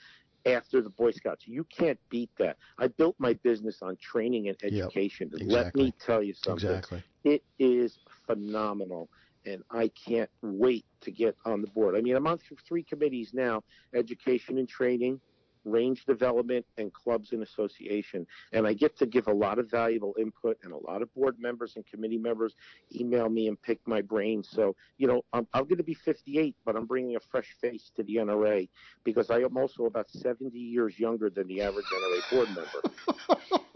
after 0.45 0.82
the 0.82 0.89
Boy 0.89 1.12
Scouts. 1.12 1.48
You 1.48 1.63
can't 1.65 2.00
beat 2.10 2.30
that. 2.38 2.58
I 2.78 2.88
built 2.88 3.15
my 3.17 3.34
business 3.34 3.82
on 3.82 3.98
training 3.98 4.48
and 4.48 4.58
Yep, 4.62 4.71
education. 4.71 5.30
Let 5.34 5.41
exactly. 5.41 5.84
me 5.86 5.93
tell 6.00 6.24
you 6.24 6.34
something. 6.34 6.69
Exactly. 6.69 7.04
It 7.24 7.43
is 7.60 8.00
phenomenal, 8.28 9.10
and 9.45 9.63
I 9.71 9.89
can't 9.89 10.30
wait 10.41 10.86
to 11.02 11.12
get 11.12 11.36
on 11.45 11.62
the 11.62 11.67
board. 11.67 11.95
I 11.95 12.02
mean, 12.02 12.15
I'm 12.15 12.28
on 12.28 12.39
three 12.67 12.84
committees 12.84 13.34
now 13.34 13.63
education 13.93 14.58
and 14.58 14.69
training, 14.69 15.19
range 15.65 16.06
development, 16.06 16.65
and 16.78 16.93
clubs 16.93 17.32
and 17.32 17.43
association. 17.43 18.25
And 18.54 18.65
I 18.67 18.73
get 18.73 18.97
to 18.99 19.06
give 19.06 19.28
a 19.28 19.34
lot 19.34 19.60
of 19.60 19.69
valuable 19.69 20.15
input, 20.19 20.58
and 20.63 20.71
a 20.71 20.78
lot 20.78 21.01
of 21.01 21.13
board 21.13 21.38
members 21.39 21.73
and 21.75 21.86
committee 21.86 22.17
members 22.17 22.56
email 22.93 23.30
me 23.30 23.47
and 23.47 23.62
pick 23.62 23.80
my 23.86 24.01
brain. 24.01 24.43
So, 24.43 24.75
you 24.97 25.08
know, 25.08 25.23
I'm, 25.34 25.47
I'm 25.54 25.63
going 25.63 25.78
to 25.78 25.84
be 25.84 25.93
58, 25.93 26.56
but 26.65 26.75
I'm 26.75 26.86
bringing 26.86 27.15
a 27.15 27.19
fresh 27.19 27.56
face 27.60 27.91
to 27.95 28.04
the 28.04 28.15
NRA 28.15 28.69
because 29.04 29.30
I 29.30 29.39
am 29.39 29.58
also 29.58 29.86
about 29.86 30.10
70 30.10 30.58
years 30.58 30.99
younger 30.99 31.30
than 31.30 31.47
the 31.47 31.62
average 31.62 31.86
NRA 31.86 32.32
board 32.32 32.47
member. 32.49 33.62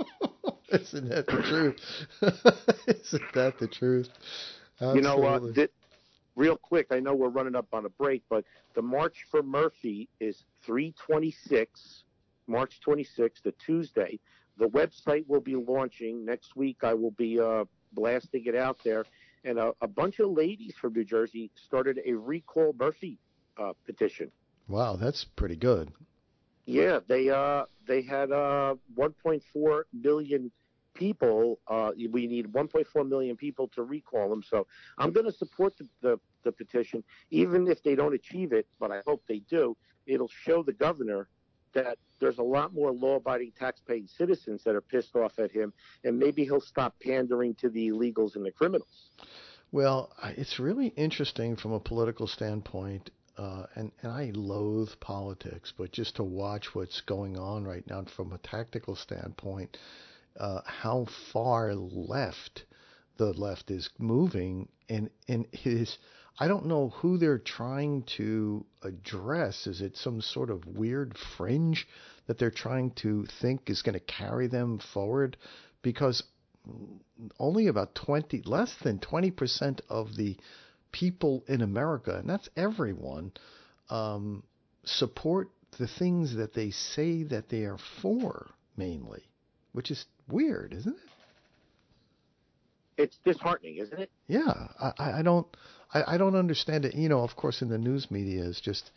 Isn't 0.71 1.09
that 1.09 1.25
the 1.25 1.41
truth? 1.41 2.07
Isn't 2.87 3.33
that 3.33 3.57
the 3.57 3.67
truth? 3.67 4.09
You 4.81 5.01
know, 5.01 5.23
uh, 5.23 5.35
Absolutely. 5.35 5.67
Real 6.39 6.55
quick, 6.55 6.87
I 6.89 6.99
know 7.01 7.13
we're 7.13 7.27
running 7.29 7.55
up 7.55 7.67
on 7.73 7.85
a 7.85 7.89
break, 7.89 8.23
but 8.29 8.45
the 8.73 8.81
March 8.81 9.25
for 9.29 9.43
Murphy 9.43 10.07
is 10.21 10.45
326, 10.63 12.05
March 12.47 12.79
26th, 12.85 13.45
a 13.45 13.51
Tuesday. 13.51 14.17
The 14.57 14.67
website 14.69 15.25
will 15.27 15.41
be 15.41 15.55
launching 15.55 16.25
next 16.25 16.55
week. 16.55 16.77
I 16.83 16.93
will 16.93 17.11
be 17.11 17.39
uh, 17.39 17.65
blasting 17.91 18.45
it 18.45 18.55
out 18.55 18.79
there. 18.85 19.05
And 19.43 19.59
a, 19.59 19.73
a 19.81 19.87
bunch 19.87 20.19
of 20.19 20.31
ladies 20.31 20.75
from 20.79 20.93
New 20.93 21.03
Jersey 21.03 21.51
started 21.55 21.99
a 22.05 22.13
Recall 22.13 22.73
Murphy 22.79 23.19
uh, 23.57 23.73
petition. 23.85 24.31
wow, 24.67 24.95
that's 24.95 25.25
pretty 25.35 25.55
good. 25.57 25.91
Yeah, 26.65 26.99
they 27.07 27.29
uh 27.29 27.63
they 27.87 28.03
had 28.03 28.31
uh 28.31 28.75
1.4 28.95 29.81
million 29.91 30.51
people. 30.93 31.59
Uh, 31.67 31.91
we 32.11 32.27
need 32.27 32.45
1.4 32.47 33.07
million 33.07 33.35
people 33.35 33.67
to 33.69 33.83
recall 33.83 34.29
them. 34.29 34.43
So 34.43 34.67
I'm 34.97 35.11
going 35.11 35.25
to 35.25 35.31
support 35.31 35.77
the, 35.77 35.87
the 36.01 36.19
the 36.43 36.51
petition, 36.51 37.03
even 37.31 37.67
if 37.67 37.81
they 37.83 37.95
don't 37.95 38.13
achieve 38.13 38.53
it. 38.53 38.67
But 38.79 38.91
I 38.91 39.01
hope 39.05 39.23
they 39.27 39.39
do. 39.39 39.75
It'll 40.05 40.31
show 40.45 40.63
the 40.63 40.73
governor 40.73 41.27
that 41.73 41.97
there's 42.19 42.39
a 42.39 42.43
lot 42.43 42.73
more 42.73 42.91
law-abiding, 42.91 43.53
tax-paying 43.57 44.07
citizens 44.07 44.63
that 44.63 44.75
are 44.75 44.81
pissed 44.81 45.15
off 45.15 45.37
at 45.37 45.51
him, 45.51 45.71
and 46.03 46.17
maybe 46.17 46.43
he'll 46.43 46.59
stop 46.59 46.95
pandering 46.99 47.53
to 47.55 47.69
the 47.69 47.89
illegals 47.89 48.35
and 48.35 48.43
the 48.45 48.51
criminals. 48.51 49.11
Well, 49.71 50.11
it's 50.35 50.59
really 50.59 50.87
interesting 50.87 51.55
from 51.55 51.73
a 51.73 51.79
political 51.79 52.25
standpoint, 52.25 53.11
uh, 53.37 53.67
and 53.75 53.91
and 54.01 54.11
I 54.11 54.31
loathe 54.33 54.89
politics, 54.99 55.71
but 55.77 55.91
just 55.91 56.15
to 56.15 56.23
watch 56.23 56.73
what's 56.73 57.01
going 57.01 57.37
on 57.37 57.65
right 57.65 57.85
now 57.87 58.03
from 58.15 58.33
a 58.33 58.39
tactical 58.39 58.95
standpoint, 58.95 59.77
uh, 60.39 60.61
how 60.65 61.05
far 61.31 61.75
left 61.75 62.65
the 63.17 63.31
left 63.33 63.69
is 63.69 63.91
moving, 63.99 64.69
and 64.89 65.11
and 65.27 65.45
his. 65.51 65.99
I 66.39 66.47
don't 66.47 66.67
know 66.67 66.89
who 66.89 67.17
they're 67.17 67.37
trying 67.37 68.03
to 68.17 68.65
address. 68.81 69.67
Is 69.67 69.81
it 69.81 69.97
some 69.97 70.21
sort 70.21 70.49
of 70.49 70.65
weird 70.65 71.17
fringe 71.37 71.85
that 72.27 72.39
they're 72.39 72.49
trying 72.49 72.91
to 73.01 73.25
think 73.41 73.69
is 73.69 73.81
going 73.81 73.93
to 73.93 73.99
carry 73.99 74.47
them 74.47 74.79
forward? 74.93 75.35
Because 75.81 76.23
only 77.39 77.67
about 77.67 77.93
20, 77.95 78.43
less 78.45 78.73
than 78.83 78.99
20% 78.99 79.81
of 79.89 80.15
the 80.15 80.37
people 80.91 81.43
in 81.47 81.61
America, 81.61 82.17
and 82.17 82.29
that's 82.29 82.49
everyone, 82.55 83.33
um, 83.89 84.43
support 84.85 85.49
the 85.77 85.87
things 85.87 86.35
that 86.35 86.53
they 86.53 86.71
say 86.71 87.23
that 87.23 87.49
they 87.49 87.63
are 87.63 87.77
for, 88.01 88.49
mainly, 88.77 89.23
which 89.73 89.91
is 89.91 90.05
weird, 90.27 90.73
isn't 90.73 90.95
it? 90.95 91.18
It's 92.99 93.17
disheartening, 93.23 93.77
isn't 93.77 93.97
it? 93.97 94.11
Yeah, 94.27 94.67
I, 94.77 95.19
I 95.19 95.21
don't, 95.21 95.47
I, 95.93 96.15
I 96.15 96.17
don't 96.17 96.35
understand 96.35 96.83
it. 96.83 96.95
You 96.95 97.07
know, 97.07 97.21
of 97.21 97.35
course, 97.37 97.61
in 97.61 97.69
the 97.69 97.77
news 97.77 98.11
media 98.11 98.43
is 98.43 98.59
just 98.59 98.91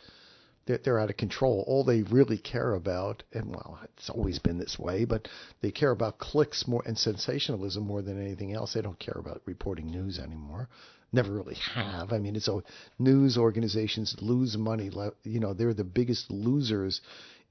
they're, 0.65 0.79
they're 0.83 0.99
out 0.99 1.09
of 1.09 1.15
control. 1.15 1.63
All 1.67 1.85
they 1.85 2.01
really 2.01 2.37
care 2.37 2.73
about, 2.73 3.23
and 3.31 3.49
well, 3.49 3.79
it's 3.95 4.09
always 4.09 4.39
been 4.39 4.57
this 4.57 4.77
way, 4.77 5.05
but 5.05 5.29
they 5.61 5.71
care 5.71 5.91
about 5.91 6.19
clicks 6.19 6.67
more 6.67 6.83
and 6.85 6.97
sensationalism 6.97 7.87
more 7.87 8.01
than 8.01 8.21
anything 8.21 8.53
else. 8.53 8.73
They 8.73 8.81
don't 8.81 8.99
care 8.99 9.17
about 9.17 9.41
reporting 9.45 9.89
news 9.89 10.19
anymore. 10.19 10.67
Never 11.13 11.31
really 11.31 11.57
have. 11.73 12.11
I 12.11 12.17
mean, 12.17 12.35
it's 12.35 12.49
a 12.49 12.61
news 12.99 13.37
organizations 13.37 14.17
lose 14.19 14.57
money. 14.57 14.91
You 15.23 15.39
know, 15.39 15.53
they're 15.53 15.73
the 15.73 15.85
biggest 15.85 16.29
losers 16.29 16.99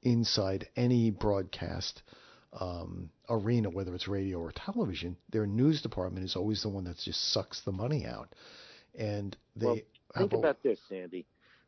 inside 0.02 0.68
any 0.76 1.10
broadcast 1.10 2.02
um, 2.52 3.10
arena, 3.28 3.70
whether 3.70 3.94
it's 3.94 4.08
radio 4.08 4.38
or 4.38 4.52
television. 4.52 5.16
Their 5.30 5.46
news 5.46 5.80
department 5.82 6.24
is 6.24 6.36
always 6.36 6.62
the 6.62 6.68
one 6.68 6.84
that 6.84 6.98
just 6.98 7.32
sucks 7.32 7.60
the 7.62 7.72
money 7.72 8.04
out, 8.06 8.34
and 8.94 9.36
they 9.56 9.66
Well, 9.66 9.78
Think 10.16 10.32
a- 10.34 10.36
about 10.38 10.62
this, 10.62 10.78
Sandy. 10.88 11.24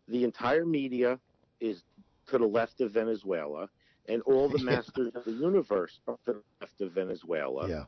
The 0.09 0.25
entire 0.25 0.67
media 0.67 1.19
is 1.61 1.83
to 2.27 2.37
the 2.39 2.47
left 2.47 2.81
of 2.83 2.93
Venezuela, 2.93 3.71
and 4.07 4.21
all 4.23 4.49
the 4.49 4.59
Yeah. 4.59 4.65
masters 4.77 5.11
of 5.15 5.25
the 5.25 5.33
universe 5.33 5.99
are 6.07 6.19
to 6.27 6.33
the 6.35 6.43
left 6.61 6.81
of 6.83 6.93
Venezuela. 6.93 7.69
yeah. 7.69 7.85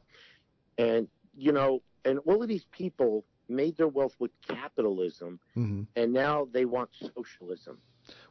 And, 0.78 1.08
you 1.36 1.52
know, 1.52 1.82
and 2.06 2.18
all 2.20 2.42
of 2.42 2.48
these 2.48 2.64
people 2.72 3.24
made 3.48 3.76
their 3.76 3.88
wealth 3.88 4.14
with 4.18 4.30
capitalism, 4.48 5.38
hmm 5.54 5.82
and 5.94 6.12
now 6.12 6.46
they 6.52 6.64
want 6.64 6.90
socialism. 7.14 7.78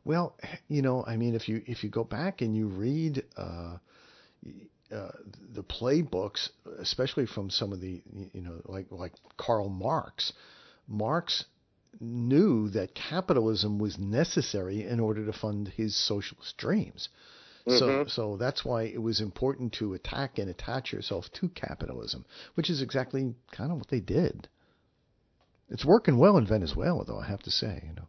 Well, 0.03 0.37
you 0.67 0.81
know, 0.81 1.03
I 1.05 1.17
mean, 1.17 1.35
if 1.35 1.47
you 1.49 1.61
if 1.67 1.83
you 1.83 1.89
go 1.89 2.03
back 2.03 2.41
and 2.41 2.55
you 2.55 2.67
read 2.67 3.23
uh, 3.37 3.77
uh, 4.91 5.11
the 5.53 5.63
playbooks, 5.63 6.49
especially 6.79 7.25
from 7.25 7.49
some 7.49 7.73
of 7.73 7.81
the 7.81 8.01
you 8.33 8.41
know 8.41 8.61
like 8.65 8.87
like 8.91 9.13
Karl 9.37 9.69
Marx, 9.69 10.33
Marx 10.87 11.45
knew 11.99 12.69
that 12.69 12.93
capitalism 12.93 13.79
was 13.79 13.97
necessary 13.97 14.83
in 14.83 14.99
order 14.99 15.25
to 15.25 15.33
fund 15.33 15.69
his 15.69 15.95
socialist 15.95 16.57
dreams. 16.57 17.09
So 17.67 17.87
Mhm. 17.89 18.09
so 18.11 18.37
that's 18.37 18.63
why 18.63 18.83
it 18.83 19.01
was 19.01 19.21
important 19.21 19.73
to 19.73 19.95
attack 19.95 20.37
and 20.37 20.49
attach 20.49 20.93
yourself 20.93 21.31
to 21.33 21.49
capitalism, 21.49 22.25
which 22.53 22.69
is 22.69 22.81
exactly 22.81 23.33
kind 23.51 23.71
of 23.71 23.77
what 23.79 23.87
they 23.87 24.01
did. 24.01 24.47
It's 25.69 25.83
working 25.83 26.17
well 26.17 26.37
in 26.37 26.45
Venezuela, 26.45 27.05
though 27.05 27.17
I 27.17 27.25
have 27.25 27.41
to 27.43 27.51
say. 27.51 27.83
You 27.87 27.93
know. 27.93 28.07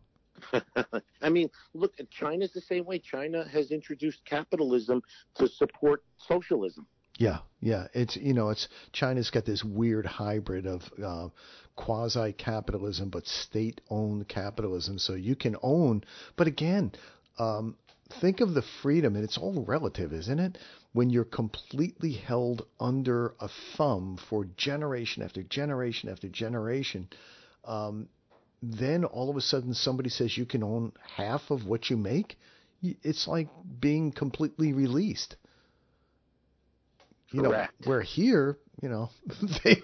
I 1.22 1.28
mean, 1.28 1.50
look, 1.74 1.94
China's 2.10 2.52
the 2.52 2.60
same 2.60 2.84
way. 2.84 2.98
China 2.98 3.46
has 3.48 3.70
introduced 3.70 4.24
capitalism 4.24 5.02
to 5.36 5.48
support 5.48 6.02
socialism. 6.18 6.86
Yeah, 7.18 7.38
yeah. 7.60 7.88
It's 7.94 8.16
you 8.16 8.34
know, 8.34 8.50
it's 8.50 8.68
China's 8.92 9.30
got 9.30 9.46
this 9.46 9.64
weird 9.64 10.04
hybrid 10.04 10.66
of 10.66 10.82
uh, 11.02 11.28
quasi-capitalism 11.76 13.08
but 13.08 13.26
state-owned 13.26 14.28
capitalism. 14.28 14.98
So 14.98 15.14
you 15.14 15.34
can 15.34 15.56
own, 15.62 16.04
but 16.36 16.46
again, 16.46 16.92
um, 17.38 17.76
think 18.20 18.40
of 18.40 18.52
the 18.54 18.62
freedom, 18.82 19.16
and 19.16 19.24
it's 19.24 19.38
all 19.38 19.64
relative, 19.64 20.12
isn't 20.12 20.38
it? 20.38 20.58
when 20.96 21.10
you're 21.10 21.24
completely 21.24 22.12
held 22.12 22.64
under 22.80 23.34
a 23.38 23.50
thumb 23.76 24.18
for 24.30 24.46
generation 24.56 25.22
after 25.22 25.42
generation 25.42 26.08
after 26.08 26.26
generation, 26.26 27.06
um, 27.66 28.08
then 28.62 29.04
all 29.04 29.30
of 29.30 29.36
a 29.36 29.40
sudden 29.40 29.74
somebody 29.74 30.08
says 30.08 30.36
you 30.36 30.46
can 30.46 30.62
own 30.62 30.92
half 31.16 31.50
of 31.50 31.66
what 31.66 31.90
you 31.90 31.96
make, 31.96 32.36
it's 32.82 33.26
like 33.26 33.48
being 33.80 34.12
completely 34.12 34.72
released. 34.72 35.36
You 37.32 37.42
Correct. 37.42 37.72
know, 37.80 37.88
where 37.88 38.02
here, 38.02 38.58
you 38.80 38.88
know, 38.88 39.10
they, 39.64 39.82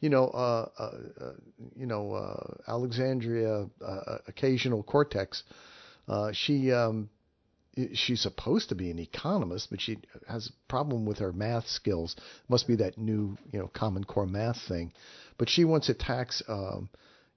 you 0.00 0.08
know, 0.08 0.26
uh, 0.28 0.68
uh, 0.78 0.90
uh 1.20 1.32
you 1.76 1.86
know, 1.86 2.12
uh, 2.12 2.54
Alexandria, 2.66 3.66
uh, 3.84 4.18
occasional 4.26 4.82
cortex, 4.82 5.42
uh, 6.08 6.32
she, 6.32 6.72
um, 6.72 7.10
she's 7.94 8.20
supposed 8.20 8.68
to 8.70 8.74
be 8.74 8.90
an 8.90 8.98
economist, 8.98 9.68
but 9.70 9.80
she 9.80 9.98
has 10.28 10.48
a 10.48 10.68
problem 10.68 11.06
with 11.06 11.18
her 11.18 11.32
math 11.32 11.68
skills. 11.68 12.16
Must 12.48 12.66
be 12.66 12.76
that 12.76 12.98
new, 12.98 13.36
you 13.52 13.58
know, 13.58 13.68
Common 13.68 14.04
Core 14.04 14.26
math 14.26 14.60
thing. 14.68 14.92
But 15.38 15.48
she 15.48 15.64
wants 15.64 15.88
a 15.88 15.94
tax, 15.94 16.42
um, 16.48 16.88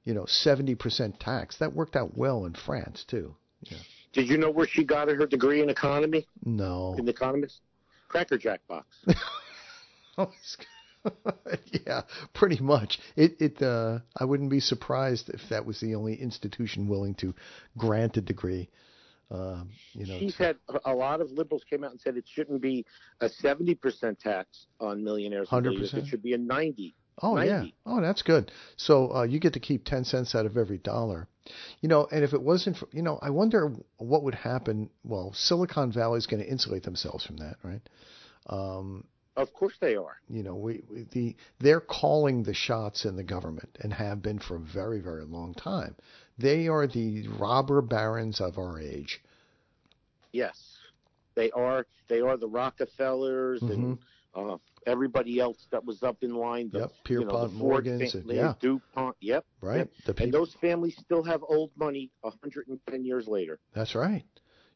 you 0.05 0.13
know, 0.13 0.23
70% 0.23 1.19
tax. 1.19 1.57
That 1.57 1.73
worked 1.73 1.95
out 1.95 2.17
well 2.17 2.45
in 2.45 2.53
France 2.53 3.03
too. 3.07 3.35
Yeah. 3.61 3.77
Did 4.13 4.29
you 4.29 4.37
know 4.37 4.51
where 4.51 4.67
she 4.67 4.85
got 4.85 5.09
her 5.09 5.25
degree 5.25 5.61
in 5.61 5.69
economy? 5.69 6.25
No. 6.45 6.95
In 6.97 7.07
economist? 7.09 7.59
Cracker 8.07 8.37
Jack 8.37 8.61
box. 8.67 8.87
oh, 10.17 10.31
yeah, 11.85 12.01
pretty 12.33 12.61
much. 12.61 12.99
It 13.15 13.35
it 13.39 13.61
uh, 13.61 13.99
I 14.15 14.25
wouldn't 14.25 14.49
be 14.49 14.59
surprised 14.59 15.29
if 15.29 15.41
that 15.49 15.65
was 15.65 15.79
the 15.79 15.95
only 15.95 16.15
institution 16.15 16.87
willing 16.87 17.15
to 17.15 17.33
grant 17.77 18.17
a 18.17 18.21
degree. 18.21 18.69
Uh, 19.29 19.63
you 19.93 20.05
know, 20.05 20.19
she 20.19 20.29
said 20.29 20.55
a 20.85 20.93
lot 20.93 21.19
of 21.19 21.31
liberals 21.31 21.63
came 21.69 21.83
out 21.83 21.91
and 21.91 21.99
said 21.99 22.15
it 22.15 22.25
shouldn't 22.27 22.61
be 22.61 22.85
a 23.21 23.29
seventy 23.29 23.75
percent 23.75 24.19
tax 24.19 24.67
on 24.79 25.03
millionaires. 25.03 25.49
Hundred 25.49 25.77
percent. 25.77 26.03
It 26.03 26.07
should 26.07 26.23
be 26.23 26.33
a 26.33 26.37
ninety. 26.37 26.95
Oh 27.21 27.35
90. 27.35 27.49
yeah. 27.49 27.63
Oh, 27.85 28.01
that's 28.01 28.21
good. 28.21 28.51
So 28.77 29.13
uh, 29.15 29.23
you 29.23 29.39
get 29.39 29.53
to 29.53 29.59
keep 29.59 29.85
ten 29.85 30.03
cents 30.03 30.35
out 30.35 30.45
of 30.45 30.57
every 30.57 30.77
dollar. 30.77 31.27
You 31.81 31.89
know, 31.89 32.07
and 32.11 32.23
if 32.23 32.33
it 32.33 32.41
wasn't 32.41 32.77
for, 32.77 32.87
you 32.91 33.03
know, 33.03 33.19
I 33.21 33.29
wonder 33.29 33.71
what 33.97 34.23
would 34.23 34.35
happen. 34.35 34.89
Well, 35.03 35.31
Silicon 35.33 35.91
Valley 35.91 36.17
is 36.17 36.25
going 36.25 36.41
to 36.41 36.49
insulate 36.49 36.83
themselves 36.83 37.23
from 37.23 37.37
that, 37.37 37.57
right? 37.63 37.81
Um, 38.47 39.05
of 39.35 39.53
course 39.53 39.73
they 39.79 39.95
are. 39.95 40.17
You 40.29 40.43
know, 40.43 40.55
we, 40.55 40.83
we 40.89 41.05
the 41.11 41.35
they're 41.59 41.81
calling 41.81 42.43
the 42.43 42.53
shots 42.53 43.05
in 43.05 43.15
the 43.15 43.23
government 43.23 43.77
and 43.81 43.93
have 43.93 44.21
been 44.21 44.39
for 44.39 44.55
a 44.55 44.59
very 44.59 45.01
very 45.01 45.25
long 45.25 45.53
time. 45.53 45.95
They 46.37 46.67
are 46.67 46.87
the 46.87 47.27
robber 47.27 47.81
barons 47.81 48.41
of 48.41 48.57
our 48.57 48.79
age. 48.79 49.21
Yes, 50.31 50.77
they 51.35 51.51
are. 51.51 51.85
They 52.07 52.21
are 52.21 52.37
the 52.37 52.47
Rockefellers 52.47 53.61
mm-hmm. 53.61 53.73
and 53.73 53.99
uh, 54.35 54.57
everybody 54.85 55.39
else 55.39 55.67
that 55.71 55.83
was 55.83 56.03
up 56.03 56.17
in 56.21 56.35
line. 56.35 56.69
The, 56.71 56.79
yep, 56.79 56.91
Pierpont 57.03 57.31
you 57.31 57.37
know, 57.37 57.47
the 57.47 57.53
Morgans, 57.53 58.15
and, 58.15 58.29
yeah, 58.29 58.53
Dupont. 58.59 59.15
Yep, 59.21 59.45
right. 59.61 59.87
Yep. 60.07 60.19
and 60.19 60.33
those 60.33 60.53
families 60.61 60.95
still 60.97 61.23
have 61.23 61.41
old 61.47 61.71
money 61.75 62.11
110 62.21 63.05
years 63.05 63.27
later. 63.27 63.59
That's 63.73 63.95
right. 63.95 64.23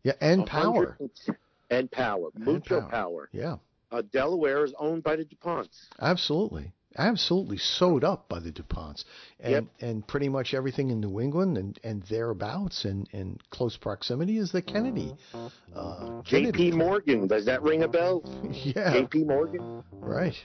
Yeah, 0.03 0.13
and 0.21 0.45
power. 0.45 0.97
And 1.71 1.91
power, 1.91 2.29
mucho 2.35 2.79
power. 2.79 2.89
power. 2.89 3.29
Yeah. 3.31 3.57
Uh, 3.91 4.01
Delaware 4.11 4.63
is 4.63 4.73
owned 4.79 5.03
by 5.03 5.15
the 5.15 5.25
DuPonts. 5.25 5.87
Absolutely 5.99 6.71
absolutely 6.97 7.57
sewed 7.57 8.03
up 8.03 8.27
by 8.27 8.39
the 8.39 8.51
DuPonts. 8.51 9.03
And 9.39 9.51
yep. 9.51 9.63
and 9.79 10.07
pretty 10.07 10.29
much 10.29 10.53
everything 10.53 10.89
in 10.89 10.99
New 10.99 11.19
England 11.19 11.57
and, 11.57 11.79
and 11.83 12.03
thereabouts 12.03 12.85
and 12.85 13.07
in 13.11 13.39
close 13.49 13.77
proximity 13.77 14.37
is 14.37 14.51
the 14.51 14.61
Kennedy. 14.61 15.15
Uh, 15.75 16.21
J.P. 16.23 16.71
Morgan, 16.71 17.27
does 17.27 17.45
that 17.45 17.61
ring 17.61 17.83
a 17.83 17.87
bell? 17.87 18.23
yeah. 18.51 18.93
J.P. 18.93 19.23
Morgan? 19.23 19.83
Right. 19.93 20.35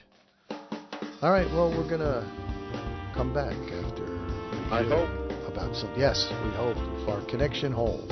All 1.21 1.31
right, 1.31 1.47
well, 1.47 1.69
we're 1.71 1.89
going 1.89 2.01
to 2.01 2.23
come 3.15 3.33
back 3.33 3.53
after. 3.53 4.05
I 4.71 4.83
hope. 4.83 5.25
About 5.47 5.73
some, 5.73 5.93
yes, 5.97 6.27
we 6.43 6.49
hope, 6.51 6.75
if 6.75 7.07
our 7.07 7.23
connection 7.29 7.71
holds. 7.71 8.11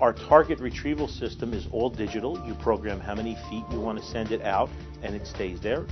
Our 0.00 0.12
target 0.12 0.58
retrieval 0.58 1.08
system 1.08 1.52
is 1.54 1.68
all 1.70 1.88
digital. 1.88 2.42
You 2.46 2.54
program 2.54 3.00
how 3.00 3.14
many 3.14 3.36
feet 3.48 3.64
you 3.70 3.80
want 3.80 3.98
to 3.98 4.04
send 4.04 4.32
it 4.32 4.42
out, 4.42 4.68
and 5.02 5.14
it 5.14 5.26
stays 5.26 5.60
there. 5.60 5.86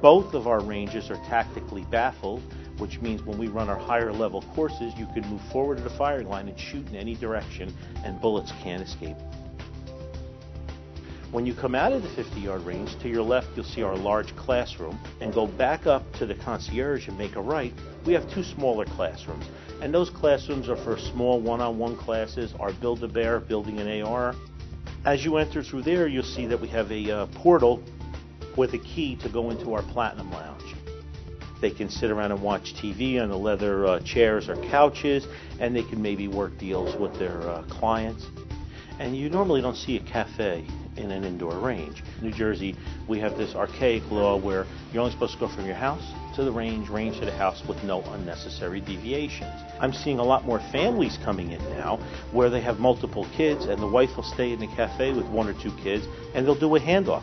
Both 0.00 0.34
of 0.34 0.46
our 0.46 0.60
ranges 0.60 1.10
are 1.10 1.22
tactically 1.28 1.84
baffled, 1.90 2.42
which 2.78 3.00
means 3.00 3.22
when 3.22 3.38
we 3.38 3.48
run 3.48 3.68
our 3.68 3.78
higher 3.78 4.12
level 4.12 4.42
courses, 4.54 4.92
you 4.96 5.06
can 5.14 5.26
move 5.28 5.40
forward 5.52 5.78
to 5.78 5.82
the 5.82 5.90
firing 5.90 6.28
line 6.28 6.48
and 6.48 6.58
shoot 6.58 6.86
in 6.88 6.96
any 6.96 7.14
direction, 7.14 7.74
and 8.04 8.20
bullets 8.20 8.52
can't 8.62 8.82
escape. 8.82 9.16
When 11.32 11.44
you 11.44 11.54
come 11.54 11.74
out 11.74 11.92
of 11.92 12.02
the 12.02 12.08
50 12.08 12.40
yard 12.40 12.62
range, 12.62 12.98
to 13.00 13.08
your 13.08 13.22
left 13.22 13.48
you'll 13.56 13.64
see 13.64 13.82
our 13.82 13.96
large 13.96 14.34
classroom, 14.36 14.98
and 15.20 15.34
go 15.34 15.46
back 15.46 15.86
up 15.86 16.10
to 16.14 16.26
the 16.26 16.34
concierge 16.34 17.08
and 17.08 17.18
make 17.18 17.36
a 17.36 17.40
right. 17.40 17.74
We 18.04 18.12
have 18.12 18.30
two 18.30 18.44
smaller 18.44 18.84
classrooms. 18.84 19.44
And 19.80 19.92
those 19.92 20.10
classrooms 20.10 20.68
are 20.68 20.76
for 20.76 20.98
small 20.98 21.40
one 21.40 21.60
on 21.60 21.78
one 21.78 21.96
classes, 21.96 22.54
our 22.58 22.72
Build 22.72 23.04
a 23.04 23.08
Bear, 23.08 23.40
building 23.40 23.78
an 23.78 24.02
AR. 24.02 24.34
As 25.04 25.24
you 25.24 25.36
enter 25.36 25.62
through 25.62 25.82
there, 25.82 26.06
you'll 26.06 26.24
see 26.24 26.46
that 26.46 26.60
we 26.60 26.68
have 26.68 26.90
a 26.90 27.10
uh, 27.10 27.26
portal 27.26 27.82
with 28.56 28.72
a 28.74 28.78
key 28.78 29.16
to 29.16 29.28
go 29.28 29.50
into 29.50 29.74
our 29.74 29.82
Platinum 29.82 30.30
Lounge. 30.32 30.74
They 31.60 31.70
can 31.70 31.88
sit 31.88 32.10
around 32.10 32.32
and 32.32 32.42
watch 32.42 32.74
TV 32.74 33.20
on 33.20 33.28
the 33.28 33.36
leather 33.36 33.86
uh, 33.86 34.00
chairs 34.00 34.48
or 34.48 34.56
couches, 34.56 35.26
and 35.60 35.76
they 35.76 35.82
can 35.82 36.00
maybe 36.02 36.26
work 36.26 36.58
deals 36.58 36.96
with 36.96 37.18
their 37.18 37.40
uh, 37.42 37.62
clients. 37.64 38.26
And 38.98 39.16
you 39.16 39.28
normally 39.30 39.60
don't 39.60 39.76
see 39.76 39.96
a 39.96 40.00
cafe 40.00 40.66
in 40.96 41.10
an 41.10 41.24
indoor 41.24 41.58
range. 41.58 42.02
New 42.20 42.32
Jersey, 42.32 42.76
we 43.08 43.18
have 43.20 43.36
this 43.36 43.54
archaic 43.54 44.10
law 44.10 44.36
where 44.36 44.66
you're 44.92 45.02
only 45.02 45.12
supposed 45.12 45.34
to 45.34 45.40
go 45.40 45.48
from 45.48 45.66
your 45.66 45.74
house 45.74 46.12
to 46.34 46.44
the 46.44 46.52
range, 46.52 46.88
range 46.88 47.18
to 47.18 47.24
the 47.24 47.36
house 47.36 47.62
with 47.66 47.82
no 47.84 48.02
unnecessary 48.02 48.80
deviations. 48.80 49.52
I'm 49.80 49.92
seeing 49.92 50.18
a 50.18 50.24
lot 50.24 50.44
more 50.44 50.60
families 50.72 51.18
coming 51.24 51.52
in 51.52 51.62
now 51.78 51.98
where 52.32 52.50
they 52.50 52.60
have 52.60 52.78
multiple 52.78 53.26
kids 53.36 53.66
and 53.66 53.80
the 53.80 53.86
wife 53.86 54.16
will 54.16 54.24
stay 54.24 54.52
in 54.52 54.60
the 54.60 54.68
cafe 54.68 55.12
with 55.12 55.26
one 55.26 55.48
or 55.48 55.54
two 55.54 55.72
kids 55.82 56.06
and 56.34 56.46
they'll 56.46 56.54
do 56.58 56.74
a 56.76 56.80
handoff 56.80 57.22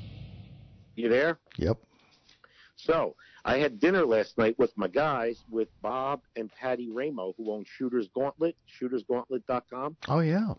You 0.95 1.09
there? 1.09 1.39
Yep. 1.57 1.77
So 2.75 3.15
I 3.45 3.57
had 3.57 3.79
dinner 3.79 4.05
last 4.05 4.37
night 4.37 4.57
with 4.57 4.75
my 4.77 4.87
guys, 4.87 5.43
with 5.49 5.69
Bob 5.81 6.21
and 6.35 6.51
Patty 6.51 6.89
Ramo, 6.89 7.33
who 7.37 7.51
own 7.51 7.65
Shooters 7.77 8.09
Gauntlet, 8.13 8.55
shootersgauntlet.com. 8.79 9.97
Oh 10.07 10.19
yeah. 10.19 10.53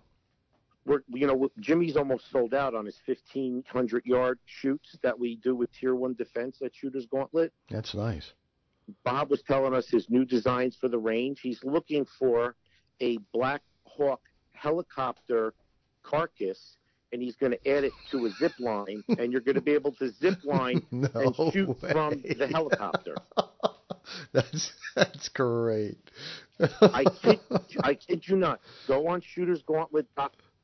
We're, 0.85 1.03
you 1.09 1.27
know, 1.29 1.49
Jimmy's 1.61 1.97
almost 1.97 2.31
sold 2.31 2.55
out 2.55 2.75
on 2.75 2.87
his 2.87 3.01
1,500 3.07 4.05
yard 4.05 4.39
shoots 4.47 4.97
that 5.03 5.17
we 5.19 5.37
do 5.37 5.55
with 5.55 5.73
Tier 5.73 5.95
1 5.95 6.15
defense 6.15 6.61
at 6.65 6.75
Shooters 6.75 7.07
Gauntlet. 7.07 7.53
That's 7.71 7.95
nice. 7.95 8.33
Bob 9.05 9.31
was 9.31 9.43
telling 9.43 9.75
us 9.75 9.89
his 9.89 10.11
new 10.11 10.25
designs 10.25 10.77
for 10.77 10.89
the 10.89 10.99
range. 10.99 11.41
He's 11.41 11.63
looking 11.63 12.05
for 12.05 12.57
a 13.01 13.19
Black 13.33 13.63
Hawk 13.85 14.23
helicopter 14.53 15.55
carcass 16.03 16.79
and 17.13 17.23
he's 17.23 17.37
going 17.37 17.53
to 17.53 17.71
add 17.71 17.85
it 17.85 17.93
to 18.11 18.27
a 18.27 18.31
zip 18.31 18.53
line, 18.59 19.05
and 19.19 19.33
you're 19.33 19.41
going 19.41 19.55
to 19.55 19.61
be 19.61 19.73
able 19.73 19.93
to 19.93 20.11
zip 20.11 20.39
line 20.45 20.83
no 20.91 21.09
and 21.15 21.53
shoot 21.53 21.69
way. 21.83 21.91
from 21.93 22.23
the 22.23 22.49
helicopter. 22.49 23.17
that's 24.33 24.73
that's 24.95 25.29
great. 25.29 25.99
I 26.81 27.05
kid, 27.23 27.41
I 27.83 27.95
kid 27.95 28.27
you 28.27 28.37
not. 28.37 28.61
Go 28.87 29.09
on 29.09 29.21
Shooters 29.21 29.63
Gauntlet 29.63 30.07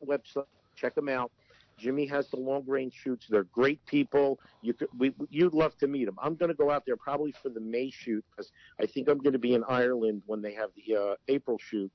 website, 0.05 0.45
check 0.77 0.95
them 0.95 1.09
out. 1.09 1.31
Jimmy 1.79 2.07
has 2.07 2.29
the 2.31 2.37
long 2.37 2.65
range 2.67 2.93
shoots. 2.93 3.27
They're 3.31 3.45
great 3.45 3.85
people. 3.87 4.41
You 4.63 4.75
could, 4.75 4.89
we, 4.99 5.15
you'd 5.31 5.55
love 5.55 5.79
to 5.79 5.87
meet 5.87 6.07
them. 6.07 6.17
I'm 6.21 6.35
going 6.35 6.51
to 6.51 6.57
go 6.57 6.71
out 6.71 6.85
there 6.85 6.97
probably 6.97 7.33
for 7.41 7.49
the 7.51 7.61
May 7.61 7.91
shoot 7.91 8.25
because 8.31 8.51
I 8.81 8.87
think 8.87 9.09
I'm 9.09 9.19
going 9.19 9.33
to 9.33 9.39
be 9.39 9.55
in 9.55 9.63
Ireland 9.69 10.23
when 10.27 10.43
they 10.43 10.55
have 10.55 10.71
the 10.77 10.97
uh, 10.97 11.15
April 11.29 11.57
shoot. 11.59 11.91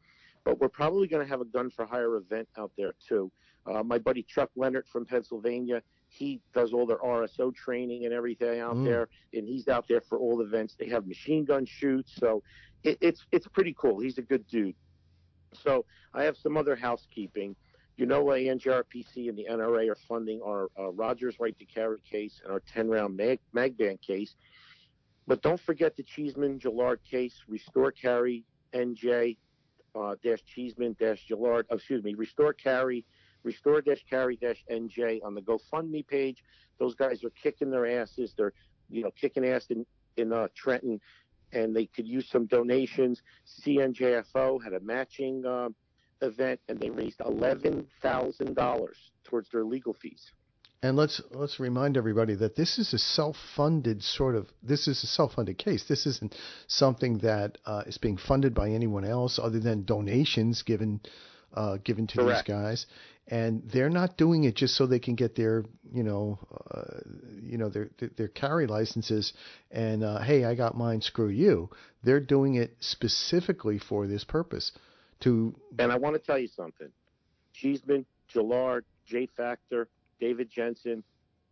But 0.46 0.60
we're 0.60 0.70
probably 0.70 1.08
going 1.08 1.24
to 1.24 1.30
have 1.30 1.42
a 1.42 1.46
gun 1.46 1.70
for 1.70 1.86
hire 1.86 2.16
event 2.16 2.48
out 2.58 2.72
there 2.78 2.94
too. 3.08 3.32
Uh, 3.66 3.84
my 3.84 3.98
buddy 3.98 4.24
Chuck 4.24 4.50
Leonard 4.56 4.86
from 4.88 5.06
Pennsylvania, 5.06 5.82
he 6.10 6.42
does 6.54 6.74
all 6.74 6.86
their 6.86 6.98
RSO 6.98 7.54
training 7.56 8.06
and 8.06 8.14
everything 8.14 8.60
out 8.60 8.76
Mm. 8.76 8.86
there, 8.86 9.08
and 9.34 9.48
he's 9.48 9.68
out 9.68 9.88
there 9.88 10.02
for 10.02 10.18
all 10.20 10.38
the 10.38 10.44
events. 10.44 10.76
They 10.76 10.88
have 10.90 11.08
machine 11.08 11.46
gun 11.46 11.66
shoots, 11.66 12.14
so 12.16 12.44
it, 12.84 12.98
it's 13.02 13.26
it's 13.32 13.48
pretty 13.48 13.74
cool. 13.78 14.00
He's 14.00 14.18
a 14.18 14.22
good 14.22 14.46
dude. 14.48 14.76
So 15.54 15.86
I 16.14 16.24
have 16.24 16.36
some 16.38 16.58
other 16.58 16.76
housekeeping. 16.76 17.56
You 17.96 18.08
know, 18.08 18.24
ANJRPC 18.26 19.30
and 19.30 19.38
the 19.38 19.46
NRA 19.50 19.88
are 19.92 19.98
funding 20.08 20.42
our 20.42 20.70
uh, 20.80 20.92
Rogers 20.92 21.36
right 21.40 21.58
to 21.60 21.66
carry 21.66 21.98
case 22.10 22.42
and 22.44 22.52
our 22.52 22.60
10 22.60 22.90
round 22.90 23.16
mag, 23.16 23.40
mag 23.54 23.78
ban 23.78 23.98
case. 23.98 24.36
But 25.28 25.42
don't 25.44 25.60
forget 25.60 25.96
the 25.96 26.02
Cheeseman 26.04 26.60
Gillard 26.60 27.00
case, 27.10 27.36
Restore 27.48 27.92
Carry 27.92 28.44
NJ 28.74 29.38
uh, 29.96 30.16
dash 30.24 30.44
Cheeseman 30.44 30.96
dash 31.00 31.24
Gillard, 31.28 31.68
oh, 31.70 31.76
excuse 31.76 32.04
me, 32.04 32.16
Restore 32.16 32.54
Carry, 32.54 33.06
Restore 33.44 33.82
dash 33.82 34.04
Carry 34.10 34.38
dash 34.38 34.64
NJ 34.72 35.24
on 35.24 35.36
the 35.36 35.42
GoFundMe 35.42 36.06
page. 36.08 36.44
Those 36.80 36.96
guys 36.96 37.24
are 37.24 37.32
kicking 37.32 37.70
their 37.70 38.02
asses. 38.02 38.34
They're, 38.38 38.54
you 38.90 39.04
know, 39.04 39.12
kicking 39.12 39.46
ass 39.46 39.66
in, 39.70 39.86
in 40.18 40.34
uh, 40.34 40.48
Trenton, 40.56 41.00
and 41.52 41.76
they 41.76 41.86
could 41.86 42.08
use 42.08 42.28
some 42.30 42.46
donations. 42.46 43.22
CNJFO 43.66 44.64
had 44.64 44.74
a 44.74 44.80
matching 44.80 45.46
uh, 45.46 45.70
event, 46.22 46.60
and 46.68 46.80
they 46.80 46.90
raised 46.90 47.22
eleven 47.26 47.88
thousand 48.02 48.56
dollars 48.56 48.98
towards 49.24 49.50
their 49.52 49.64
legal 49.64 49.94
fees. 49.94 50.32
And 50.84 50.98
let's 50.98 51.22
let's 51.32 51.62
remind 51.62 51.96
everybody 51.96 52.36
that 52.36 52.58
this 52.58 52.78
is 52.78 52.94
a 52.94 52.98
self-funded 52.98 54.04
sort 54.04 54.36
of 54.36 54.50
this 54.62 54.88
is 54.88 55.02
a 55.04 55.08
self-funded 55.08 55.58
case. 55.58 55.86
This 55.88 56.06
isn't 56.06 56.36
something 56.68 57.20
that 57.20 57.58
uh, 57.66 57.84
is 57.88 57.98
being 57.98 58.18
funded 58.18 58.54
by 58.54 58.70
anyone 58.70 59.06
else 59.06 59.40
other 59.42 59.62
than 59.62 59.86
donations 59.86 60.62
given 60.62 61.00
uh, 61.54 61.78
given 61.78 62.08
to 62.08 62.18
Correct. 62.18 62.48
these 62.48 62.54
guys. 62.54 62.86
And 63.28 63.64
they're 63.72 63.90
not 63.90 64.18
doing 64.18 64.44
it 64.44 64.56
just 64.56 64.76
so 64.76 64.86
they 64.86 65.00
can 65.00 65.16
get 65.16 65.36
their 65.36 65.64
you 65.94 66.04
know 66.04 66.40
uh, 66.72 67.00
you 67.42 67.58
know 67.58 67.70
their 67.70 67.90
their, 68.18 68.28
carry 68.28 68.68
licenses 68.68 69.34
and 69.72 70.04
uh, 70.04 70.20
hey 70.22 70.44
I 70.44 70.56
got 70.56 70.76
mine 70.78 71.02
screw 71.02 71.30
you. 71.30 71.70
They're 72.04 72.20
doing 72.20 72.56
it 72.56 72.76
specifically 72.80 73.80
for 73.80 74.08
this 74.08 74.26
purpose 74.26 74.74
to 75.22 75.56
And 75.80 75.92
I 75.92 75.98
want 75.98 76.16
to 76.16 76.20
tell 76.20 76.38
you 76.38 76.50
something. 76.50 76.90
Cheeseman, 77.54 78.06
Gillard, 78.32 78.84
J 79.06 79.28
Factor, 79.38 79.88
David 80.20 80.50
Jensen, 80.50 81.04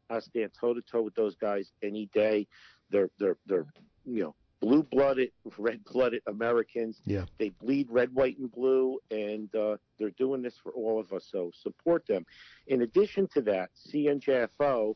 I 0.10 0.20
stand 0.20 0.52
toe 0.60 0.74
to 0.74 0.82
toe 0.82 1.02
with 1.02 1.16
those 1.16 1.36
guys 1.36 1.72
any 1.82 2.08
day. 2.14 2.48
They're 2.90 3.10
they're 3.18 3.38
they're 3.48 3.66
you 4.06 4.24
know 4.24 4.36
blooded, 5.12 5.32
red 5.58 5.84
blooded 5.86 6.22
Americans. 6.28 7.02
Yeah. 7.06 7.26
They 7.38 7.50
bleed 7.50 7.88
red, 7.90 8.14
white, 8.14 8.38
and 8.38 8.52
blue, 8.52 9.00
and 9.10 9.54
uh, 9.56 9.78
they're 9.98 10.12
doing 10.12 10.42
this 10.42 10.56
for 10.62 10.72
all 10.72 11.00
of 11.00 11.12
us. 11.14 11.28
So 11.32 11.52
support 11.62 12.06
them. 12.08 12.26
In 12.68 12.82
addition 12.82 13.28
to 13.34 13.42
that, 13.44 13.70
CNJFO 13.94 14.96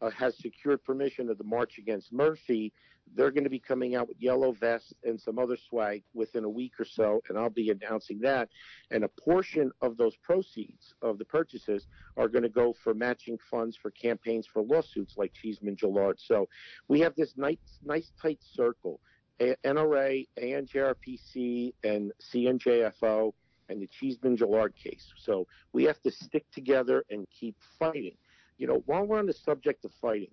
uh, 0.00 0.10
has 0.10 0.36
secured 0.38 0.82
permission 0.84 1.30
of 1.30 1.38
the 1.38 1.44
March 1.44 1.78
Against 1.78 2.12
Murphy. 2.12 2.72
They're 3.14 3.30
going 3.30 3.44
to 3.44 3.50
be 3.50 3.60
coming 3.60 3.94
out 3.94 4.08
with 4.08 4.16
yellow 4.18 4.52
vests 4.52 4.92
and 5.04 5.20
some 5.20 5.38
other 5.38 5.56
swag 5.68 6.02
within 6.14 6.42
a 6.44 6.48
week 6.48 6.72
or 6.80 6.86
so, 6.86 7.20
and 7.28 7.38
I'll 7.38 7.50
be 7.50 7.70
announcing 7.70 8.18
that. 8.20 8.48
And 8.90 9.04
a 9.04 9.08
portion 9.08 9.70
of 9.82 9.96
those 9.96 10.16
proceeds 10.16 10.94
of 11.02 11.18
the 11.18 11.24
purchases 11.24 11.86
are 12.16 12.28
going 12.28 12.42
to 12.42 12.48
go 12.48 12.74
for 12.82 12.94
matching 12.94 13.38
funds 13.50 13.76
for 13.76 13.90
campaigns 13.90 14.46
for 14.46 14.62
lawsuits 14.62 15.16
like 15.16 15.32
Cheeseman 15.34 15.76
Gillard. 15.78 16.18
So 16.18 16.48
we 16.88 17.00
have 17.00 17.14
this 17.14 17.34
nice, 17.36 17.78
nice 17.84 18.10
tight 18.20 18.40
circle. 18.42 19.00
NRA, 19.40 20.26
ANJRPC, 20.40 21.72
and 21.82 22.12
CNJFO, 22.20 23.32
and 23.68 23.82
the 23.82 23.86
Cheeseman 23.86 24.36
Gillard 24.36 24.74
case. 24.76 25.12
So 25.16 25.46
we 25.72 25.84
have 25.84 26.00
to 26.02 26.10
stick 26.10 26.44
together 26.52 27.04
and 27.10 27.26
keep 27.30 27.56
fighting. 27.78 28.16
You 28.58 28.66
know, 28.66 28.82
while 28.86 29.04
we're 29.04 29.18
on 29.18 29.26
the 29.26 29.32
subject 29.32 29.84
of 29.84 29.92
fighting, 30.00 30.30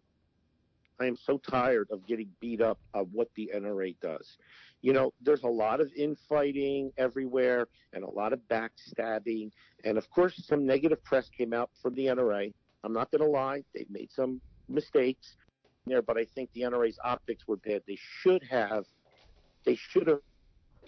I 1.00 1.06
am 1.06 1.18
so 1.18 1.40
tired 1.40 1.88
of 1.90 2.06
getting 2.06 2.30
beat 2.40 2.62
up 2.62 2.78
of 2.94 3.08
what 3.12 3.30
the 3.36 3.52
NRA 3.56 3.96
does. 4.02 4.38
You 4.82 4.94
know, 4.94 5.14
there's 5.22 5.44
a 5.44 5.48
lot 5.48 5.82
of 5.82 5.92
infighting 5.96 6.92
everywhere 6.98 7.68
and 7.94 8.04
a 8.04 8.10
lot 8.10 8.34
of 8.34 8.40
backstabbing. 8.50 9.52
And 9.84 9.98
of 9.98 10.10
course, 10.12 10.36
some 10.46 10.66
negative 10.66 11.04
press 11.04 11.30
came 11.30 11.54
out 11.54 11.72
from 11.82 11.96
the 11.96 12.06
NRA. 12.08 12.54
I'm 12.84 12.94
not 12.94 13.10
going 13.12 13.22
to 13.22 13.28
lie, 13.28 13.64
they've 13.74 13.90
made 13.90 14.12
some 14.12 14.42
mistakes 14.70 15.38
there, 15.86 16.02
but 16.02 16.18
I 16.18 16.26
think 16.26 16.52
the 16.54 16.62
NRA's 16.62 17.00
optics 17.04 17.48
were 17.48 17.58
bad. 17.58 17.82
They 17.88 17.98
should 18.22 18.44
have, 18.44 18.86
they 19.66 19.76
should 19.76 20.08
have 20.08 20.20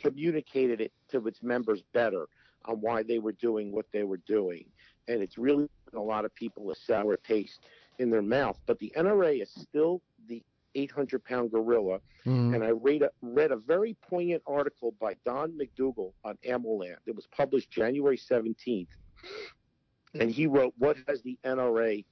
communicated 0.02 0.82
it 0.82 0.92
to 1.10 1.26
its 1.28 1.42
members 1.42 1.82
better 1.94 2.28
on 2.66 2.82
why 2.82 3.04
they 3.04 3.20
were 3.20 3.34
doing 3.34 3.72
what 3.72 3.86
they 3.92 4.04
were 4.04 4.20
doing. 4.28 4.66
And 5.08 5.22
it's 5.22 5.38
really 5.38 5.68
a 5.94 6.00
lot 6.00 6.26
of 6.26 6.34
people 6.34 6.72
a 6.72 6.76
sour 6.76 7.18
taste 7.18 7.66
in 8.00 8.10
their 8.10 8.22
mouth. 8.22 8.60
But 8.66 8.80
the 8.80 8.92
NRA 8.96 9.42
is 9.42 9.52
still 9.52 10.02
the 10.28 10.42
800 10.76 11.24
pound 11.24 11.52
gorilla. 11.52 12.00
Mhm. 12.26 12.56
And 12.56 12.64
I 12.64 12.70
read 12.70 13.02
a, 13.04 13.12
read 13.22 13.52
a 13.52 13.58
very 13.58 13.96
poignant 14.02 14.42
article 14.48 14.94
by 15.00 15.16
Don 15.26 15.52
McDougall 15.52 16.14
on 16.24 16.38
AmmoLand. 16.48 16.98
It 17.06 17.16
was 17.16 17.28
published 17.28 17.70
January 17.70 18.18
17th. 18.18 18.88
And 20.16 20.32
he 20.32 20.48
wrote, 20.48 20.74
What 20.78 20.98
has 21.08 21.22
the 21.22 21.38
NRA 21.44 22.06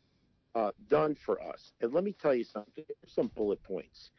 uh, 0.56 0.72
done 0.90 1.16
for 1.26 1.42
us? 1.42 1.72
And 1.82 1.94
let 1.94 2.04
me 2.04 2.14
tell 2.20 2.34
you 2.36 2.44
something, 2.44 2.84
some 3.08 3.32
bullet 3.36 3.62
points. 3.64 4.12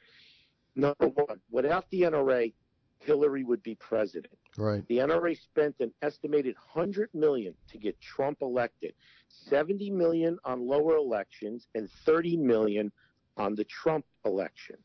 Number 0.75 1.09
one, 1.09 1.41
without 1.51 1.89
the 1.91 2.03
NRA, 2.03 2.53
Hillary 3.01 3.43
would 3.45 3.63
be 3.63 3.75
president. 3.75 4.33
right. 4.57 4.87
The 4.89 4.99
NRA 4.99 5.37
spent 5.39 5.75
an 5.81 5.93
estimated 6.03 6.55
100 6.73 7.11
million 7.15 7.53
to 7.69 7.79
get 7.79 8.01
Trump 8.01 8.39
elected, 8.43 8.95
70 9.29 9.91
million 9.91 10.39
on 10.45 10.67
lower 10.67 10.97
elections 10.97 11.67
and 11.75 11.91
30 12.07 12.37
million 12.37 12.93
on 13.37 13.55
the 13.57 13.65
Trump 13.65 14.05
election. 14.25 14.77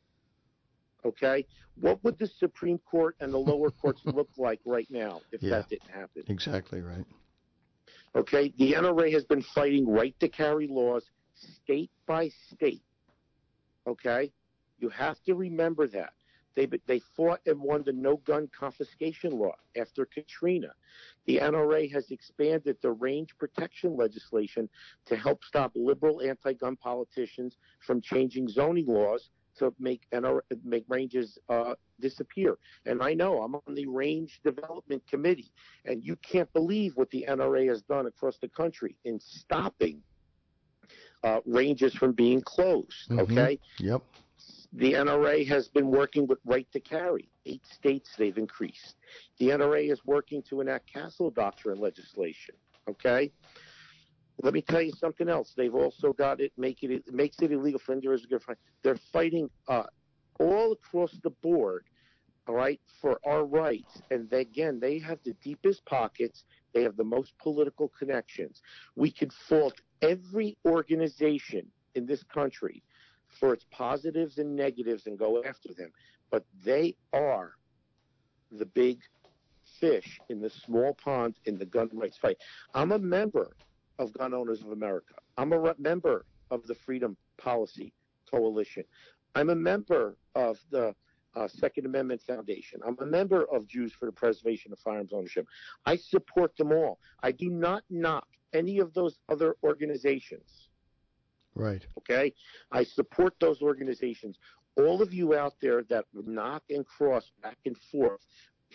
Okay? 1.06 1.46
What 1.80 2.04
would 2.04 2.18
the 2.18 2.26
Supreme 2.28 2.80
Court 2.80 3.16
and 3.20 3.32
the 3.32 3.38
lower 3.38 3.70
courts 3.82 4.02
look 4.06 4.30
like 4.38 4.60
right 4.66 4.88
now 4.90 5.22
if 5.32 5.44
Yeah. 5.44 5.52
that 5.52 5.70
didn't 5.70 5.90
happen? 5.92 6.24
Exactly 6.28 6.82
right. 6.82 7.06
Okay? 8.16 8.52
The 8.58 8.74
NRA 8.74 9.12
has 9.14 9.26
been 9.26 9.44
fighting 9.44 9.88
right 9.88 10.20
to 10.20 10.28
carry 10.28 10.68
laws 10.68 11.10
state 11.40 11.92
by 12.06 12.30
state. 12.54 12.84
Okay? 13.86 14.32
You 14.80 14.90
have 14.90 15.22
to 15.24 15.36
remember 15.36 15.88
that. 15.88 16.14
They, 16.56 16.68
they 16.88 17.00
fought 17.16 17.42
and 17.46 17.62
won 17.62 17.84
the 17.84 17.94
no 17.94 18.18
gun 18.18 18.50
confiscation 18.58 19.38
law 19.38 19.54
after 19.80 20.08
Katrina. 20.08 20.74
The 21.26 21.38
NRA 21.38 21.92
has 21.94 22.10
expanded 22.10 22.78
the 22.82 22.94
range 22.94 23.38
protection 23.38 23.96
legislation 23.96 24.68
to 25.06 25.16
help 25.16 25.44
stop 25.44 25.72
liberal 25.76 26.20
anti 26.20 26.54
gun 26.54 26.76
politicians 26.76 27.58
from 27.86 28.02
changing 28.02 28.48
zoning 28.48 28.88
laws 28.88 29.30
to 29.58 29.72
make 29.80 30.02
NRA, 30.12 30.42
make 30.64 30.86
ranges 30.88 31.38
uh, 31.50 31.76
disappear. 32.00 32.58
And 32.88 33.04
I 33.04 33.14
know 33.14 33.44
I'm 33.44 33.54
on 33.54 33.76
the 33.76 33.86
range 33.86 34.40
development 34.44 35.04
committee, 35.08 35.52
and 35.86 36.04
you 36.04 36.16
can't 36.18 36.52
believe 36.54 36.94
what 36.96 37.12
the 37.12 37.26
NRA 37.30 37.68
has 37.70 37.84
done 37.84 38.08
across 38.08 38.38
the 38.40 38.50
country 38.50 38.96
in 39.06 39.20
stopping 39.20 40.02
uh, 41.24 41.40
ranges 41.46 41.94
from 41.94 42.12
being 42.14 42.42
closed. 42.42 43.10
Mhm. 43.10 43.20
Okay, 43.22 43.60
Yep. 43.80 44.02
the 44.74 44.94
NRA 44.94 45.44
has 45.46 45.68
been 45.68 45.90
working 45.90 46.28
with 46.28 46.40
right 46.46 46.70
to 46.72 46.80
carry. 46.80 47.30
Eight 47.46 47.66
states 47.66 48.16
they've 48.18 48.38
increased. 48.38 48.96
The 49.40 49.50
NRA 49.52 49.90
is 49.90 50.06
working 50.06 50.42
to 50.44 50.62
enact 50.62 50.92
castle 50.92 51.32
doctrine 51.32 51.80
legislation. 51.80 52.56
Okay. 52.90 53.32
Let 54.44 54.54
me 54.54 54.62
tell 54.62 54.82
you 54.82 54.92
something 54.92 55.30
else. 55.30 55.54
They've 55.56 55.74
also 55.74 56.14
got 56.14 56.40
it 56.40 56.52
make 56.58 56.84
it 56.84 56.92
it 56.92 57.14
makes 57.14 57.38
it 57.42 57.52
illegal 57.52 57.80
for 57.80 57.94
individuals 57.94 58.28
to 58.30 58.40
fight. 58.40 58.58
They're 58.84 58.96
fighting 59.12 59.50
uh, 59.68 59.84
all 60.40 60.74
across 60.74 61.12
the 61.24 61.32
board, 61.32 61.86
all 62.48 62.54
right, 62.54 62.80
for 63.02 63.20
our 63.26 63.46
rights. 63.46 64.00
And 64.12 64.30
they, 64.30 64.42
again, 64.42 64.80
they 64.80 65.00
have 65.00 65.18
the 65.24 65.34
deepest 65.44 65.84
pockets. 65.86 66.44
They 66.74 66.84
have 66.84 66.96
the 66.98 67.04
most 67.04 67.36
political 67.40 67.88
connections. 67.90 68.62
We 68.96 69.10
could 69.12 69.34
fault 69.34 69.82
every 70.02 70.58
organization 70.66 71.68
in 71.96 72.06
this 72.06 72.24
country 72.24 72.84
for 73.40 73.54
its 73.54 73.66
positives 73.72 74.38
and 74.38 74.56
negatives 74.56 75.08
and 75.08 75.18
go 75.18 75.44
after 75.44 75.74
them. 75.74 75.92
But 76.32 76.46
they 76.64 76.96
are 77.14 77.54
the 78.52 78.66
big 78.66 79.00
fish 79.80 80.20
in 80.30 80.42
the 80.42 80.50
small 80.50 80.94
pond 80.94 81.36
in 81.46 81.58
the 81.58 81.66
gun 81.66 81.90
rights 81.94 82.18
fight. 82.18 82.38
I'm 82.74 82.92
a 82.92 83.00
member 83.00 83.56
of 84.00 84.14
Gun 84.14 84.34
Owners 84.34 84.62
of 84.62 84.72
America. 84.72 85.16
I'm 85.38 85.54
a 85.54 85.76
member 85.78 86.26
of 86.52 86.66
the 86.68 86.76
Freedom 86.76 87.18
Policy 87.38 87.94
Coalition. 88.30 88.84
I'm 89.36 89.50
a 89.50 89.56
member 89.56 90.18
of 90.36 90.58
the 90.72 90.96
uh, 91.36 91.48
Second 91.48 91.86
Amendment 91.86 92.22
Foundation. 92.22 92.80
I'm 92.86 92.98
a 93.00 93.06
member 93.06 93.44
of 93.54 93.68
Jews 93.68 93.94
for 93.94 94.06
the 94.06 94.12
Preservation 94.12 94.72
of 94.72 94.80
Firearms 94.80 95.14
Ownership. 95.14 95.48
I 95.86 95.98
support 95.98 96.56
them 96.58 96.72
all. 96.72 97.00
I 97.22 97.32
do 97.32 97.50
not 97.50 97.84
knock 97.90 98.28
any 98.54 98.80
of 98.80 98.94
those 98.94 99.18
other 99.30 99.56
organizations. 99.64 100.70
Right. 101.56 101.86
Okay, 101.98 102.34
I 102.72 102.84
support 102.84 103.34
those 103.40 103.62
organizations. 103.62 104.38
All 104.76 105.02
of 105.02 105.14
you 105.14 105.36
out 105.36 105.56
there 105.60 105.84
that 105.90 106.06
knock 106.14 106.64
and 106.70 106.86
cross 106.86 107.32
back 107.42 107.58
and 107.66 107.76
forth 107.92 108.22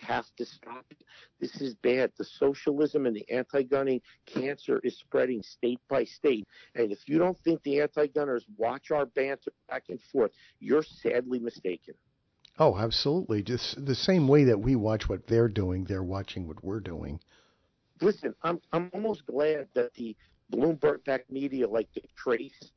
have 0.01 0.25
to 0.37 0.45
stop 0.45 0.85
it. 0.89 1.03
This 1.39 1.61
is 1.61 1.75
bad. 1.75 2.11
The 2.17 2.25
socialism 2.25 3.05
and 3.05 3.15
the 3.15 3.29
anti-gunning 3.29 4.01
cancer 4.25 4.81
is 4.83 4.97
spreading 4.97 5.41
state 5.43 5.79
by 5.87 6.03
state. 6.03 6.45
And 6.75 6.91
if 6.91 7.07
you 7.07 7.19
don't 7.19 7.37
think 7.43 7.63
the 7.63 7.79
anti-gunners 7.79 8.45
watch 8.57 8.91
our 8.91 9.05
banter 9.05 9.51
back 9.69 9.83
and 9.89 10.01
forth, 10.11 10.31
you're 10.59 10.83
sadly 10.83 11.39
mistaken. 11.39 11.93
Oh, 12.59 12.77
absolutely. 12.77 13.43
Just 13.43 13.85
the 13.85 13.95
same 13.95 14.27
way 14.27 14.43
that 14.45 14.59
we 14.59 14.75
watch 14.75 15.07
what 15.07 15.27
they're 15.27 15.47
doing, 15.47 15.85
they're 15.85 16.03
watching 16.03 16.47
what 16.47 16.63
we're 16.63 16.79
doing. 16.79 17.19
Listen, 18.03 18.35
I'm 18.43 18.59
I'm 18.71 18.89
almost 18.93 19.25
glad 19.25 19.67
that 19.73 19.93
the 19.93 20.15
Bloomberg 20.51 21.03
backed 21.05 21.31
media 21.31 21.67
like 21.67 21.87
the 21.93 22.01
Trace, 22.15 22.71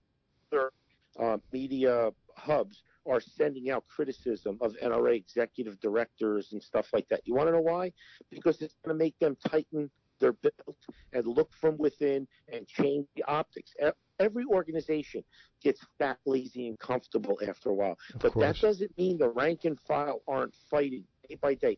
other 0.53 0.73
uh, 1.19 1.39
media 1.53 2.11
hubs 2.37 2.83
are 3.07 3.21
sending 3.21 3.71
out 3.71 3.85
criticism 3.89 4.59
of 4.61 4.75
NRA 4.83 5.17
executive 5.17 5.81
directors 5.81 6.53
and 6.53 6.63
stuff 6.63 6.89
like 6.93 7.09
that. 7.09 7.21
You 7.25 7.35
want 7.35 7.49
to 7.49 7.53
know 7.53 7.61
why? 7.61 7.93
Because 8.31 8.61
it's 8.63 8.75
going 8.85 8.97
to 8.97 9.05
make 9.05 9.19
them 9.19 9.37
tighten 9.49 9.91
their 10.19 10.33
belt 10.33 10.77
and 11.13 11.27
look 11.27 11.51
from 11.61 11.77
within 11.79 12.27
and 12.53 12.67
change 12.67 13.07
the 13.17 13.23
optics. 13.25 13.73
Every 14.19 14.45
organization 14.47 15.23
gets 15.63 15.81
fat, 15.99 16.19
lazy, 16.25 16.69
and 16.69 16.79
comfortable 16.79 17.39
after 17.47 17.71
a 17.71 17.75
while. 17.75 17.99
Of 18.15 18.21
but 18.21 18.35
that 18.41 18.59
doesn't 18.61 18.97
mean 18.97 19.19
the 19.19 19.29
rank 19.29 19.65
and 19.65 19.79
file 19.87 20.23
aren't 20.27 20.55
fighting 20.71 21.05
day 21.29 21.37
by 21.41 21.55
day. 21.55 21.77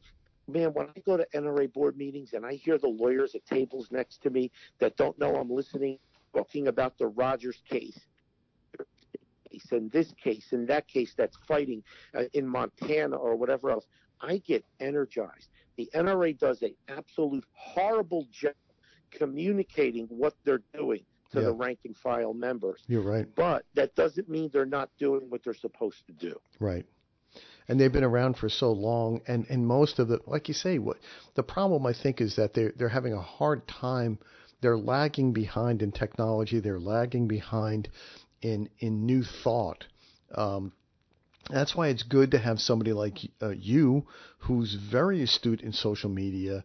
Man, 0.49 0.73
when 0.73 0.89
I 0.89 1.01
go 1.05 1.19
to 1.19 1.27
NRA 1.35 1.71
board 1.73 1.97
meetings 1.99 2.33
and 2.33 2.45
I 2.45 2.55
hear 2.55 2.79
the 2.79 2.89
lawyers 2.89 3.35
at 3.35 3.45
tables 3.45 3.89
next 3.91 4.23
to 4.23 4.31
me 4.31 4.51
that 4.81 4.97
don't 4.97 5.19
know 5.19 5.37
I'm 5.37 5.51
listening 5.51 5.99
talking 6.35 6.69
about 6.69 6.97
the 6.99 7.07
Rogers 7.09 7.63
case, 7.69 7.99
case 9.51 9.67
and 9.73 9.91
this 9.91 10.13
case 10.23 10.53
and 10.53 10.67
that 10.69 10.89
case 10.89 11.13
that's 11.17 11.37
fighting 11.47 11.83
uh, 12.15 12.25
in 12.33 12.47
Montana 12.47 13.17
or 13.17 13.37
whatever 13.37 13.71
else, 13.71 13.87
I 14.23 14.39
get 14.39 14.65
energized. 14.81 15.49
The 15.77 15.89
NRA 15.95 16.37
does 16.39 16.63
an 16.63 16.75
absolute 16.89 17.45
horrible 17.53 18.27
job 18.33 18.55
communicating 19.11 20.07
what 20.07 20.35
they're 20.45 20.63
doing 20.75 21.05
to 21.33 21.41
Yeah. 21.41 21.47
the 21.47 21.53
rank 21.53 21.81
and 21.85 21.97
file 21.97 22.33
members. 22.33 22.83
You're 22.89 23.03
right. 23.03 23.27
But 23.35 23.65
that 23.75 23.95
doesn't 23.95 24.29
mean 24.31 24.49
they're 24.51 24.65
not 24.65 24.91
doing 24.99 25.29
what 25.29 25.43
they're 25.45 25.53
supposed 25.53 26.07
to 26.07 26.13
do. 26.15 26.41
Right. 26.59 26.87
And 27.69 27.79
they've 27.79 27.93
been 27.93 28.05
around 28.05 28.39
for 28.39 28.49
so 28.49 28.73
long, 28.73 29.21
and, 29.29 29.47
and 29.51 29.67
most 29.67 29.99
of 29.99 30.09
the, 30.09 30.21
like 30.27 30.49
you 30.49 30.55
say, 30.55 30.79
what 30.79 30.97
the 31.35 31.43
problem 31.43 31.85
I 31.85 31.93
think 31.93 32.21
is 32.21 32.37
that 32.37 32.55
they're 32.55 32.73
they're 32.75 32.89
having 32.89 33.13
a 33.13 33.21
hard 33.21 33.69
time. 33.69 34.19
They're 34.63 34.79
lagging 34.79 35.35
behind 35.35 35.83
in 35.83 35.93
technology. 35.93 36.61
They're 36.61 36.81
lagging 36.81 37.29
behind 37.29 37.89
in 38.41 38.71
in 38.79 39.05
new 39.05 39.23
thought. 39.23 39.85
Um, 40.35 40.73
that's 41.51 41.75
why 41.75 41.89
it's 41.89 42.03
good 42.03 42.33
to 42.33 42.39
have 42.39 42.61
somebody 42.61 42.93
like 42.93 43.19
uh, 43.43 43.51
you, 43.51 44.07
who's 44.41 44.75
very 44.75 45.23
astute 45.23 45.63
in 45.63 45.73
social 45.73 46.11
media, 46.11 46.65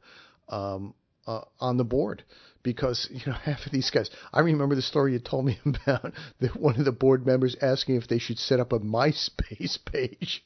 um, 0.49 0.93
uh, 1.25 1.41
on 1.59 1.77
the 1.77 1.83
board. 1.83 2.23
Because 2.63 3.09
you 3.11 3.21
know 3.25 3.33
half 3.33 3.65
of 3.65 3.71
these 3.71 3.89
guys. 3.89 4.09
I 4.31 4.41
remember 4.41 4.75
the 4.75 4.81
story 4.81 5.13
you 5.13 5.19
told 5.19 5.45
me 5.45 5.59
about 5.65 6.13
that 6.39 6.55
one 6.55 6.77
of 6.77 6.85
the 6.85 6.91
board 6.91 7.25
members 7.25 7.55
asking 7.61 7.95
if 7.95 8.07
they 8.07 8.19
should 8.19 8.39
set 8.39 8.59
up 8.59 8.71
a 8.73 8.79
MySpace 8.79 9.77
page. 9.83 10.43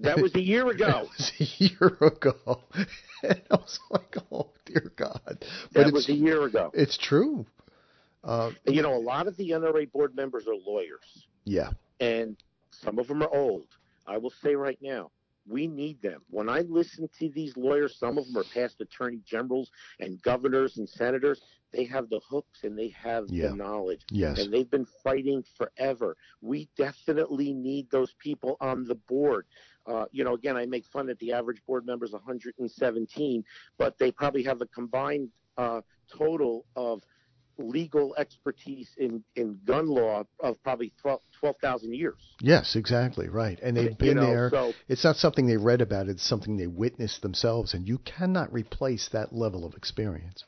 That 0.00 0.20
was 0.20 0.34
a 0.34 0.40
year 0.40 0.68
ago. 0.68 0.86
That 0.86 1.04
was 1.04 1.32
a 1.40 1.44
year 1.64 1.96
ago, 2.00 2.60
and 3.22 3.40
I 3.50 3.54
was 3.54 3.78
like, 3.90 4.16
"Oh 4.32 4.50
dear 4.64 4.92
God!" 4.96 5.20
But 5.26 5.44
That 5.72 5.92
was 5.92 6.08
a 6.08 6.14
year 6.14 6.44
ago. 6.44 6.70
it's 6.74 6.96
true. 6.96 7.46
Uh, 8.22 8.50
you 8.66 8.80
know, 8.82 8.94
a 8.94 8.98
lot 8.98 9.26
of 9.26 9.36
the 9.36 9.50
NRA 9.50 9.90
board 9.92 10.16
members 10.16 10.46
are 10.46 10.54
lawyers. 10.66 11.26
yeah, 11.44 11.70
and 12.00 12.36
some 12.70 12.98
of 12.98 13.08
them 13.08 13.22
are 13.22 13.34
old. 13.34 13.66
I 14.06 14.18
will 14.18 14.32
say 14.42 14.54
right 14.54 14.78
now, 14.80 15.10
we 15.46 15.66
need 15.66 16.00
them. 16.02 16.22
When 16.30 16.48
I 16.48 16.60
listen 16.60 17.08
to 17.18 17.28
these 17.28 17.56
lawyers, 17.56 17.98
some 17.98 18.18
of 18.18 18.26
them 18.26 18.36
are 18.36 18.44
past 18.44 18.80
attorney 18.80 19.20
generals 19.24 19.70
and 20.00 20.20
governors 20.22 20.78
and 20.78 20.88
senators. 20.88 21.42
They 21.72 21.84
have 21.84 22.08
the 22.08 22.20
hooks 22.28 22.64
and 22.64 22.78
they 22.78 22.88
have 22.90 23.28
Yeah. 23.28 23.48
the 23.48 23.56
knowledge, 23.56 24.04
yes, 24.10 24.38
and 24.38 24.52
they've 24.52 24.70
been 24.70 24.86
fighting 25.02 25.42
forever. 25.56 26.16
We 26.40 26.68
definitely 26.76 27.52
need 27.52 27.90
those 27.90 28.12
people 28.14 28.56
on 28.60 28.84
the 28.84 28.94
board. 28.94 29.46
Uh, 29.86 30.06
you 30.12 30.24
know, 30.24 30.34
again, 30.34 30.56
I 30.56 30.66
make 30.66 30.86
fun 30.86 31.06
that 31.06 31.18
the 31.18 31.32
average 31.32 31.60
board 31.66 31.84
member 31.84 32.04
is 32.06 32.12
117, 32.12 33.44
but 33.76 33.98
they 33.98 34.10
probably 34.10 34.42
have 34.44 34.60
a 34.60 34.66
combined 34.66 35.30
uh, 35.56 35.82
total 36.08 36.64
of 36.76 37.02
legal 37.58 38.14
expertise 38.16 38.90
in, 38.96 39.22
in 39.36 39.58
gun 39.64 39.86
law 39.86 40.24
of 40.40 40.62
probably 40.62 40.92
12 41.00 41.20
12,000 41.40 41.94
years. 41.94 42.14
yes, 42.40 42.74
exactly 42.76 43.28
right. 43.28 43.58
And 43.62 43.76
they've 43.76 43.90
You 43.90 43.96
been 43.96 44.16
know, 44.16 44.26
there. 44.26 44.50
So 44.50 44.72
It's 44.88 45.04
not 45.04 45.16
something 45.16 45.46
they 45.46 45.56
read 45.58 45.80
about. 45.82 46.08
It's 46.08 46.22
something 46.26 46.56
they 46.56 46.66
witnessed 46.66 47.20
themselves, 47.22 47.74
and 47.74 47.86
you 47.86 47.98
cannot 47.98 48.52
replace 48.52 49.08
that 49.12 49.32
level 49.32 49.64
of 49.64 49.74
experience. 49.74 50.44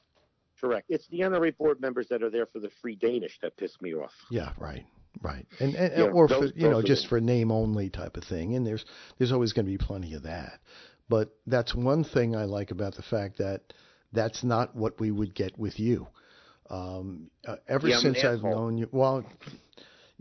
correct. 0.61 0.87
It's 0.89 1.07
the 1.09 1.21
NRA 1.21 1.57
board 1.57 1.81
members 1.81 2.09
that 2.09 2.23
are 2.23 2.31
there 2.31 2.47
for 2.47 2.61
the 2.61 2.71
free 2.81 2.97
Danish 2.97 3.39
that 3.43 3.57
piss 3.57 3.73
me 3.81 3.95
off. 3.95 4.13
Yeah, 4.31 4.53
right, 4.59 4.87
right, 5.23 5.47
and, 5.61 5.75
and 5.75 5.93
Yeah, 5.97 6.05
or 6.11 6.29
for 6.29 6.47
you 6.47 6.69
know 6.71 6.83
just 6.83 7.09
for 7.09 7.21
name 7.21 7.51
only 7.53 7.91
type 7.91 8.17
of 8.17 8.25
thing. 8.25 8.55
And 8.55 8.67
there's 8.67 8.85
there's 9.19 9.33
always 9.33 9.53
going 9.53 9.67
to 9.67 9.71
be 9.73 9.79
plenty 9.79 10.15
of 10.15 10.23
that. 10.23 10.61
But 11.09 11.31
that's 11.47 11.75
one 11.75 12.05
thing 12.05 12.35
I 12.35 12.45
like 12.45 12.71
about 12.73 12.95
the 12.97 13.03
fact 13.03 13.39
that 13.39 13.73
that's 14.13 14.43
not 14.43 14.75
what 14.75 14.99
we 14.99 15.11
would 15.11 15.35
get 15.35 15.59
with 15.59 15.79
you. 15.79 16.09
Um, 16.71 17.31
uh, 17.47 17.57
ever 17.69 17.89
Yeah, 17.89 17.99
since 17.99 18.25
I've 18.25 18.43
known 18.43 18.79
you, 18.79 18.89
well, 18.93 19.25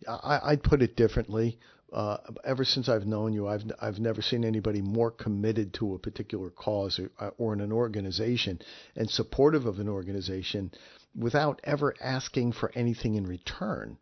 I, 0.07 0.39
I'd 0.43 0.63
put 0.63 0.81
it 0.81 0.95
differently. 0.95 1.57
Uh, 1.93 2.17
ever 2.43 2.65
since 2.65 2.89
I've 2.89 3.05
known 3.05 3.31
you, 3.31 3.47
I've 3.47 3.63
I've 3.81 3.99
never 3.99 4.21
seen 4.21 4.43
anybody 4.43 4.81
more 4.81 5.11
committed 5.11 5.73
to 5.75 5.93
a 5.95 5.99
particular 5.99 6.49
cause 6.49 6.99
or, 6.99 7.33
or 7.37 7.53
in 7.53 7.61
an 7.61 7.71
organization 7.71 8.59
and 8.95 9.09
supportive 9.09 9.65
of 9.65 9.79
an 9.79 9.87
organization 9.87 10.71
without 11.17 11.61
ever 11.63 11.95
asking 12.01 12.51
for 12.51 12.71
anything 12.75 13.15
in 13.15 13.25
return. 13.25 13.97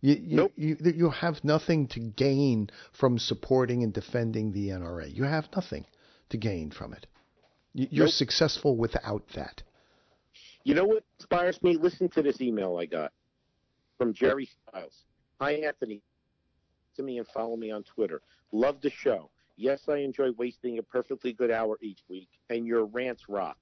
You, 0.00 0.14
you, 0.14 0.36
Nope. 0.36 0.52
you, 0.56 0.76
you 0.82 1.10
have 1.10 1.42
nothing 1.44 1.88
to 1.88 2.00
gain 2.00 2.70
from 2.92 3.18
supporting 3.18 3.82
and 3.82 3.92
defending 3.92 4.52
the 4.52 4.68
NRA. 4.68 5.14
You 5.14 5.24
have 5.24 5.48
nothing 5.54 5.86
to 6.30 6.36
gain 6.36 6.70
from 6.70 6.92
it. 6.92 7.06
You, 7.72 7.86
you're 7.90 8.06
Nope. 8.06 8.14
successful 8.14 8.76
without 8.76 9.24
that. 9.34 9.62
You 10.64 10.74
know 10.74 10.84
what 10.84 11.04
inspires 11.18 11.60
me? 11.62 11.76
Listen 11.76 12.08
to 12.10 12.22
this 12.22 12.40
email 12.40 12.76
I 12.76 12.86
got 12.86 13.12
from 13.98 14.12
Jerry 14.12 14.46
Stiles. 14.46 15.04
Hi, 15.40 15.52
Anthony. 15.52 16.02
To 16.96 17.02
me 17.02 17.18
and 17.18 17.26
follow 17.26 17.56
me 17.56 17.70
on 17.70 17.82
Twitter. 17.82 18.22
Love 18.52 18.80
the 18.80 18.90
show. 18.90 19.30
Yes, 19.56 19.88
I 19.88 19.96
enjoy 19.98 20.30
wasting 20.38 20.78
a 20.78 20.82
perfectly 20.82 21.32
good 21.32 21.50
hour 21.50 21.78
each 21.82 22.00
week, 22.08 22.28
and 22.50 22.66
your 22.66 22.84
rants 22.86 23.28
rock. 23.28 23.58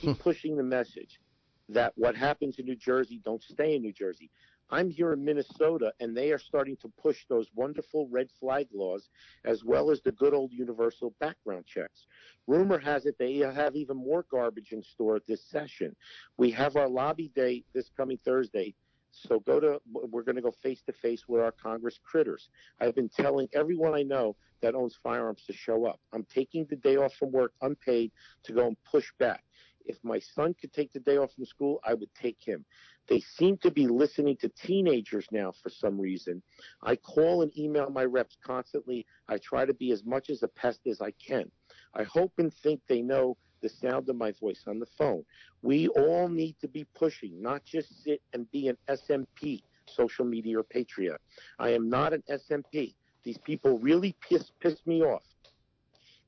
Keep 0.00 0.16
hmm. 0.16 0.22
pushing 0.22 0.56
the 0.56 0.62
message 0.62 1.20
that 1.68 1.92
what 1.96 2.16
happens 2.16 2.58
in 2.58 2.64
New 2.64 2.76
Jersey 2.76 3.20
don't 3.24 3.42
stay 3.42 3.76
in 3.76 3.82
New 3.82 3.92
Jersey. 3.92 4.30
I'm 4.70 4.90
here 4.90 5.12
in 5.12 5.24
Minnesota, 5.24 5.92
and 6.00 6.16
they 6.16 6.30
are 6.32 6.38
starting 6.38 6.76
to 6.78 6.88
push 7.00 7.24
those 7.28 7.48
wonderful 7.54 8.08
red 8.10 8.28
flag 8.38 8.68
laws 8.72 9.08
as 9.44 9.64
well 9.64 9.90
as 9.90 10.02
the 10.02 10.12
good 10.12 10.34
old 10.34 10.52
universal 10.52 11.14
background 11.20 11.64
checks. 11.66 12.06
Rumor 12.46 12.78
has 12.78 13.06
it 13.06 13.16
they 13.18 13.38
have 13.38 13.76
even 13.76 13.96
more 13.96 14.26
garbage 14.30 14.72
in 14.72 14.82
store 14.82 15.20
this 15.26 15.44
session. 15.44 15.96
We 16.36 16.50
have 16.52 16.76
our 16.76 16.88
lobby 16.88 17.30
day 17.34 17.64
this 17.74 17.90
coming 17.96 18.18
Thursday 18.18 18.74
So 19.10 19.40
go 19.40 19.58
to, 19.60 19.80
we're 19.90 20.22
going 20.22 20.36
to 20.36 20.42
go 20.42 20.52
face 20.62 20.82
to 20.82 20.92
face 20.92 21.24
with 21.28 21.40
our 21.42 21.52
Congress 21.52 21.98
critters. 22.04 22.50
I've 22.80 22.94
been 22.94 23.08
telling 23.08 23.48
everyone 23.54 23.94
I 23.94 24.02
know 24.02 24.36
that 24.60 24.74
owns 24.74 24.98
firearms 25.02 25.44
to 25.46 25.52
show 25.52 25.86
up. 25.86 26.00
I'm 26.12 26.24
taking 26.24 26.66
the 26.66 26.76
day 26.76 26.96
off 26.96 27.14
from 27.14 27.32
work 27.32 27.52
unpaid 27.62 28.12
to 28.44 28.52
go 28.52 28.66
and 28.66 28.76
push 28.84 29.10
back. 29.18 29.44
If 29.88 29.96
my 30.04 30.18
son 30.18 30.54
could 30.60 30.72
take 30.72 30.92
the 30.92 31.00
day 31.00 31.16
off 31.16 31.32
from 31.34 31.46
school, 31.46 31.80
I 31.84 31.94
would 31.94 32.14
take 32.14 32.38
him. 32.40 32.64
They 33.08 33.20
seem 33.20 33.56
to 33.58 33.70
be 33.70 33.86
listening 33.88 34.36
to 34.36 34.50
teenagers 34.50 35.26
now 35.32 35.52
for 35.62 35.70
some 35.70 35.98
reason. 35.98 36.42
I 36.82 36.96
call 36.96 37.42
and 37.42 37.56
email 37.58 37.88
my 37.88 38.04
reps 38.04 38.36
constantly. 38.44 39.06
I 39.28 39.38
try 39.38 39.64
to 39.64 39.74
be 39.74 39.90
as 39.90 40.04
much 40.04 40.28
as 40.28 40.42
a 40.42 40.48
pest 40.48 40.80
as 40.86 41.00
I 41.00 41.12
can. 41.12 41.50
I 41.94 42.02
hope 42.04 42.32
and 42.38 42.52
think 42.52 42.80
they 42.86 43.00
know 43.00 43.36
the 43.62 43.68
sound 43.68 44.08
of 44.08 44.16
my 44.16 44.32
voice 44.32 44.64
on 44.66 44.78
the 44.78 44.86
phone. 44.98 45.24
We 45.62 45.88
all 45.88 46.28
need 46.28 46.56
to 46.60 46.68
be 46.68 46.86
pushing, 46.94 47.40
not 47.42 47.64
just 47.64 48.04
sit 48.04 48.20
and 48.32 48.50
be 48.50 48.68
an 48.68 48.76
SMP, 48.88 49.62
social 49.86 50.24
media 50.24 50.58
or 50.58 50.62
patriot. 50.62 51.20
I 51.58 51.70
am 51.70 51.88
not 51.88 52.12
an 52.12 52.22
SMP. 52.30 52.94
These 53.24 53.38
people 53.38 53.78
really 53.78 54.14
piss, 54.20 54.52
piss 54.60 54.86
me 54.86 55.02
off. 55.02 55.24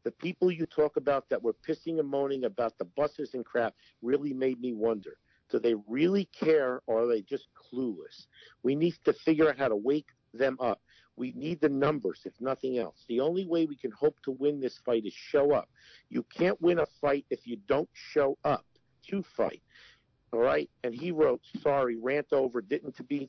The 0.05 0.13
people 0.13 0.51
you 0.51 0.67
talk 0.67 0.97
about 0.97 1.29
that 1.29 1.43
were 1.43 1.55
pissing 1.67 1.99
and 1.99 2.09
moaning 2.09 2.45
about 2.45 2.79
the 2.79 2.85
buses 2.85 3.35
and 3.35 3.45
crap 3.45 3.75
really 4.03 4.33
made 4.33 4.61
me 4.61 4.73
wonder. 4.73 5.17
Do 5.51 5.59
they 5.59 5.75
really 5.87 6.27
care 6.27 6.81
or 6.87 7.03
are 7.03 7.07
they 7.07 7.23
just 7.23 7.49
clueless? 7.55 8.27
We 8.63 8.75
need 8.75 8.95
to 9.05 9.13
figure 9.13 9.49
out 9.49 9.59
how 9.59 9.69
to 9.69 9.77
wake 9.77 10.07
them 10.33 10.57
up. 10.61 10.81
We 11.17 11.33
need 11.33 11.61
the 11.61 11.69
numbers, 11.69 12.21
if 12.25 12.33
nothing 12.41 12.79
else. 12.79 13.05
The 13.09 13.21
only 13.21 13.45
way 13.45 13.67
we 13.67 13.77
can 13.77 13.91
hope 13.91 14.17
to 14.25 14.31
win 14.31 14.61
this 14.61 14.79
fight 14.87 15.05
is 15.05 15.13
show 15.13 15.53
up. 15.53 15.69
You 16.09 16.25
can't 16.35 16.61
win 16.63 16.79
a 16.79 16.87
fight 17.01 17.27
if 17.31 17.47
you 17.47 17.59
don't 17.69 17.89
show 17.93 18.39
up 18.45 18.65
to 19.09 19.23
fight. 19.37 19.63
All 20.33 20.41
right. 20.41 20.71
And 20.85 20.95
he 20.95 21.11
wrote, 21.11 21.43
sorry, 21.61 21.97
rant 21.97 22.33
over, 22.33 22.63
didn't 22.63 22.97
to 22.97 23.03
be 23.03 23.29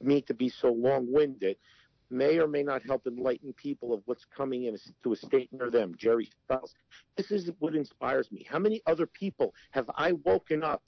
mean 0.00 0.22
to 0.24 0.34
be 0.34 0.48
so 0.48 0.68
long 0.68 1.10
winded. 1.10 1.56
May 2.12 2.38
or 2.38 2.46
may 2.46 2.62
not 2.62 2.82
help 2.82 3.06
enlighten 3.06 3.52
people 3.54 3.92
of 3.94 4.02
what's 4.04 4.26
coming 4.36 4.64
into 4.64 5.12
a 5.12 5.16
state 5.16 5.50
near 5.52 5.70
them. 5.70 5.94
Jerry 5.96 6.28
Styles. 6.44 6.74
This 7.16 7.30
is 7.30 7.50
what 7.58 7.74
inspires 7.74 8.30
me. 8.30 8.46
How 8.48 8.58
many 8.58 8.82
other 8.86 9.06
people 9.06 9.54
have 9.70 9.90
I 9.96 10.12
woken 10.12 10.62
up 10.62 10.82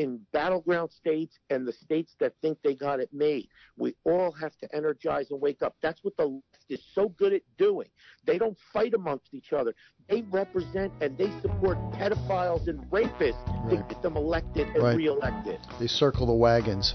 in 0.00 0.18
battleground 0.32 0.90
states 0.90 1.38
and 1.50 1.66
the 1.66 1.72
states 1.72 2.14
that 2.20 2.32
think 2.40 2.56
they 2.62 2.74
got 2.74 3.00
it 3.00 3.10
made. 3.12 3.48
We 3.76 3.94
all 4.04 4.32
have 4.32 4.56
to 4.58 4.74
energize 4.74 5.30
and 5.30 5.40
wake 5.40 5.62
up. 5.62 5.76
That's 5.82 6.02
what 6.02 6.16
the 6.16 6.26
left 6.26 6.64
is 6.70 6.80
so 6.94 7.10
good 7.10 7.34
at 7.34 7.42
doing. 7.58 7.88
They 8.24 8.38
don't 8.38 8.56
fight 8.72 8.94
amongst 8.94 9.34
each 9.34 9.52
other. 9.52 9.74
They 10.08 10.22
represent 10.22 10.92
and 11.02 11.18
they 11.18 11.30
support 11.42 11.76
pedophiles 11.92 12.66
and 12.66 12.80
rapists 12.90 13.46
right. 13.64 13.76
to 13.76 13.94
get 13.94 14.02
them 14.02 14.16
elected 14.16 14.68
and 14.68 14.82
right. 14.82 14.96
reelected. 14.96 15.58
They 15.78 15.86
circle 15.86 16.26
the 16.26 16.32
wagons. 16.32 16.94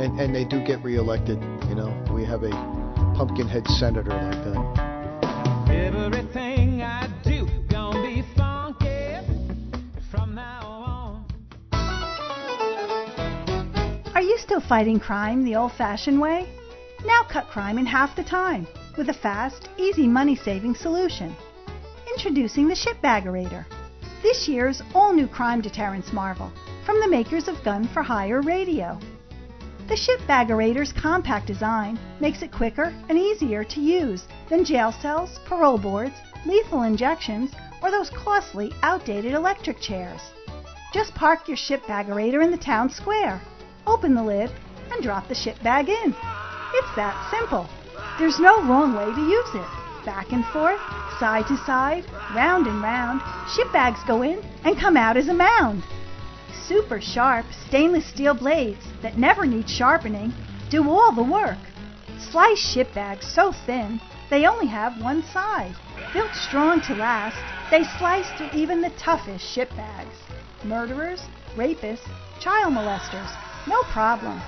And 0.00 0.20
and 0.20 0.34
they 0.34 0.44
do 0.44 0.64
get 0.64 0.82
reelected. 0.82 1.40
You 1.68 1.76
know, 1.76 2.04
we 2.12 2.24
have 2.24 2.42
a 2.42 2.50
pumpkinhead 3.16 3.66
senator 3.68 4.10
like 4.10 4.44
that. 4.44 5.70
Everything 5.70 6.82
I 6.82 7.08
do 7.22 7.46
gonna 7.68 8.02
be 8.02 8.22
funky 8.36 9.18
from 10.10 10.34
now 10.34 11.24
Are 14.14 14.22
you 14.22 14.36
still 14.38 14.60
fighting 14.60 14.98
crime 14.98 15.44
the 15.44 15.54
old 15.54 15.72
fashioned 15.72 16.20
way? 16.20 16.48
Now 17.04 17.22
cut 17.30 17.46
crime 17.48 17.78
in 17.78 17.86
half 17.86 18.16
the 18.16 18.24
time 18.24 18.66
with 18.96 19.08
a 19.08 19.14
fast, 19.14 19.68
easy 19.76 20.08
money 20.08 20.34
saving 20.34 20.74
solution. 20.74 21.34
Introducing 22.16 22.68
the 22.68 22.74
Shipbaggerator, 22.74 23.64
this 24.22 24.48
year's 24.48 24.82
all 24.94 25.12
new 25.12 25.26
crime 25.26 25.60
deterrence 25.60 26.12
marvel 26.12 26.50
from 26.86 27.00
the 27.00 27.08
makers 27.08 27.48
of 27.48 27.62
Gun 27.64 27.88
for 27.92 28.02
Hire 28.02 28.40
Radio. 28.40 28.98
The 29.88 29.94
Shipbaggerator's 29.94 30.92
compact 30.92 31.46
design 31.46 31.98
makes 32.20 32.42
it 32.42 32.52
quicker 32.52 32.94
and 33.08 33.18
easier 33.18 33.64
to 33.64 33.80
use 33.80 34.26
than 34.48 34.64
jail 34.64 34.92
cells, 34.92 35.38
parole 35.44 35.78
boards, 35.78 36.14
lethal 36.46 36.82
injections, 36.82 37.52
or 37.82 37.90
those 37.90 38.10
costly, 38.10 38.72
outdated 38.82 39.34
electric 39.34 39.80
chairs. 39.80 40.20
Just 40.92 41.14
park 41.14 41.48
your 41.48 41.56
Shipbaggerator 41.56 42.42
in 42.42 42.50
the 42.50 42.56
town 42.56 42.88
square 42.88 43.40
open 43.86 44.14
the 44.14 44.22
lid, 44.22 44.50
and 44.92 45.02
drop 45.02 45.28
the 45.28 45.34
ship 45.34 45.56
bag 45.62 45.88
in. 45.88 46.14
It's 46.74 46.96
that 46.96 47.28
simple. 47.30 47.68
There's 48.18 48.38
no 48.38 48.62
wrong 48.64 48.94
way 48.94 49.06
to 49.14 49.20
use 49.20 49.54
it. 49.54 50.04
Back 50.04 50.32
and 50.32 50.44
forth, 50.46 50.80
side 51.18 51.46
to 51.48 51.56
side, 51.64 52.04
round 52.34 52.66
and 52.66 52.82
round, 52.82 53.22
ship 53.54 53.72
bags 53.72 54.00
go 54.06 54.22
in 54.22 54.42
and 54.64 54.78
come 54.78 54.96
out 54.96 55.16
as 55.16 55.28
a 55.28 55.34
mound. 55.34 55.82
Super 56.66 57.00
sharp 57.00 57.46
stainless 57.66 58.06
steel 58.06 58.34
blades 58.34 58.86
that 59.02 59.18
never 59.18 59.44
need 59.46 59.68
sharpening 59.68 60.32
do 60.70 60.88
all 60.88 61.12
the 61.12 61.22
work. 61.22 61.58
Slice 62.18 62.58
ship 62.58 62.94
bags 62.94 63.26
so 63.26 63.52
thin 63.52 64.00
they 64.30 64.46
only 64.46 64.66
have 64.66 65.00
one 65.02 65.22
side. 65.22 65.74
Built 66.12 66.34
strong 66.34 66.80
to 66.82 66.94
last, 66.94 67.36
they 67.70 67.84
slice 67.98 68.30
through 68.32 68.50
even 68.52 68.80
the 68.80 68.90
toughest 68.90 69.44
ship 69.44 69.70
bags. 69.76 70.16
Murderers, 70.64 71.22
rapists, 71.54 72.08
child 72.40 72.72
molesters, 72.72 73.30
no 73.66 73.82
problem. 73.92 74.40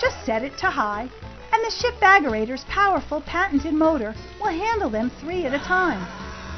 Just 0.00 0.24
set 0.24 0.42
it 0.42 0.58
to 0.58 0.66
high, 0.66 1.08
and 1.52 1.64
the 1.64 1.70
Shipbaggerator's 1.70 2.64
powerful 2.64 3.20
patented 3.20 3.74
motor 3.74 4.14
will 4.40 4.50
handle 4.50 4.90
them 4.90 5.10
three 5.20 5.44
at 5.44 5.54
a 5.54 5.58
time. 5.58 6.00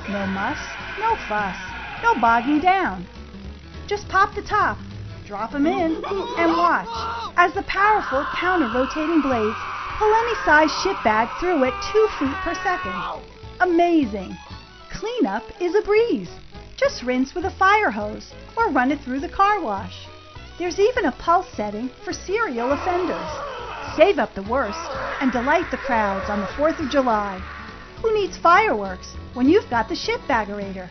No 0.09 0.27
muss, 0.27 0.59
no 0.99 1.17
fuss, 1.29 1.57
no 2.03 2.15
bogging 2.21 2.61
down. 2.61 3.07
Just 3.87 4.09
pop 4.09 4.35
the 4.35 4.43
top, 4.43 4.79
drop 5.33 5.55
'em 5.55 5.67
in, 5.67 5.93
and 6.37 6.59
watch 6.59 6.95
as 7.39 7.55
the 7.55 7.63
powerful 7.63 8.23
counter-rotating 8.35 9.23
blades 9.23 9.57
pull 9.97 10.13
any 10.13 10.35
size 10.45 10.71
ship 10.83 10.97
bag 11.05 11.27
through 11.41 11.65
at 11.65 11.73
two 11.91 12.07
feet 12.19 12.37
per 12.45 12.55
second. 12.57 12.93
Amazing! 13.61 14.37
Cleanup 14.91 15.43
is 15.59 15.75
a 15.75 15.81
breeze. 15.81 16.29
Just 16.77 17.03
rinse 17.03 17.35
with 17.35 17.47
a 17.47 17.51
fire 17.51 17.91
hose 17.91 18.35
or 18.59 18.69
run 18.69 18.93
it 18.93 19.01
through 19.01 19.21
the 19.21 19.37
car 19.41 19.59
wash. 19.59 20.07
There's 20.59 20.79
even 20.79 21.07
a 21.07 21.13
pulse 21.13 21.49
setting 21.57 21.89
for 22.05 22.13
serial 22.13 22.73
offenders. 22.73 23.31
Save 23.97 24.19
up 24.19 24.35
the 24.35 24.43
worst 24.43 24.91
and 25.23 25.33
delight 25.33 25.71
the 25.71 25.79
crowds 25.79 26.29
on 26.29 26.41
the 26.41 26.53
4th 26.59 26.79
of 26.79 26.91
July. 26.91 27.41
Who 28.03 28.13
needs 28.13 28.37
fireworks 28.37 29.15
when 29.33 29.49
you've 29.49 29.71
got 29.71 29.89
the 29.89 29.95
Shipbaggerator? 29.95 30.91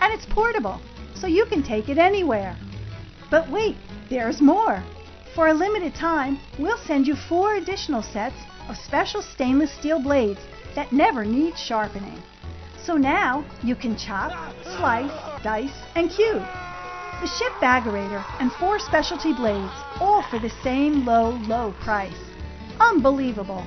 And 0.00 0.12
it's 0.12 0.26
portable, 0.26 0.80
so 1.16 1.26
you 1.26 1.44
can 1.46 1.64
take 1.64 1.88
it 1.88 1.98
anywhere. 1.98 2.56
But 3.30 3.50
wait, 3.50 3.76
there's 4.08 4.40
more. 4.40 4.82
For 5.34 5.48
a 5.48 5.54
limited 5.54 5.94
time, 5.94 6.38
we'll 6.58 6.78
send 6.78 7.06
you 7.06 7.14
four 7.14 7.54
additional 7.54 8.02
sets 8.02 8.36
of 8.68 8.76
special 8.76 9.22
stainless 9.22 9.72
steel 9.72 10.02
blades 10.02 10.40
that 10.74 10.92
never 10.92 11.24
need 11.24 11.56
sharpening. 11.56 12.20
So 12.82 12.96
now 12.96 13.44
you 13.62 13.76
can 13.76 13.96
chop, 13.96 14.32
slice, 14.62 15.42
dice, 15.42 15.78
and 15.94 16.10
cube 16.10 16.46
the 17.20 17.26
Shipbaggerator, 17.26 18.24
and 18.40 18.50
four 18.52 18.78
specialty 18.78 19.34
blades, 19.34 19.72
all 20.00 20.22
for 20.30 20.38
the 20.38 20.48
same 20.64 21.04
low, 21.04 21.30
low 21.46 21.74
price. 21.82 22.16
Unbelievable. 22.80 23.66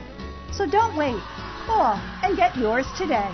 So 0.51 0.66
don't 0.66 0.97
wait. 0.97 1.22
Call 1.68 2.01
and 2.24 2.36
get 2.36 2.57
yours 2.57 2.88
today. 2.97 3.30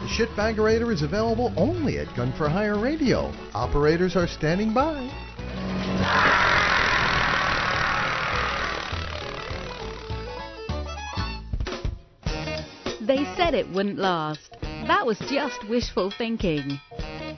The 0.00 0.08
Shipbaggerator 0.08 0.92
is 0.92 1.02
available 1.02 1.52
only 1.56 1.98
at 1.98 2.12
Gun 2.16 2.32
for 2.32 2.48
Hire 2.48 2.76
Radio. 2.76 3.32
Operators 3.54 4.16
are 4.16 4.26
standing 4.26 4.74
by. 4.74 5.08
They 13.00 13.24
said 13.36 13.54
it 13.54 13.68
wouldn't 13.70 13.98
last. 13.98 14.56
That 14.62 15.04
was 15.06 15.18
just 15.30 15.68
wishful 15.68 16.10
thinking. 16.10 16.80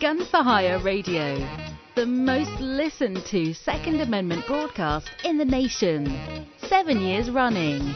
Gun 0.01 0.25
for 0.27 0.43
Hire 0.43 0.79
Radio 0.79 1.65
the 1.95 2.07
most 2.07 2.51
listened 2.59 3.25
to 3.27 3.55
Second 3.55 4.01
Amendment 4.01 4.45
broadcast 4.49 5.09
in 5.23 5.39
the 5.39 5.45
nation. 5.45 6.49
Seven 6.67 7.01
years 7.01 7.31
running. 7.31 7.95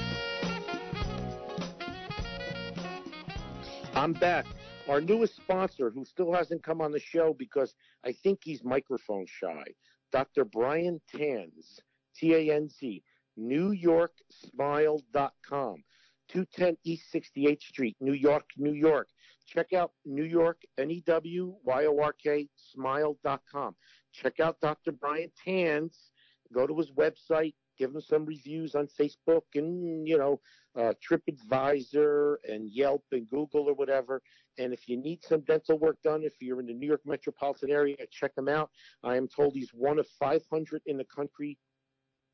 I'm 3.95 4.13
back. 4.13 4.47
Our 4.89 5.01
newest 5.01 5.35
sponsor, 5.35 5.91
who 5.91 6.05
still 6.05 6.33
hasn't 6.33 6.63
come 6.63 6.81
on 6.81 6.93
the 6.93 7.01
show 7.01 7.35
because 7.37 7.75
I 8.05 8.13
think 8.13 8.39
he's 8.45 8.63
microphone 8.63 9.27
shy, 9.27 9.65
Dr. 10.13 10.45
Brian 10.45 11.01
Tanz, 11.15 11.81
T 12.17 12.35
A 12.35 12.55
N 12.55 12.69
Z, 12.69 13.03
NewYorkSmile.com, 13.39 15.85
210 16.29 16.77
East 16.85 17.05
68th 17.15 17.63
Street, 17.63 17.97
New 18.01 18.13
York, 18.13 18.45
New 18.57 18.73
York. 18.73 19.09
Check 19.47 19.73
out 19.73 19.93
New 20.05 20.25
York, 20.25 20.61
N 20.77 20.91
E 20.91 21.03
W 21.07 21.55
Y 21.65 21.87
O 21.87 22.01
R 22.01 22.13
K, 22.13 22.49
smile.com. 22.57 23.77
Check 24.13 24.41
out 24.41 24.61
Dr. 24.61 24.93
Brian 24.93 25.31
Tanz. 25.43 26.11
Go 26.53 26.67
to 26.67 26.77
his 26.77 26.91
website, 26.93 27.55
give 27.79 27.95
him 27.95 28.01
some 28.01 28.25
reviews 28.25 28.75
on 28.75 28.89
Facebook 28.89 29.43
and, 29.55 30.07
you 30.07 30.19
know, 30.19 30.41
uh, 30.77 30.93
TripAdvisor 31.09 32.37
and 32.49 32.71
Yelp 32.71 33.05
and 33.13 33.29
Google 33.29 33.69
or 33.69 33.75
whatever. 33.75 34.21
And 34.59 34.73
if 34.73 34.89
you 34.89 34.97
need 34.97 35.25
some 35.25 35.41
dental 35.41 35.79
work 35.79 35.97
done, 36.03 36.23
if 36.23 36.35
you're 36.41 36.61
in 36.61 36.67
the 36.67 36.75
New 36.75 36.87
York 36.87 37.03
metropolitan 37.05 37.71
area, 37.71 37.97
check 38.11 38.33
him 38.37 38.49
out. 38.49 38.71
I 39.03 39.17
am 39.17 39.29
told 39.29 39.55
he's 39.55 39.71
one 39.73 39.99
of 39.99 40.07
500 40.19 40.83
in 40.87 40.99
the 40.99 41.05
country 41.05 41.59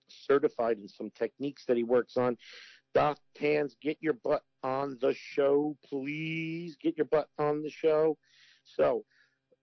certified 0.09 0.79
in 0.79 0.89
some 0.89 1.11
techniques 1.11 1.65
that 1.67 1.77
he 1.77 1.85
works 1.85 2.17
on. 2.17 2.37
Doc 2.95 3.19
Tanz, 3.35 3.77
get 3.83 3.99
your 4.01 4.13
butt 4.13 4.43
on 4.63 4.97
the 5.01 5.15
show, 5.15 5.77
please. 5.85 6.77
Get 6.81 6.97
your 6.97 7.07
butt 7.07 7.29
on 7.39 7.63
the 7.63 7.71
show. 7.71 8.17
So 8.65 9.05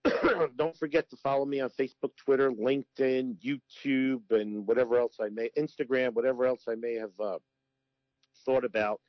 don't 0.57 0.75
forget 0.77 1.09
to 1.09 1.17
follow 1.17 1.45
me 1.45 1.59
on 1.59 1.69
Facebook, 1.69 2.15
Twitter, 2.17 2.51
LinkedIn, 2.51 3.37
YouTube, 3.39 4.21
and 4.31 4.65
whatever 4.67 4.97
else 4.97 5.17
I 5.21 5.29
may, 5.29 5.49
Instagram, 5.57 6.13
whatever 6.13 6.45
else 6.45 6.63
I 6.67 6.75
may 6.75 6.95
have 6.95 7.19
uh, 7.19 7.37
thought 8.45 8.65
about. 8.65 8.99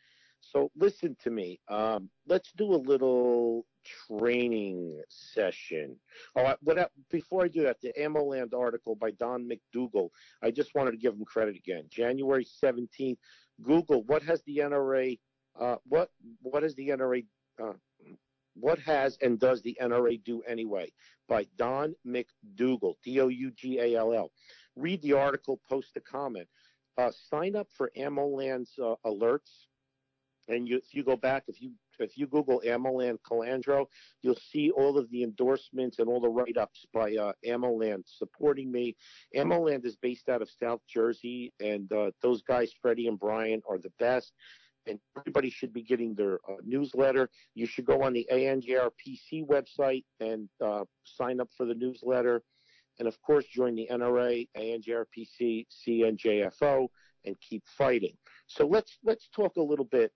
So 0.40 0.70
listen 0.76 1.16
to 1.22 1.30
me. 1.30 1.60
Um, 1.68 2.10
let's 2.26 2.52
do 2.52 2.74
a 2.74 2.76
little 2.76 3.64
training 4.08 5.00
session. 5.08 5.96
Oh, 6.36 6.54
what, 6.62 6.90
before 7.10 7.44
I 7.44 7.48
do 7.48 7.62
that, 7.62 7.80
the 7.80 7.92
AmmoLand 7.98 8.52
article 8.52 8.96
by 8.96 9.12
Don 9.12 9.48
McDougall, 9.48 10.10
I 10.42 10.50
just 10.50 10.74
wanted 10.74 10.92
to 10.92 10.96
give 10.96 11.14
him 11.14 11.24
credit 11.24 11.56
again. 11.56 11.84
January 11.88 12.46
17th, 12.62 13.18
Google, 13.62 14.02
what 14.04 14.22
has 14.24 14.42
the 14.42 14.58
NRA, 14.58 15.18
uh, 15.58 15.76
what, 15.84 16.10
what 16.42 16.64
has 16.64 16.74
the 16.74 16.88
NRA, 16.88 17.24
uh, 17.62 17.72
what 18.54 18.78
has 18.80 19.16
and 19.22 19.38
does 19.38 19.62
the 19.62 19.76
NRA 19.80 20.22
do 20.22 20.42
anyway? 20.42 20.92
By 21.28 21.46
Don 21.56 21.94
McDougall, 22.06 22.94
D 23.02 23.20
O 23.20 23.28
U 23.28 23.50
G 23.52 23.78
A 23.78 23.96
L 23.96 24.12
L. 24.12 24.30
Read 24.76 25.02
the 25.02 25.14
article, 25.14 25.60
post 25.68 25.96
a 25.96 26.00
comment. 26.00 26.48
Uh, 26.98 27.10
sign 27.30 27.56
up 27.56 27.68
for 27.76 27.90
AmmoLand's 27.96 28.72
uh, 28.78 28.94
alerts. 29.06 29.66
And 30.48 30.68
you, 30.68 30.76
if 30.78 30.92
you 30.92 31.04
go 31.04 31.16
back, 31.16 31.44
if 31.46 31.62
you 31.62 31.72
if 31.98 32.18
you 32.18 32.26
Google 32.26 32.62
AmmoLand 32.66 33.18
Colandro, 33.20 33.86
you'll 34.22 34.34
see 34.34 34.70
all 34.70 34.98
of 34.98 35.10
the 35.10 35.22
endorsements 35.22 35.98
and 35.98 36.08
all 36.08 36.20
the 36.20 36.28
write-ups 36.28 36.84
by 36.92 37.14
uh, 37.16 37.32
AmmoLand 37.46 38.02
supporting 38.06 38.72
me. 38.72 38.96
AmmoLand 39.36 39.84
is 39.84 39.96
based 39.96 40.28
out 40.28 40.42
of 40.42 40.50
South 40.50 40.80
Jersey, 40.88 41.52
and 41.60 41.92
uh, 41.92 42.10
those 42.22 42.42
guys, 42.42 42.72
Freddie 42.80 43.08
and 43.08 43.18
Brian, 43.18 43.62
are 43.68 43.78
the 43.78 43.92
best 43.98 44.32
and 44.86 44.98
everybody 45.16 45.50
should 45.50 45.72
be 45.72 45.82
getting 45.82 46.14
their 46.14 46.34
uh, 46.48 46.56
newsletter. 46.64 47.28
You 47.54 47.66
should 47.66 47.84
go 47.84 48.02
on 48.02 48.12
the 48.12 48.26
ANJRPC 48.32 49.46
website 49.46 50.04
and 50.20 50.48
uh, 50.64 50.84
sign 51.04 51.40
up 51.40 51.48
for 51.56 51.66
the 51.66 51.74
newsletter. 51.74 52.42
And 52.98 53.08
of 53.08 53.20
course, 53.22 53.44
join 53.46 53.74
the 53.74 53.88
NRA, 53.90 54.48
ANJRPC, 54.56 55.66
CNJFO, 55.86 56.88
and 57.24 57.36
keep 57.40 57.62
fighting. 57.66 58.16
So 58.46 58.66
let's 58.66 58.98
let's 59.04 59.28
talk 59.34 59.56
a 59.56 59.62
little 59.62 59.86
bit. 59.86 60.12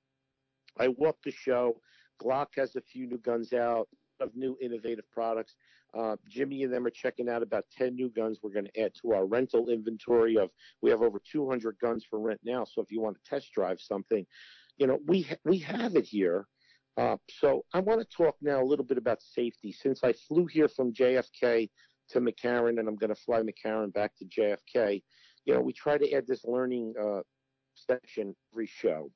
I 0.78 0.88
walked 0.88 1.24
the 1.24 1.32
show. 1.32 1.80
Glock 2.22 2.48
has 2.56 2.76
a 2.76 2.80
few 2.80 3.06
new 3.06 3.18
guns 3.18 3.52
out 3.52 3.88
of 4.20 4.34
new 4.34 4.56
innovative 4.60 5.10
products. 5.10 5.54
Uh, 5.96 6.16
Jimmy 6.28 6.62
and 6.62 6.72
them 6.72 6.84
are 6.86 6.90
checking 6.90 7.28
out 7.28 7.42
about 7.42 7.64
10 7.76 7.94
new 7.94 8.10
guns 8.10 8.38
we're 8.42 8.52
going 8.52 8.66
to 8.66 8.80
add 8.80 8.92
to 9.00 9.12
our 9.12 9.24
rental 9.24 9.70
inventory 9.70 10.36
of 10.36 10.50
we 10.82 10.90
have 10.90 11.00
over 11.00 11.20
200 11.30 11.76
guns 11.80 12.04
for 12.08 12.18
rent 12.20 12.40
now 12.44 12.64
so 12.64 12.82
if 12.82 12.90
you 12.90 13.00
want 13.00 13.16
to 13.16 13.30
test 13.30 13.50
drive 13.52 13.80
something 13.80 14.26
you 14.76 14.86
know 14.86 14.98
we 15.06 15.22
ha- 15.22 15.36
we 15.44 15.58
have 15.58 15.96
it 15.96 16.04
here. 16.04 16.46
Uh, 16.98 17.16
so 17.30 17.64
i 17.74 17.80
want 17.80 18.00
to 18.00 18.16
talk 18.16 18.36
now 18.40 18.62
a 18.62 18.64
little 18.64 18.84
bit 18.84 18.98
about 18.98 19.20
safety. 19.22 19.72
Since 19.72 20.02
i 20.02 20.12
flew 20.12 20.46
here 20.46 20.68
from 20.68 20.92
jfk 20.92 21.70
to 22.10 22.20
mccarran 22.20 22.78
and 22.78 22.88
i'm 22.88 22.96
going 22.96 23.14
to 23.14 23.20
fly 23.20 23.40
mccarran 23.40 23.92
back 23.92 24.12
to 24.16 24.24
jfk 24.24 25.02
you 25.44 25.54
know 25.54 25.60
we 25.60 25.72
try 25.72 25.96
to 25.98 26.12
add 26.12 26.26
this 26.26 26.44
learning 26.44 26.94
uh, 27.00 27.20
section 27.74 28.34
every 28.52 28.66
show 28.66 29.10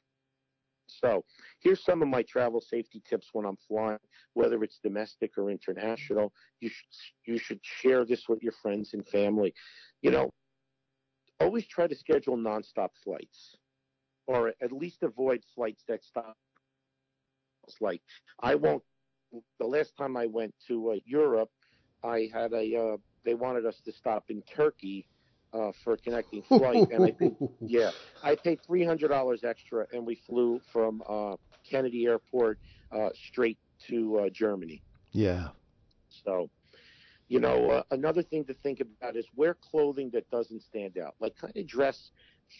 so 1.00 1.24
here's 1.60 1.84
some 1.84 2.02
of 2.02 2.08
my 2.08 2.22
travel 2.22 2.60
safety 2.60 3.02
tips 3.08 3.28
when 3.32 3.44
I'm 3.46 3.56
flying, 3.68 3.98
whether 4.34 4.62
it's 4.62 4.78
domestic 4.82 5.32
or 5.38 5.50
international. 5.50 6.32
You 6.60 6.68
should, 6.68 6.86
you 7.26 7.38
should 7.38 7.60
share 7.62 8.04
this 8.04 8.28
with 8.28 8.42
your 8.42 8.52
friends 8.62 8.94
and 8.94 9.06
family. 9.08 9.54
You 10.02 10.10
know, 10.10 10.30
always 11.40 11.66
try 11.66 11.86
to 11.86 11.94
schedule 11.94 12.36
nonstop 12.36 12.90
flights 13.02 13.56
or 14.26 14.52
at 14.62 14.72
least 14.72 15.02
avoid 15.02 15.42
flights 15.54 15.82
that 15.88 16.04
stop. 16.04 16.36
Like 17.80 18.02
I 18.40 18.54
won't, 18.54 18.82
the 19.58 19.66
last 19.66 19.96
time 19.96 20.16
I 20.16 20.26
went 20.26 20.54
to 20.68 20.92
uh, 20.92 20.94
Europe, 21.04 21.50
I 22.02 22.28
had 22.32 22.52
a, 22.52 22.76
uh, 22.76 22.96
they 23.24 23.34
wanted 23.34 23.66
us 23.66 23.80
to 23.84 23.92
stop 23.92 24.24
in 24.28 24.42
Turkey 24.42 25.06
uh, 25.52 25.72
for 25.82 25.94
a 25.94 25.96
connecting 25.96 26.42
flight, 26.42 26.90
and 26.90 27.04
I 27.04 27.10
paid, 27.12 27.36
yeah, 27.60 27.90
I 28.22 28.36
paid 28.36 28.60
three 28.66 28.84
hundred 28.84 29.08
dollars 29.08 29.44
extra, 29.44 29.86
and 29.92 30.06
we 30.06 30.14
flew 30.14 30.60
from 30.72 31.02
uh, 31.08 31.36
Kennedy 31.68 32.06
Airport 32.06 32.58
uh, 32.92 33.10
straight 33.14 33.58
to 33.88 34.18
uh, 34.18 34.28
Germany. 34.30 34.82
Yeah. 35.12 35.48
So, 36.24 36.50
you 37.28 37.40
know, 37.40 37.70
uh, 37.70 37.82
another 37.90 38.22
thing 38.22 38.44
to 38.46 38.54
think 38.54 38.80
about 38.80 39.16
is 39.16 39.26
wear 39.36 39.54
clothing 39.54 40.10
that 40.12 40.28
doesn't 40.30 40.62
stand 40.62 40.98
out, 40.98 41.14
like 41.20 41.36
kind 41.36 41.56
of 41.56 41.66
dress 41.66 42.10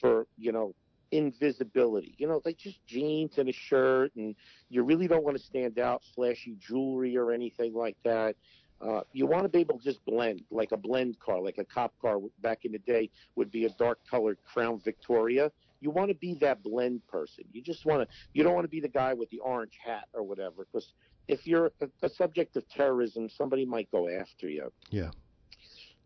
for 0.00 0.26
you 0.36 0.52
know 0.52 0.74
invisibility. 1.10 2.14
You 2.18 2.28
know, 2.28 2.40
like 2.44 2.56
just 2.56 2.84
jeans 2.86 3.38
and 3.38 3.48
a 3.48 3.52
shirt, 3.52 4.12
and 4.16 4.34
you 4.68 4.82
really 4.82 5.08
don't 5.08 5.24
want 5.24 5.36
to 5.36 5.42
stand 5.42 5.78
out, 5.78 6.02
flashy 6.14 6.56
jewelry 6.58 7.16
or 7.16 7.32
anything 7.32 7.74
like 7.74 7.96
that. 8.04 8.36
Uh, 8.80 9.02
you 9.12 9.26
want 9.26 9.42
to 9.42 9.48
be 9.48 9.58
able 9.58 9.78
to 9.78 9.84
just 9.84 10.02
blend, 10.06 10.42
like 10.50 10.72
a 10.72 10.76
blend 10.76 11.18
car, 11.20 11.40
like 11.40 11.58
a 11.58 11.64
cop 11.64 11.92
car 12.00 12.18
back 12.40 12.64
in 12.64 12.72
the 12.72 12.78
day 12.78 13.10
would 13.36 13.50
be 13.50 13.66
a 13.66 13.68
dark 13.70 13.98
colored 14.10 14.38
Crown 14.50 14.80
Victoria. 14.82 15.52
You 15.82 15.90
want 15.90 16.08
to 16.08 16.14
be 16.14 16.34
that 16.40 16.62
blend 16.62 17.06
person. 17.06 17.44
You 17.52 17.62
just 17.62 17.84
want 17.84 18.02
to, 18.02 18.16
you 18.32 18.42
don't 18.42 18.54
want 18.54 18.64
to 18.64 18.70
be 18.70 18.80
the 18.80 18.88
guy 18.88 19.12
with 19.12 19.28
the 19.30 19.38
orange 19.40 19.78
hat 19.84 20.08
or 20.14 20.22
whatever, 20.22 20.66
because 20.72 20.94
if 21.28 21.46
you're 21.46 21.72
a, 21.82 21.88
a 22.02 22.08
subject 22.08 22.56
of 22.56 22.68
terrorism, 22.70 23.28
somebody 23.28 23.66
might 23.66 23.90
go 23.90 24.08
after 24.08 24.48
you. 24.48 24.72
Yeah. 24.90 25.10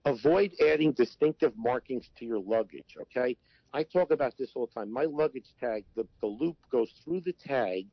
Avoid 0.04 0.52
adding 0.60 0.92
distinctive 0.92 1.52
markings 1.56 2.10
to 2.18 2.24
your 2.24 2.40
luggage, 2.40 2.96
okay? 3.00 3.36
I 3.72 3.84
talk 3.84 4.10
about 4.10 4.36
this 4.36 4.50
all 4.54 4.66
the 4.66 4.72
time. 4.80 4.92
My 4.92 5.04
luggage 5.04 5.54
tag, 5.58 5.84
the, 5.96 6.06
the 6.20 6.26
loop 6.26 6.56
goes 6.70 6.90
through 7.04 7.22
the 7.22 7.32
tag 7.32 7.86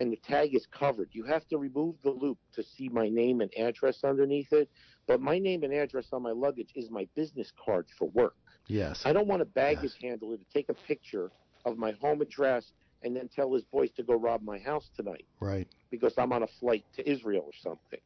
and 0.00 0.10
the 0.10 0.16
tag 0.16 0.54
is 0.54 0.66
covered. 0.66 1.10
You 1.12 1.24
have 1.24 1.46
to 1.48 1.58
remove 1.58 1.96
the 2.02 2.10
loop 2.10 2.38
to 2.54 2.64
see 2.64 2.88
my 2.88 3.08
name 3.08 3.42
and 3.42 3.52
address 3.56 4.02
underneath 4.02 4.52
it. 4.52 4.68
But 5.06 5.20
my 5.20 5.38
name 5.38 5.62
and 5.62 5.72
address 5.72 6.06
on 6.12 6.22
my 6.22 6.30
luggage 6.30 6.70
is 6.74 6.90
my 6.90 7.06
business 7.14 7.52
card 7.62 7.86
for 7.98 8.08
work. 8.08 8.34
Yes. 8.66 9.02
I 9.04 9.12
don't 9.12 9.26
want 9.26 9.42
a 9.42 9.46
baggage 9.46 9.92
yes. 10.00 10.10
handler 10.10 10.38
to 10.38 10.44
take 10.52 10.70
a 10.70 10.74
picture 10.74 11.30
of 11.66 11.76
my 11.76 11.92
home 11.92 12.22
address 12.22 12.72
and 13.02 13.14
then 13.14 13.28
tell 13.28 13.52
his 13.52 13.64
boys 13.64 13.90
to 13.96 14.02
go 14.02 14.14
rob 14.14 14.42
my 14.42 14.58
house 14.58 14.88
tonight. 14.96 15.26
Right. 15.38 15.68
Because 15.90 16.14
I'm 16.16 16.32
on 16.32 16.42
a 16.42 16.48
flight 16.58 16.84
to 16.96 17.08
Israel 17.08 17.44
or 17.46 17.52
something. 17.62 18.00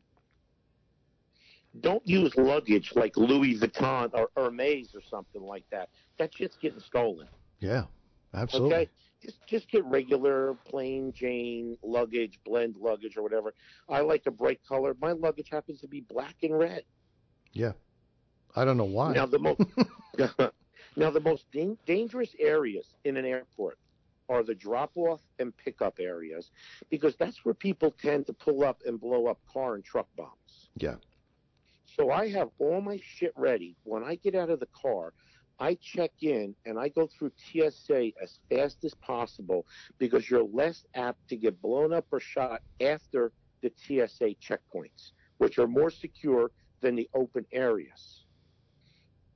Don't 1.80 2.06
use 2.06 2.32
luggage 2.36 2.92
like 2.94 3.16
Louis 3.16 3.58
Vuitton 3.58 4.10
or 4.14 4.30
Hermes 4.36 4.94
or 4.94 5.00
something 5.08 5.42
like 5.42 5.64
that. 5.70 5.88
That 6.18 6.32
shit's 6.34 6.56
getting 6.56 6.80
stolen. 6.80 7.26
Yeah, 7.58 7.84
absolutely. 8.32 8.74
Okay? 8.74 8.90
Just 9.24 9.46
just 9.46 9.70
get 9.70 9.84
regular 9.84 10.54
plain 10.64 11.12
Jane 11.12 11.76
luggage, 11.82 12.38
blend 12.44 12.76
luggage 12.76 13.16
or 13.16 13.22
whatever. 13.22 13.54
I 13.88 14.00
like 14.00 14.22
a 14.26 14.30
bright 14.30 14.60
color. 14.66 14.94
My 15.00 15.12
luggage 15.12 15.48
happens 15.50 15.80
to 15.80 15.88
be 15.88 16.00
black 16.00 16.36
and 16.42 16.56
red. 16.56 16.82
Yeah, 17.52 17.72
I 18.54 18.64
don't 18.64 18.76
know 18.76 18.84
why. 18.84 19.12
Now 19.12 19.26
the 19.26 19.38
most 19.38 19.60
now 20.96 21.10
the 21.10 21.20
most 21.20 21.50
da- 21.52 21.76
dangerous 21.86 22.34
areas 22.38 22.86
in 23.04 23.16
an 23.16 23.24
airport 23.24 23.78
are 24.28 24.42
the 24.42 24.54
drop 24.54 24.90
off 24.96 25.20
and 25.38 25.56
pickup 25.56 25.98
areas 26.00 26.50
because 26.90 27.14
that's 27.16 27.44
where 27.44 27.54
people 27.54 27.94
tend 28.00 28.26
to 28.26 28.32
pull 28.32 28.64
up 28.64 28.78
and 28.86 29.00
blow 29.00 29.26
up 29.26 29.38
car 29.52 29.74
and 29.74 29.84
truck 29.84 30.08
bombs. 30.16 30.70
Yeah. 30.76 30.94
So 31.96 32.10
I 32.10 32.28
have 32.30 32.48
all 32.58 32.80
my 32.80 32.98
shit 33.02 33.32
ready 33.36 33.76
when 33.84 34.02
I 34.02 34.16
get 34.16 34.34
out 34.34 34.50
of 34.50 34.60
the 34.60 34.68
car. 34.80 35.12
I 35.58 35.74
check 35.80 36.10
in 36.20 36.54
and 36.66 36.78
I 36.78 36.88
go 36.88 37.06
through 37.06 37.32
TSA 37.36 38.12
as 38.22 38.38
fast 38.50 38.84
as 38.84 38.94
possible 38.94 39.66
because 39.98 40.28
you're 40.28 40.44
less 40.44 40.84
apt 40.94 41.28
to 41.28 41.36
get 41.36 41.60
blown 41.62 41.92
up 41.92 42.06
or 42.10 42.20
shot 42.20 42.60
after 42.80 43.32
the 43.62 43.72
TSA 43.76 44.34
checkpoints, 44.42 45.12
which 45.38 45.58
are 45.58 45.66
more 45.68 45.90
secure 45.90 46.50
than 46.80 46.96
the 46.96 47.08
open 47.14 47.46
areas. 47.52 48.24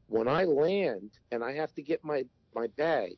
When 0.09 0.29
I 0.29 0.45
land 0.45 1.11
and 1.31 1.45
I 1.45 1.53
have 1.53 1.73
to 1.75 1.83
get 1.83 2.05
my, 2.05 2.25
my 2.55 2.67
bag, 2.77 3.17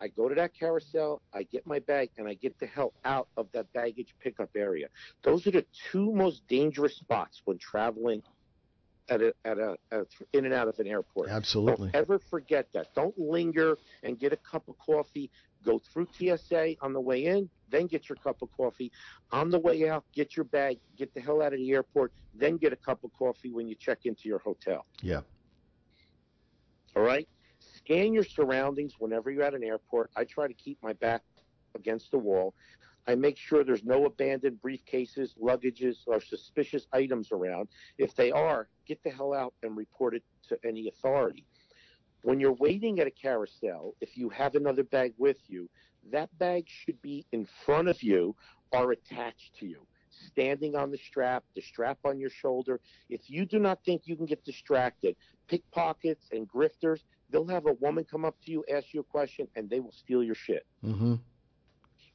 I 0.00 0.08
go 0.08 0.28
to 0.28 0.34
that 0.36 0.54
carousel, 0.54 1.22
I 1.34 1.42
get 1.42 1.66
my 1.66 1.80
bag, 1.80 2.10
and 2.16 2.28
I 2.28 2.34
get 2.34 2.58
the 2.60 2.66
hell 2.66 2.92
out 3.04 3.28
of 3.36 3.48
that 3.52 3.72
baggage 3.72 4.14
pickup 4.22 4.50
area. 4.56 4.88
Those 5.22 5.46
are 5.46 5.50
the 5.50 5.66
two 5.90 6.12
most 6.12 6.46
dangerous 6.46 6.96
spots 6.96 7.42
when 7.44 7.58
traveling 7.58 8.22
at 9.08 9.22
a, 9.22 9.34
at 9.44 9.58
a, 9.58 9.76
at 9.90 10.00
a, 10.00 10.06
in 10.32 10.44
and 10.44 10.54
out 10.54 10.68
of 10.68 10.78
an 10.78 10.86
airport. 10.86 11.30
Absolutely. 11.30 11.90
Don't 11.90 11.96
ever 12.00 12.18
forget 12.18 12.68
that. 12.72 12.94
Don't 12.94 13.18
linger 13.18 13.78
and 14.02 14.18
get 14.18 14.32
a 14.32 14.36
cup 14.36 14.68
of 14.68 14.78
coffee. 14.78 15.30
Go 15.64 15.80
through 15.92 16.06
TSA 16.16 16.76
on 16.80 16.92
the 16.92 17.00
way 17.00 17.24
in, 17.24 17.50
then 17.68 17.86
get 17.86 18.08
your 18.08 18.16
cup 18.16 18.42
of 18.42 18.48
coffee. 18.56 18.92
On 19.32 19.50
the 19.50 19.58
way 19.58 19.88
out, 19.88 20.04
get 20.14 20.36
your 20.36 20.44
bag, 20.44 20.78
get 20.96 21.12
the 21.14 21.20
hell 21.20 21.42
out 21.42 21.52
of 21.52 21.58
the 21.58 21.72
airport, 21.72 22.12
then 22.34 22.56
get 22.56 22.72
a 22.72 22.76
cup 22.76 23.02
of 23.02 23.12
coffee 23.12 23.50
when 23.50 23.66
you 23.66 23.74
check 23.74 24.00
into 24.04 24.28
your 24.28 24.38
hotel. 24.38 24.86
Yeah. 25.02 25.22
All 26.94 27.02
right? 27.02 27.28
Scan 27.58 28.12
your 28.12 28.24
surroundings 28.24 28.94
whenever 28.98 29.30
you're 29.30 29.42
at 29.42 29.54
an 29.54 29.64
airport. 29.64 30.10
I 30.16 30.24
try 30.24 30.46
to 30.46 30.54
keep 30.54 30.78
my 30.82 30.92
back 30.92 31.22
against 31.74 32.10
the 32.12 32.18
wall. 32.18 32.54
I 33.08 33.14
make 33.14 33.38
sure 33.38 33.64
there's 33.64 33.84
no 33.84 34.04
abandoned 34.04 34.58
briefcases, 34.62 35.30
luggages, 35.42 35.96
or 36.06 36.20
suspicious 36.20 36.86
items 36.92 37.32
around. 37.32 37.68
If 37.96 38.14
they 38.14 38.30
are, 38.30 38.68
get 38.86 39.02
the 39.02 39.08
hell 39.08 39.32
out 39.32 39.54
and 39.62 39.74
report 39.78 40.14
it 40.14 40.22
to 40.50 40.58
any 40.62 40.88
authority. 40.88 41.46
When 42.20 42.38
you're 42.38 42.52
waiting 42.52 43.00
at 43.00 43.06
a 43.06 43.10
carousel, 43.10 43.94
if 44.02 44.18
you 44.18 44.28
have 44.28 44.56
another 44.56 44.84
bag 44.84 45.14
with 45.16 45.38
you, 45.48 45.70
that 46.12 46.28
bag 46.38 46.66
should 46.68 47.00
be 47.00 47.24
in 47.32 47.48
front 47.64 47.88
of 47.88 48.02
you 48.02 48.36
or 48.72 48.92
attached 48.92 49.54
to 49.60 49.66
you, 49.66 49.86
standing 50.10 50.76
on 50.76 50.90
the 50.90 50.98
strap, 50.98 51.44
the 51.56 51.62
strap 51.62 51.98
on 52.04 52.20
your 52.20 52.30
shoulder. 52.30 52.78
If 53.08 53.30
you 53.30 53.46
do 53.46 53.58
not 53.58 53.82
think 53.86 54.02
you 54.04 54.16
can 54.16 54.26
get 54.26 54.44
distracted, 54.44 55.16
pickpockets 55.48 56.26
and 56.30 56.46
grifters, 56.46 57.00
they'll 57.30 57.46
have 57.46 57.64
a 57.64 57.72
woman 57.74 58.04
come 58.04 58.26
up 58.26 58.36
to 58.44 58.50
you, 58.50 58.64
ask 58.70 58.92
you 58.92 59.00
a 59.00 59.04
question, 59.04 59.48
and 59.56 59.70
they 59.70 59.80
will 59.80 59.92
steal 59.92 60.22
your 60.22 60.34
shit. 60.34 60.66
Mm-hmm. 60.84 61.14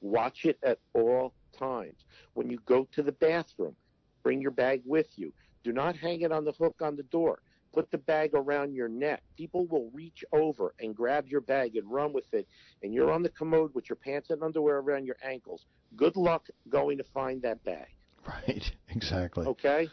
Watch 0.04 0.44
it 0.44 0.60
at 0.64 0.80
all 0.94 1.34
times. 1.58 2.04
When 2.34 2.50
you 2.50 2.60
go 2.66 2.88
to 2.92 3.02
the 3.02 3.14
bathroom, 3.14 3.74
bring 4.22 4.42
your 4.42 4.52
bag 4.52 4.82
with 4.86 5.08
you. 5.16 5.32
Do 5.64 5.72
not 5.72 5.96
hang 5.96 6.22
it 6.22 6.32
on 6.32 6.44
the 6.44 6.52
hook 6.52 6.76
on 6.82 6.98
the 6.98 7.04
door. 7.04 7.40
Put 7.74 7.90
the 7.90 7.98
bag 7.98 8.32
around 8.34 8.74
your 8.74 8.90
neck. 8.90 9.24
People 9.38 9.66
will 9.66 9.90
reach 9.94 10.26
over 10.34 10.74
and 10.80 10.94
grab 10.94 11.26
your 11.28 11.40
bag 11.40 11.78
and 11.78 11.90
run 11.90 12.12
with 12.12 12.32
it, 12.34 12.48
and 12.84 12.94
you're 12.94 13.12
on 13.12 13.24
the 13.24 13.30
commode 13.30 13.74
with 13.74 13.90
your 13.90 13.96
pants 13.96 14.30
and 14.30 14.44
underwear 14.44 14.80
around 14.80 15.06
your 15.06 15.16
ankles. 15.24 15.66
Good 15.96 16.18
luck 16.18 16.50
going 16.70 16.98
to 16.98 17.06
find 17.06 17.42
that 17.44 17.64
bag. 17.64 17.88
Right, 18.28 18.72
exactly. 18.90 19.48
Okay? 19.48 19.90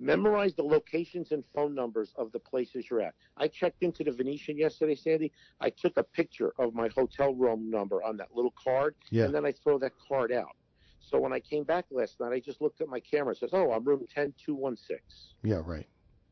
Memorize 0.00 0.54
the 0.54 0.62
locations 0.62 1.30
and 1.30 1.44
phone 1.54 1.74
numbers 1.74 2.14
of 2.16 2.32
the 2.32 2.38
places 2.38 2.86
you're 2.90 3.02
at. 3.02 3.14
I 3.36 3.48
checked 3.48 3.82
into 3.82 4.02
the 4.02 4.12
Venetian 4.12 4.56
yesterday, 4.56 4.94
Sandy. 4.94 5.30
I 5.60 5.68
took 5.68 5.96
a 5.98 6.02
picture 6.02 6.52
of 6.58 6.74
my 6.74 6.88
hotel 6.96 7.34
room 7.34 7.70
number 7.70 8.02
on 8.02 8.16
that 8.16 8.28
little 8.34 8.54
card, 8.62 8.94
Yeah. 9.10 9.26
and 9.26 9.34
then 9.34 9.44
I 9.44 9.52
throw 9.52 9.78
that 9.78 9.92
card 10.08 10.32
out. 10.32 10.56
So 11.00 11.20
when 11.20 11.32
I 11.34 11.40
came 11.40 11.64
back 11.64 11.84
last 11.90 12.18
night, 12.18 12.32
I 12.32 12.40
just 12.40 12.62
looked 12.62 12.80
at 12.80 12.88
my 12.88 13.00
camera 13.00 13.30
and 13.30 13.36
says, 13.38 13.50
"Oh, 13.52 13.72
I'm 13.72 13.84
room 13.84 14.06
10216." 14.06 14.98
Yeah, 15.42 15.62
right. 15.64 15.86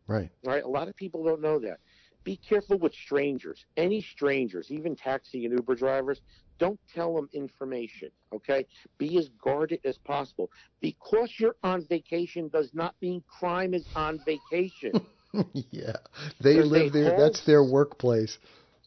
Right. 0.06 0.30
All 0.46 0.52
right, 0.52 0.64
a 0.64 0.68
lot 0.68 0.88
of 0.88 0.96
people 0.96 1.22
don't 1.22 1.42
know 1.42 1.58
that. 1.58 1.80
Be 2.24 2.36
careful 2.36 2.78
with 2.78 2.94
strangers. 2.94 3.66
Any 3.76 4.00
strangers, 4.00 4.70
even 4.70 4.96
taxi 4.96 5.44
and 5.44 5.52
Uber 5.52 5.74
drivers, 5.74 6.22
don't 6.58 6.78
tell 6.94 7.14
them 7.14 7.28
information, 7.32 8.10
okay? 8.34 8.66
Be 8.98 9.18
as 9.18 9.28
guarded 9.42 9.80
as 9.84 9.98
possible. 9.98 10.50
Because 10.80 11.32
you're 11.38 11.56
on 11.62 11.86
vacation 11.88 12.48
does 12.48 12.70
not 12.74 12.94
mean 13.00 13.22
crime 13.38 13.74
is 13.74 13.86
on 13.94 14.20
vacation. 14.26 14.92
yeah. 15.70 15.96
They 16.40 16.60
live 16.62 16.94
a 16.94 16.98
there. 16.98 17.16
That's 17.16 17.44
their 17.44 17.62
workplace. 17.64 18.38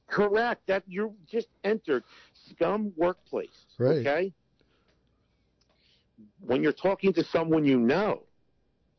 Correct. 0.07 0.67
That 0.67 0.83
you 0.87 1.15
just 1.29 1.47
entered 1.63 2.03
scum 2.49 2.93
workplace. 2.97 3.65
Right. 3.79 4.05
Okay. 4.05 4.33
When 6.39 6.61
you're 6.61 6.73
talking 6.73 7.13
to 7.13 7.23
someone 7.23 7.65
you 7.65 7.79
know, 7.79 8.23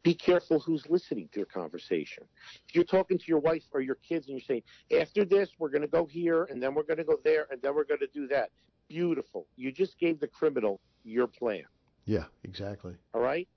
be 0.02 0.14
careful 0.14 0.58
who's 0.58 0.84
listening 0.88 1.28
to 1.32 1.40
your 1.40 1.46
conversation. 1.46 2.24
If 2.68 2.74
you're 2.74 2.84
talking 2.84 3.18
to 3.18 3.24
your 3.26 3.38
wife 3.38 3.62
or 3.72 3.80
your 3.80 3.96
kids 3.96 4.26
and 4.26 4.36
you're 4.36 4.44
saying, 4.44 4.62
after 5.00 5.24
this, 5.24 5.50
we're 5.58 5.68
going 5.68 5.82
to 5.82 5.88
go 5.88 6.06
here 6.06 6.44
and 6.44 6.62
then 6.62 6.74
we're 6.74 6.82
going 6.82 6.98
to 6.98 7.04
go 7.04 7.18
there 7.22 7.46
and 7.50 7.62
then 7.62 7.74
we're 7.74 7.84
going 7.84 8.00
to 8.00 8.08
do 8.12 8.26
that. 8.28 8.50
Beautiful. 8.88 9.46
You 9.56 9.70
just 9.70 9.98
gave 9.98 10.18
the 10.18 10.26
criminal 10.26 10.80
your 11.04 11.26
plan. 11.26 11.64
Yeah, 12.04 12.24
exactly. 12.42 12.94
All 13.14 13.20
right? 13.20 13.48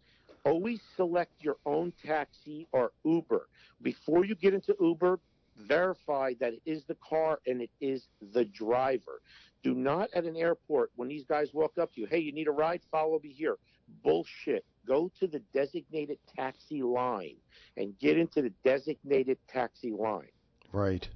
Always 0.46 0.80
select 0.96 1.32
your 1.40 1.58
own 1.66 1.92
taxi 2.06 2.68
or 2.72 2.92
Uber. 3.04 3.48
Before 3.82 4.24
you 4.24 4.36
get 4.36 4.54
into 4.54 4.76
Uber, 4.80 5.20
verify 5.58 6.34
that 6.40 6.54
it 6.54 6.62
is 6.66 6.84
the 6.86 6.96
car 6.96 7.40
and 7.48 7.62
it 7.62 7.72
is 7.82 8.08
the 8.34 8.46
driver. 8.46 9.22
Do 9.64 9.74
not 9.74 10.10
at 10.14 10.26
an 10.26 10.36
airport 10.36 10.92
when 10.96 11.08
these 11.08 11.26
guys 11.26 11.54
walk 11.54 11.80
up 11.82 11.94
to 11.96 12.02
you, 12.02 12.08
hey, 12.08 12.20
you 12.20 12.32
need 12.32 12.48
a 12.48 12.52
ride? 12.52 12.82
Follow 12.92 13.20
me 13.24 13.30
here. 13.30 13.56
Bullshit. 14.04 14.64
Go 14.86 15.12
to 15.20 15.28
the 15.28 15.40
designated 15.54 16.20
taxi 16.36 16.82
line 16.82 17.38
and 17.78 17.98
get 18.00 18.18
into 18.18 18.42
the 18.42 18.54
designated 18.64 19.38
taxi 19.48 19.92
line. 19.92 20.30
Right. 20.72 21.08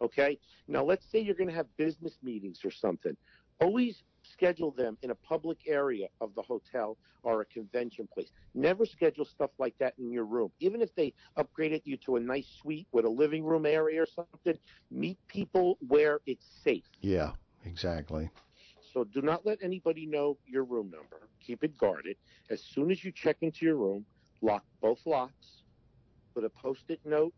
Okay. 0.00 0.38
Now, 0.66 0.82
let's 0.82 1.06
say 1.10 1.20
you're 1.20 1.34
going 1.34 1.48
to 1.48 1.54
have 1.54 1.66
business 1.76 2.18
meetings 2.22 2.60
or 2.64 2.70
something. 2.70 3.16
Always 3.60 4.02
schedule 4.24 4.70
them 4.70 4.96
in 5.02 5.10
a 5.10 5.14
public 5.14 5.58
area 5.66 6.08
of 6.20 6.34
the 6.34 6.42
hotel 6.42 6.96
or 7.22 7.42
a 7.42 7.44
convention 7.44 8.08
place. 8.12 8.30
Never 8.54 8.84
schedule 8.84 9.24
stuff 9.24 9.50
like 9.58 9.74
that 9.78 9.94
in 9.98 10.10
your 10.10 10.24
room. 10.24 10.50
Even 10.60 10.80
if 10.82 10.94
they 10.94 11.12
upgraded 11.38 11.82
you 11.84 11.96
to 11.98 12.16
a 12.16 12.20
nice 12.20 12.48
suite 12.60 12.88
with 12.92 13.04
a 13.04 13.08
living 13.08 13.44
room 13.44 13.66
area 13.66 14.02
or 14.02 14.06
something, 14.06 14.58
meet 14.90 15.18
people 15.28 15.78
where 15.86 16.20
it's 16.26 16.46
safe. 16.64 16.84
Yeah, 17.00 17.32
exactly. 17.64 18.30
So 18.92 19.04
do 19.04 19.22
not 19.22 19.46
let 19.46 19.58
anybody 19.62 20.06
know 20.06 20.36
your 20.46 20.64
room 20.64 20.90
number. 20.90 21.28
Keep 21.40 21.64
it 21.64 21.78
guarded. 21.78 22.16
As 22.50 22.62
soon 22.62 22.90
as 22.90 23.02
you 23.04 23.10
check 23.10 23.38
into 23.40 23.64
your 23.64 23.76
room, 23.76 24.04
lock 24.42 24.64
both 24.80 25.00
locks. 25.06 25.62
Put 26.34 26.44
a 26.44 26.50
post-it 26.50 27.00
note 27.04 27.32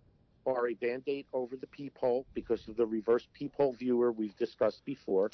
or 0.45 0.69
a 0.69 0.75
band-aid 0.75 1.27
over 1.33 1.57
the 1.57 1.67
peephole 1.69 2.27
because 2.35 2.69
of 2.69 2.77
the 2.77 2.87
reverse 2.87 3.27
peephole 3.33 3.73
viewer 3.73 4.13
we've 4.13 4.37
discussed 4.37 4.85
before. 4.85 5.31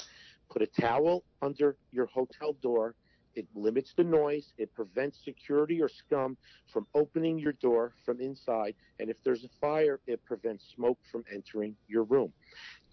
Put 0.49 0.61
a 0.61 0.67
towel 0.67 1.23
under 1.41 1.75
your 1.91 2.05
hotel 2.05 2.53
door. 2.61 2.95
It 3.35 3.47
limits 3.55 3.93
the 3.95 4.03
noise. 4.03 4.53
It 4.57 4.73
prevents 4.73 5.23
security 5.23 5.81
or 5.81 5.89
scum 5.89 6.37
from 6.67 6.85
opening 6.93 7.39
your 7.39 7.53
door 7.53 7.93
from 8.05 8.19
inside. 8.19 8.75
And 8.99 9.09
if 9.09 9.17
there's 9.23 9.43
a 9.43 9.49
fire, 9.59 9.99
it 10.07 10.23
prevents 10.25 10.65
smoke 10.75 10.99
from 11.11 11.23
entering 11.33 11.75
your 11.87 12.03
room. 12.03 12.31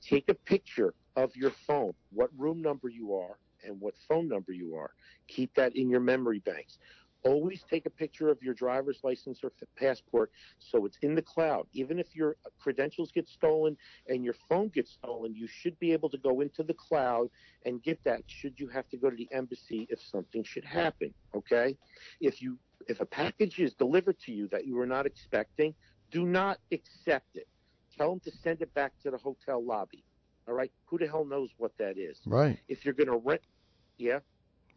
Take 0.00 0.28
a 0.28 0.34
picture 0.34 0.94
of 1.18 1.34
your 1.34 1.50
phone, 1.50 1.92
what 2.12 2.30
room 2.38 2.62
number 2.62 2.88
you 2.88 3.14
are 3.14 3.38
and 3.64 3.80
what 3.80 3.94
phone 4.08 4.28
number 4.28 4.52
you 4.52 4.76
are. 4.76 4.90
Keep 5.26 5.54
that 5.56 5.74
in 5.74 5.90
your 5.90 6.00
memory 6.00 6.38
banks. 6.38 6.78
Always 7.24 7.64
take 7.68 7.84
a 7.86 7.90
picture 7.90 8.28
of 8.28 8.40
your 8.40 8.54
driver's 8.54 9.00
license 9.02 9.40
or 9.42 9.50
passport 9.76 10.30
so 10.60 10.86
it's 10.86 10.98
in 11.02 11.16
the 11.16 11.22
cloud. 11.22 11.66
Even 11.72 11.98
if 11.98 12.14
your 12.14 12.36
credentials 12.60 13.10
get 13.10 13.28
stolen 13.28 13.76
and 14.06 14.24
your 14.24 14.36
phone 14.48 14.68
gets 14.68 14.92
stolen, 14.92 15.34
you 15.34 15.48
should 15.48 15.76
be 15.80 15.92
able 15.92 16.08
to 16.10 16.18
go 16.18 16.40
into 16.40 16.62
the 16.62 16.74
cloud 16.74 17.28
and 17.66 17.82
get 17.82 17.98
that 18.04 18.22
should 18.28 18.54
you 18.60 18.68
have 18.68 18.88
to 18.90 18.96
go 18.96 19.10
to 19.10 19.16
the 19.16 19.28
embassy 19.32 19.88
if 19.90 20.00
something 20.00 20.44
should 20.44 20.64
happen, 20.64 21.12
okay? 21.34 21.76
If 22.20 22.40
you 22.40 22.56
if 22.86 23.00
a 23.00 23.06
package 23.06 23.58
is 23.58 23.74
delivered 23.74 24.20
to 24.20 24.32
you 24.32 24.46
that 24.52 24.64
you 24.64 24.76
were 24.76 24.86
not 24.86 25.04
expecting, 25.04 25.74
do 26.12 26.24
not 26.24 26.58
accept 26.70 27.34
it. 27.34 27.48
Tell 27.96 28.10
them 28.10 28.20
to 28.20 28.30
send 28.30 28.62
it 28.62 28.72
back 28.74 28.92
to 29.02 29.10
the 29.10 29.18
hotel 29.18 29.62
lobby. 29.62 30.04
All 30.48 30.54
right? 30.54 30.72
Who 30.86 30.98
the 30.98 31.06
hell 31.06 31.24
knows 31.26 31.50
what 31.58 31.72
that 31.78 31.98
is? 31.98 32.20
Right. 32.26 32.58
If 32.68 32.84
you're 32.84 32.94
going 32.94 33.08
to 33.08 33.18
rent 33.18 33.42
Yeah, 33.98 34.20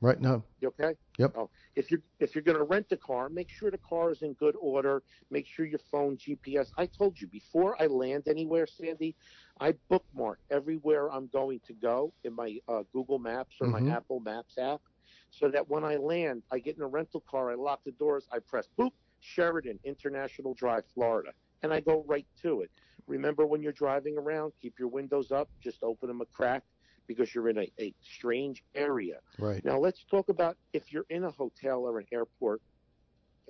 Right. 0.02 0.20
now. 0.20 0.44
you 0.60 0.68
okay? 0.70 0.96
Yep. 1.20 1.34
Oh, 1.38 1.50
if 1.76 1.92
you're 1.92 2.02
if 2.20 2.36
you're 2.36 2.44
going 2.44 2.58
to 2.58 2.64
rent 2.64 2.88
a 2.92 2.98
car, 2.98 3.30
make 3.30 3.50
sure 3.50 3.72
the 3.72 3.78
car 3.78 4.12
is 4.12 4.22
in 4.24 4.34
good 4.34 4.56
order. 4.60 5.04
Make 5.30 5.48
sure 5.48 5.66
your 5.66 5.80
phone 5.80 6.18
GPS. 6.18 6.70
I 6.78 6.88
told 6.88 7.22
you 7.22 7.28
before 7.28 7.82
I 7.82 7.86
land 7.88 8.28
anywhere, 8.28 8.68
Sandy, 8.68 9.16
I 9.60 9.74
bookmark 9.90 10.40
everywhere 10.50 11.12
I'm 11.12 11.28
going 11.28 11.62
to 11.68 11.74
go 11.74 12.14
in 12.24 12.34
my 12.36 12.60
uh, 12.68 12.84
Google 12.92 13.20
Maps 13.20 13.56
or 13.62 13.68
Mhm. 13.68 13.86
my 13.88 13.92
Apple 13.96 14.20
Maps 14.20 14.58
app, 14.58 14.82
so 15.30 15.50
that 15.50 15.68
when 15.70 15.84
I 15.84 15.98
land, 15.98 16.44
I 16.52 16.60
get 16.60 16.76
in 16.78 16.82
a 16.84 16.88
rental 16.88 17.22
car, 17.22 17.52
I 17.52 17.56
lock 17.56 17.82
the 17.86 17.92
doors, 17.94 18.28
I 18.32 18.40
press 18.40 18.68
boop, 18.80 18.92
Sheraton 19.20 19.80
International 19.84 20.54
Drive, 20.56 20.86
Florida, 20.88 21.34
and 21.62 21.72
I 21.72 21.80
go 21.80 22.04
right 22.08 22.28
to 22.42 22.62
it. 22.62 22.72
Remember 23.08 23.46
when 23.46 23.62
you're 23.62 23.72
driving 23.72 24.18
around, 24.18 24.54
keep 24.62 24.80
your 24.80 24.88
windows 24.88 25.32
up, 25.32 25.50
just 25.62 25.84
open 25.84 26.08
them 26.08 26.22
a 26.22 26.26
crack 26.26 26.64
because 27.08 27.34
you're 27.34 27.50
in 27.50 27.58
a, 27.58 27.72
a 27.80 27.94
strange 28.02 28.64
area. 28.76 29.20
Right. 29.38 29.64
Now 29.66 29.80
let's 29.80 30.04
talk 30.10 30.30
about 30.30 30.58
if 30.74 30.92
you're 30.94 31.06
in 31.10 31.24
a 31.24 31.32
hotel 31.32 31.80
or 31.82 32.00
an 32.00 32.06
airport 32.12 32.62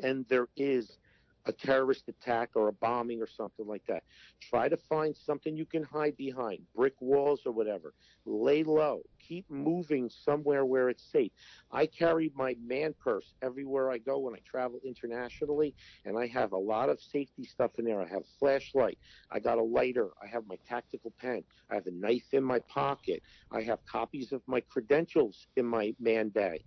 and 0.02 0.26
there 0.30 0.48
is 0.56 0.98
a 1.46 1.52
terrorist 1.52 2.08
attack 2.08 2.52
or 2.56 2.68
a 2.68 2.74
bombing 2.74 3.22
or 3.22 3.28
something 3.28 3.68
like 3.68 3.86
that. 3.88 4.04
Try 4.42 4.70
to 4.70 4.78
find 4.78 5.16
something 5.16 5.56
you 5.56 5.66
can 5.66 5.84
hide 5.84 6.18
behind, 6.18 6.60
brick 6.76 6.94
walls 7.02 7.42
or 7.46 7.52
whatever. 7.52 7.94
Lay 8.26 8.64
low. 8.64 9.02
Keep 9.20 9.50
moving 9.50 10.10
somewhere 10.10 10.66
where 10.66 10.90
it's 10.90 11.04
safe. 11.12 11.32
I 11.72 11.86
carry 11.86 12.32
my 12.36 12.56
man 12.64 12.94
purse 13.04 13.34
everywhere 13.42 13.92
I 13.92 13.98
go 13.98 14.20
when 14.20 14.36
I 14.36 14.40
travel 14.46 14.80
internationally, 14.84 15.76
and 16.06 16.18
I 16.18 16.28
have 16.28 16.52
a 16.52 16.58
lot 16.58 16.90
of 16.90 17.00
safety 17.02 17.44
stuff 17.44 17.72
in 17.78 17.86
there. 17.86 18.02
I 18.02 18.08
have 18.08 18.22
a 18.22 18.38
flashlight. 18.40 18.98
I 19.32 19.40
got 19.40 19.58
a 19.58 19.64
lighter. 19.64 20.10
I 20.22 20.28
have 20.28 20.48
my 20.48 20.58
tactical 20.68 21.14
pen. 21.20 21.44
I 21.70 21.76
have 21.76 21.88
a 21.88 21.92
knife 21.92 22.34
in 22.34 22.44
my 22.44 22.60
pocket. 22.60 23.22
I 23.52 23.62
have 23.62 23.80
copies 23.86 24.32
of 24.32 24.42
my 24.48 24.62
credentials 24.62 25.48
in 25.56 25.66
my 25.66 25.96
man 26.00 26.30
bag. 26.30 26.62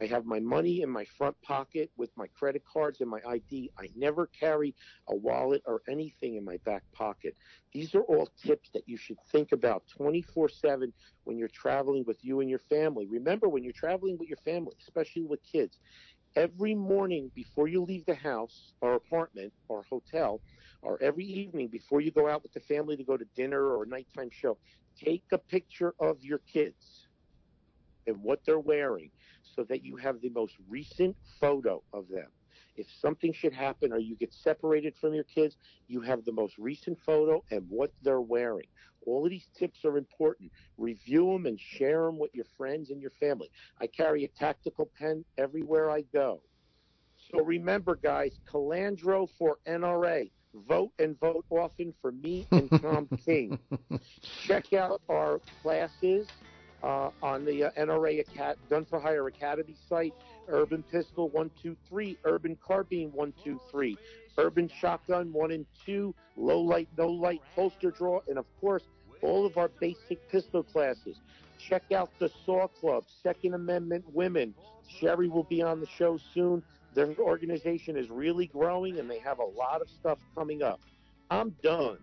I 0.00 0.06
have 0.06 0.24
my 0.24 0.40
money 0.40 0.80
in 0.82 0.90
my 0.90 1.04
front 1.04 1.36
pocket 1.42 1.90
with 1.96 2.10
my 2.16 2.26
credit 2.28 2.64
cards 2.64 3.00
and 3.00 3.10
my 3.10 3.20
ID. 3.26 3.70
I 3.78 3.88
never 3.94 4.26
carry 4.28 4.74
a 5.08 5.16
wallet 5.16 5.62
or 5.66 5.82
anything 5.88 6.36
in 6.36 6.44
my 6.44 6.56
back 6.64 6.84
pocket. 6.94 7.36
These 7.72 7.94
are 7.94 8.02
all 8.02 8.28
tips 8.42 8.70
that 8.72 8.88
you 8.88 8.96
should 8.96 9.18
think 9.30 9.52
about 9.52 9.84
24 9.96 10.48
7 10.48 10.92
when 11.24 11.36
you're 11.38 11.48
traveling 11.48 12.04
with 12.06 12.24
you 12.24 12.40
and 12.40 12.48
your 12.48 12.58
family. 12.60 13.06
Remember, 13.06 13.48
when 13.48 13.62
you're 13.62 13.74
traveling 13.74 14.16
with 14.18 14.28
your 14.28 14.38
family, 14.38 14.74
especially 14.80 15.24
with 15.24 15.40
kids, 15.42 15.78
every 16.34 16.74
morning 16.74 17.30
before 17.34 17.68
you 17.68 17.82
leave 17.82 18.06
the 18.06 18.14
house 18.14 18.72
or 18.80 18.94
apartment 18.94 19.52
or 19.68 19.84
hotel, 19.90 20.40
or 20.82 21.00
every 21.02 21.24
evening 21.24 21.68
before 21.68 22.00
you 22.00 22.10
go 22.10 22.26
out 22.28 22.42
with 22.42 22.52
the 22.52 22.60
family 22.60 22.96
to 22.96 23.04
go 23.04 23.18
to 23.18 23.26
dinner 23.36 23.62
or 23.66 23.82
a 23.82 23.86
nighttime 23.86 24.30
show, 24.30 24.58
take 24.96 25.24
a 25.32 25.38
picture 25.38 25.94
of 26.00 26.22
your 26.22 26.38
kids 26.38 27.08
and 28.06 28.22
what 28.22 28.40
they're 28.46 28.58
wearing 28.60 29.10
so 29.54 29.64
that 29.64 29.84
you 29.84 29.96
have 29.96 30.20
the 30.20 30.30
most 30.30 30.54
recent 30.68 31.16
photo 31.40 31.82
of 31.92 32.08
them. 32.08 32.28
If 32.76 32.86
something 33.00 33.32
should 33.32 33.52
happen 33.52 33.92
or 33.92 33.98
you 33.98 34.16
get 34.16 34.32
separated 34.32 34.94
from 35.00 35.14
your 35.14 35.24
kids, 35.24 35.56
you 35.88 36.00
have 36.00 36.24
the 36.24 36.32
most 36.32 36.56
recent 36.58 36.98
photo 37.04 37.42
and 37.50 37.66
what 37.68 37.92
they're 38.02 38.20
wearing. 38.20 38.66
All 39.06 39.24
of 39.24 39.30
these 39.30 39.48
tips 39.58 39.84
are 39.84 39.96
important. 39.96 40.50
Review 40.76 41.26
them 41.32 41.46
and 41.46 41.58
share 41.58 42.06
them 42.06 42.18
with 42.18 42.34
your 42.34 42.46
friends 42.56 42.90
and 42.90 43.00
your 43.00 43.12
family. 43.12 43.50
I 43.80 43.86
carry 43.86 44.24
a 44.24 44.28
tactical 44.28 44.90
pen 44.98 45.24
everywhere 45.38 45.90
I 45.90 46.02
go. 46.12 46.42
So 47.30 47.44
remember, 47.44 47.96
guys, 47.96 48.32
Colandro 48.50 49.28
for 49.38 49.58
NRA. 49.66 50.30
Vote 50.68 50.90
and 50.98 51.18
vote 51.20 51.44
often 51.50 51.94
for 52.02 52.10
me 52.10 52.46
and 52.50 52.68
Tom 52.82 53.08
King. 53.24 53.58
Check 54.22 54.72
out 54.72 55.00
our 55.08 55.40
classes 55.62 56.26
uh, 56.82 57.10
on 57.22 57.44
the 57.44 57.64
uh, 57.64 57.70
NRA 57.72 58.20
Acad- 58.20 58.56
Gun 58.68 58.84
for 58.84 59.00
Hire 59.00 59.26
Academy 59.26 59.76
site. 59.88 60.14
Urban 60.48 60.82
Pistol 60.90 61.28
123, 61.28 62.18
Urban 62.24 62.56
Carbine 62.66 63.12
123, 63.12 63.96
Urban 64.38 64.68
Shotgun 64.68 65.32
1 65.32 65.52
and 65.52 65.66
2, 65.86 66.14
Low 66.36 66.60
Light, 66.60 66.88
No 66.98 67.08
Light, 67.08 67.40
Holster 67.54 67.90
Draw, 67.90 68.20
and 68.28 68.36
of 68.38 68.46
course, 68.60 68.82
all 69.22 69.46
of 69.46 69.56
our 69.58 69.68
basic 69.80 70.28
pistol 70.28 70.62
classes. 70.62 71.20
Check 71.58 71.92
out 71.92 72.10
the 72.18 72.30
Saw 72.44 72.66
Club, 72.66 73.04
Second 73.22 73.54
Amendment 73.54 74.04
Women. 74.12 74.54
Sherry 74.88 75.28
will 75.28 75.44
be 75.44 75.62
on 75.62 75.78
the 75.80 75.86
show 75.86 76.18
soon. 76.34 76.62
Their 76.94 77.14
organization 77.18 77.96
is 77.96 78.10
really 78.10 78.46
growing 78.46 78.98
and 78.98 79.08
they 79.08 79.18
have 79.20 79.38
a 79.38 79.44
lot 79.44 79.80
of 79.80 79.88
stuff 79.88 80.18
coming 80.34 80.62
up. 80.62 80.80
I'm 81.30 81.50
done. 81.62 81.98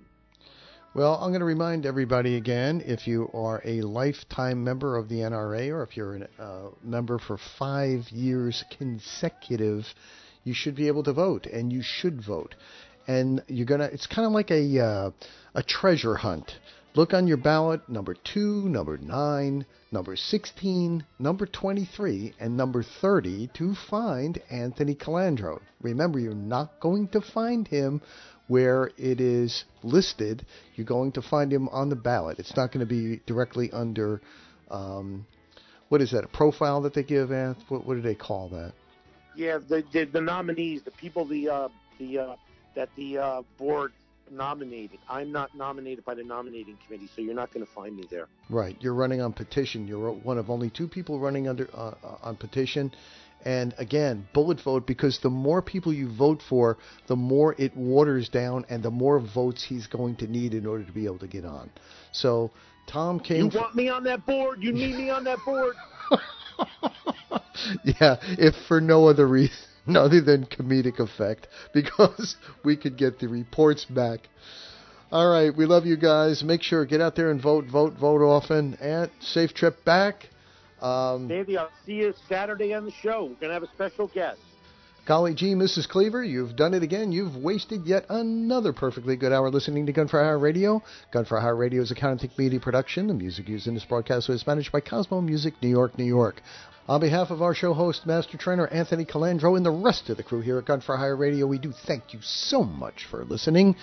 Well, 0.98 1.14
I'm 1.22 1.30
going 1.30 1.42
to 1.42 1.46
remind 1.46 1.86
everybody 1.86 2.38
again 2.38 2.82
if 2.84 3.06
you 3.06 3.30
are 3.32 3.62
a 3.64 3.82
lifetime 3.82 4.64
member 4.64 4.98
of 4.98 5.10
the 5.10 5.18
NRA 5.18 5.70
or 5.70 5.84
if 5.84 5.96
you're 5.96 6.16
a 6.16 6.28
uh, 6.42 6.70
member 6.82 7.20
for 7.20 7.38
five 7.60 8.10
years 8.10 8.64
consecutive, 8.80 9.86
you 10.44 10.56
should 10.56 10.74
be 10.74 10.88
able 10.88 11.04
to 11.04 11.14
vote 11.14 11.46
and 11.46 11.72
you 11.72 11.84
should 11.84 12.26
vote. 12.26 12.56
And 13.08 13.44
you're 13.48 13.68
going 13.68 13.82
to, 13.82 13.94
it's 13.94 14.08
kind 14.08 14.26
of 14.26 14.32
like 14.32 14.50
a, 14.50 14.80
uh, 14.80 15.12
a 15.54 15.62
treasure 15.62 16.16
hunt. 16.16 16.58
Look 16.96 17.14
on 17.14 17.28
your 17.28 17.38
ballot 17.38 17.88
number 17.88 18.16
2, 18.16 18.68
number 18.68 18.98
9, 18.98 19.66
number 19.92 20.16
16, 20.16 21.06
number 21.20 21.46
23, 21.46 22.34
and 22.40 22.58
number 22.58 22.82
30 22.82 23.52
to 23.54 23.76
find 23.76 24.42
Anthony 24.50 24.96
Colandro. 24.96 25.62
Remember, 25.80 26.18
you're 26.18 26.34
not 26.34 26.80
going 26.80 27.08
to 27.10 27.22
find 27.22 27.68
him 27.68 28.02
where 28.48 28.92
it 28.98 29.20
is 29.20 29.66
listed. 29.84 30.46
You're 30.76 30.86
going 30.86 31.12
to 31.14 31.22
find 31.22 31.52
him 31.52 31.68
on 31.70 31.90
the 31.90 31.96
ballot. 31.96 32.40
It's 32.40 32.56
not 32.56 32.72
going 32.72 32.86
to 32.86 32.86
be 32.86 33.22
directly 33.26 33.72
under, 33.72 34.22
um, 34.72 35.26
what 35.90 36.02
is 36.02 36.12
that, 36.12 36.24
a 36.24 36.28
profile 36.28 36.82
that 36.82 36.94
they 36.94 37.04
give, 37.04 37.30
Anth? 37.30 37.58
What, 37.68 37.86
what 37.86 37.96
do 37.96 38.02
they 38.02 38.16
call 38.16 38.50
that? 38.50 38.74
Yeah, 39.36 39.60
the, 39.60 39.84
the, 39.94 40.06
the 40.06 40.22
nominees, 40.22 40.82
the 40.84 40.92
people 40.92 41.26
the, 41.26 41.50
uh, 41.50 41.70
the, 42.00 42.20
uh, 42.20 42.36
that 42.76 42.90
the 42.96 43.18
uh, 43.18 43.42
board 43.58 43.92
nominated. 44.32 45.00
I'm 45.10 45.32
not 45.32 45.56
nominated 45.56 46.06
by 46.06 46.16
the 46.16 46.24
nominating 46.24 46.78
committee, 46.86 47.10
so 47.16 47.22
you're 47.22 47.36
not 47.36 47.54
going 47.54 47.66
to 47.66 47.72
find 47.72 47.96
me 47.96 48.06
there. 48.10 48.28
Right. 48.50 48.76
You're 48.80 48.94
running 48.94 49.22
on 49.22 49.34
petition. 49.34 49.88
You're 49.88 50.12
one 50.12 50.38
of 50.38 50.50
only 50.50 50.70
two 50.70 50.88
people 50.88 51.20
running 51.20 51.48
under 51.48 51.70
uh, 51.74 51.94
uh, 52.04 52.18
on 52.24 52.36
petition. 52.36 52.92
And 53.48 53.74
again, 53.78 54.28
bullet 54.34 54.60
vote 54.60 54.86
because 54.86 55.20
the 55.20 55.30
more 55.30 55.62
people 55.62 55.94
you 55.94 56.14
vote 56.14 56.44
for, 56.50 56.78
the 57.08 57.16
more 57.16 57.56
it 57.58 57.78
waters 57.78 58.28
down 58.28 58.66
and 58.68 58.84
the 58.84 58.92
more 58.92 59.22
votes 59.22 59.64
he's 59.64 59.88
going 59.88 60.18
to 60.18 60.28
need 60.28 60.54
in 60.54 60.66
order 60.66 60.84
to 60.84 60.92
be 60.92 61.06
able 61.06 61.20
to 61.20 61.28
get 61.28 61.46
on. 61.46 61.70
So 62.12 62.52
Tom 62.88 63.22
King. 63.22 63.50
You 63.50 63.58
want 63.58 63.74
me 63.74 63.88
on 63.88 64.04
that 64.04 64.26
board? 64.26 64.62
You 64.62 64.74
need 64.74 64.98
me 64.98 65.10
on 65.10 65.24
that 65.24 65.38
board? 65.46 65.76
yeah, 67.86 68.18
if 68.38 68.54
for 68.68 68.82
no 68.82 69.08
other 69.08 69.26
reason 69.26 69.56
other 69.96 70.20
than 70.20 70.46
comedic 70.48 71.00
effect, 71.00 71.48
because 71.74 72.36
we 72.66 72.76
could 72.76 72.98
get 72.98 73.18
the 73.20 73.30
reports 73.30 73.86
back. 73.86 74.28
All 75.10 75.30
right, 75.30 75.56
we 75.56 75.66
love 75.66 75.86
you 75.86 75.96
guys. 75.96 76.44
Make 76.44 76.64
sure 76.64 76.86
get 76.86 77.00
out 77.00 77.16
there 77.16 77.32
and 77.32 77.42
vote, 77.42 77.64
vote, 77.72 77.94
vote 77.94 78.22
often. 78.22 78.74
And 78.82 79.10
safe 79.22 79.54
trip 79.54 79.86
back. 79.86 80.28
Um, 80.82 81.32
I'll 81.32 81.70
see 81.86 81.94
you 81.94 82.14
Saturday 82.30 82.74
on 82.74 82.86
the 82.86 82.92
show. 82.92 83.26
We're 83.26 83.42
gonna 83.42 83.54
have 83.54 83.64
a 83.64 83.72
special 83.74 84.08
guest. 84.08 84.40
Golly 85.08 85.34
gee, 85.34 85.54
Mrs. 85.54 85.88
Cleaver, 85.88 86.22
you've 86.22 86.58
done 86.58 86.74
it 86.74 86.84
again. 86.84 87.14
You've 87.14 87.38
wasted 87.38 87.86
yet 87.86 88.06
another 88.10 88.74
perfectly 88.74 89.16
good 89.16 89.32
hour 89.32 89.50
listening 89.50 89.86
to 89.86 89.94
Gun 89.94 90.10
for 90.10 90.22
Hire 90.22 90.38
Radio. 90.38 90.84
Gun 91.14 91.24
for 91.24 91.40
Hire 91.40 91.56
Radio 91.56 91.82
is 91.82 91.92
a 91.92 91.96
Countertech 91.96 92.38
Media 92.38 92.60
production. 92.60 93.08
The 93.08 93.14
music 93.14 93.48
used 93.48 93.68
in 93.68 93.74
this 93.74 93.86
broadcast 93.86 94.28
was 94.28 94.46
managed 94.46 94.74
by 94.74 94.82
Cosmo 94.82 95.22
Music, 95.22 95.54
New 95.62 95.70
York, 95.70 95.98
New 95.98 96.04
York. 96.04 96.42
On 96.90 97.00
behalf 97.00 97.32
of 97.32 97.42
our 97.42 97.54
show 97.54 97.74
host, 97.74 98.06
Master 98.06 98.38
Trainer 98.38 98.68
Anthony 98.68 99.06
Colandro, 99.06 99.56
and 99.56 99.66
the 99.66 99.72
rest 99.72 100.10
of 100.10 100.18
the 100.18 100.24
crew 100.24 100.42
here 100.42 100.58
at 100.58 100.66
Gun 100.66 100.82
for 100.82 100.98
Hire 100.98 101.16
Radio, 101.16 101.48
we 101.48 101.58
do 101.58 101.72
thank 101.72 102.14
you 102.14 102.20
so 102.22 102.64
much 102.64 103.06
for 103.10 103.24
listening. 103.24 103.78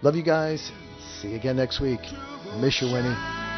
Love 0.00 0.16
you 0.16 0.22
guys. 0.22 0.72
See 1.20 1.28
you 1.28 1.36
again 1.36 1.56
next 1.56 1.80
week. 1.80 2.00
Miss 2.58 2.80
you, 2.80 2.90
Winnie. 2.90 3.49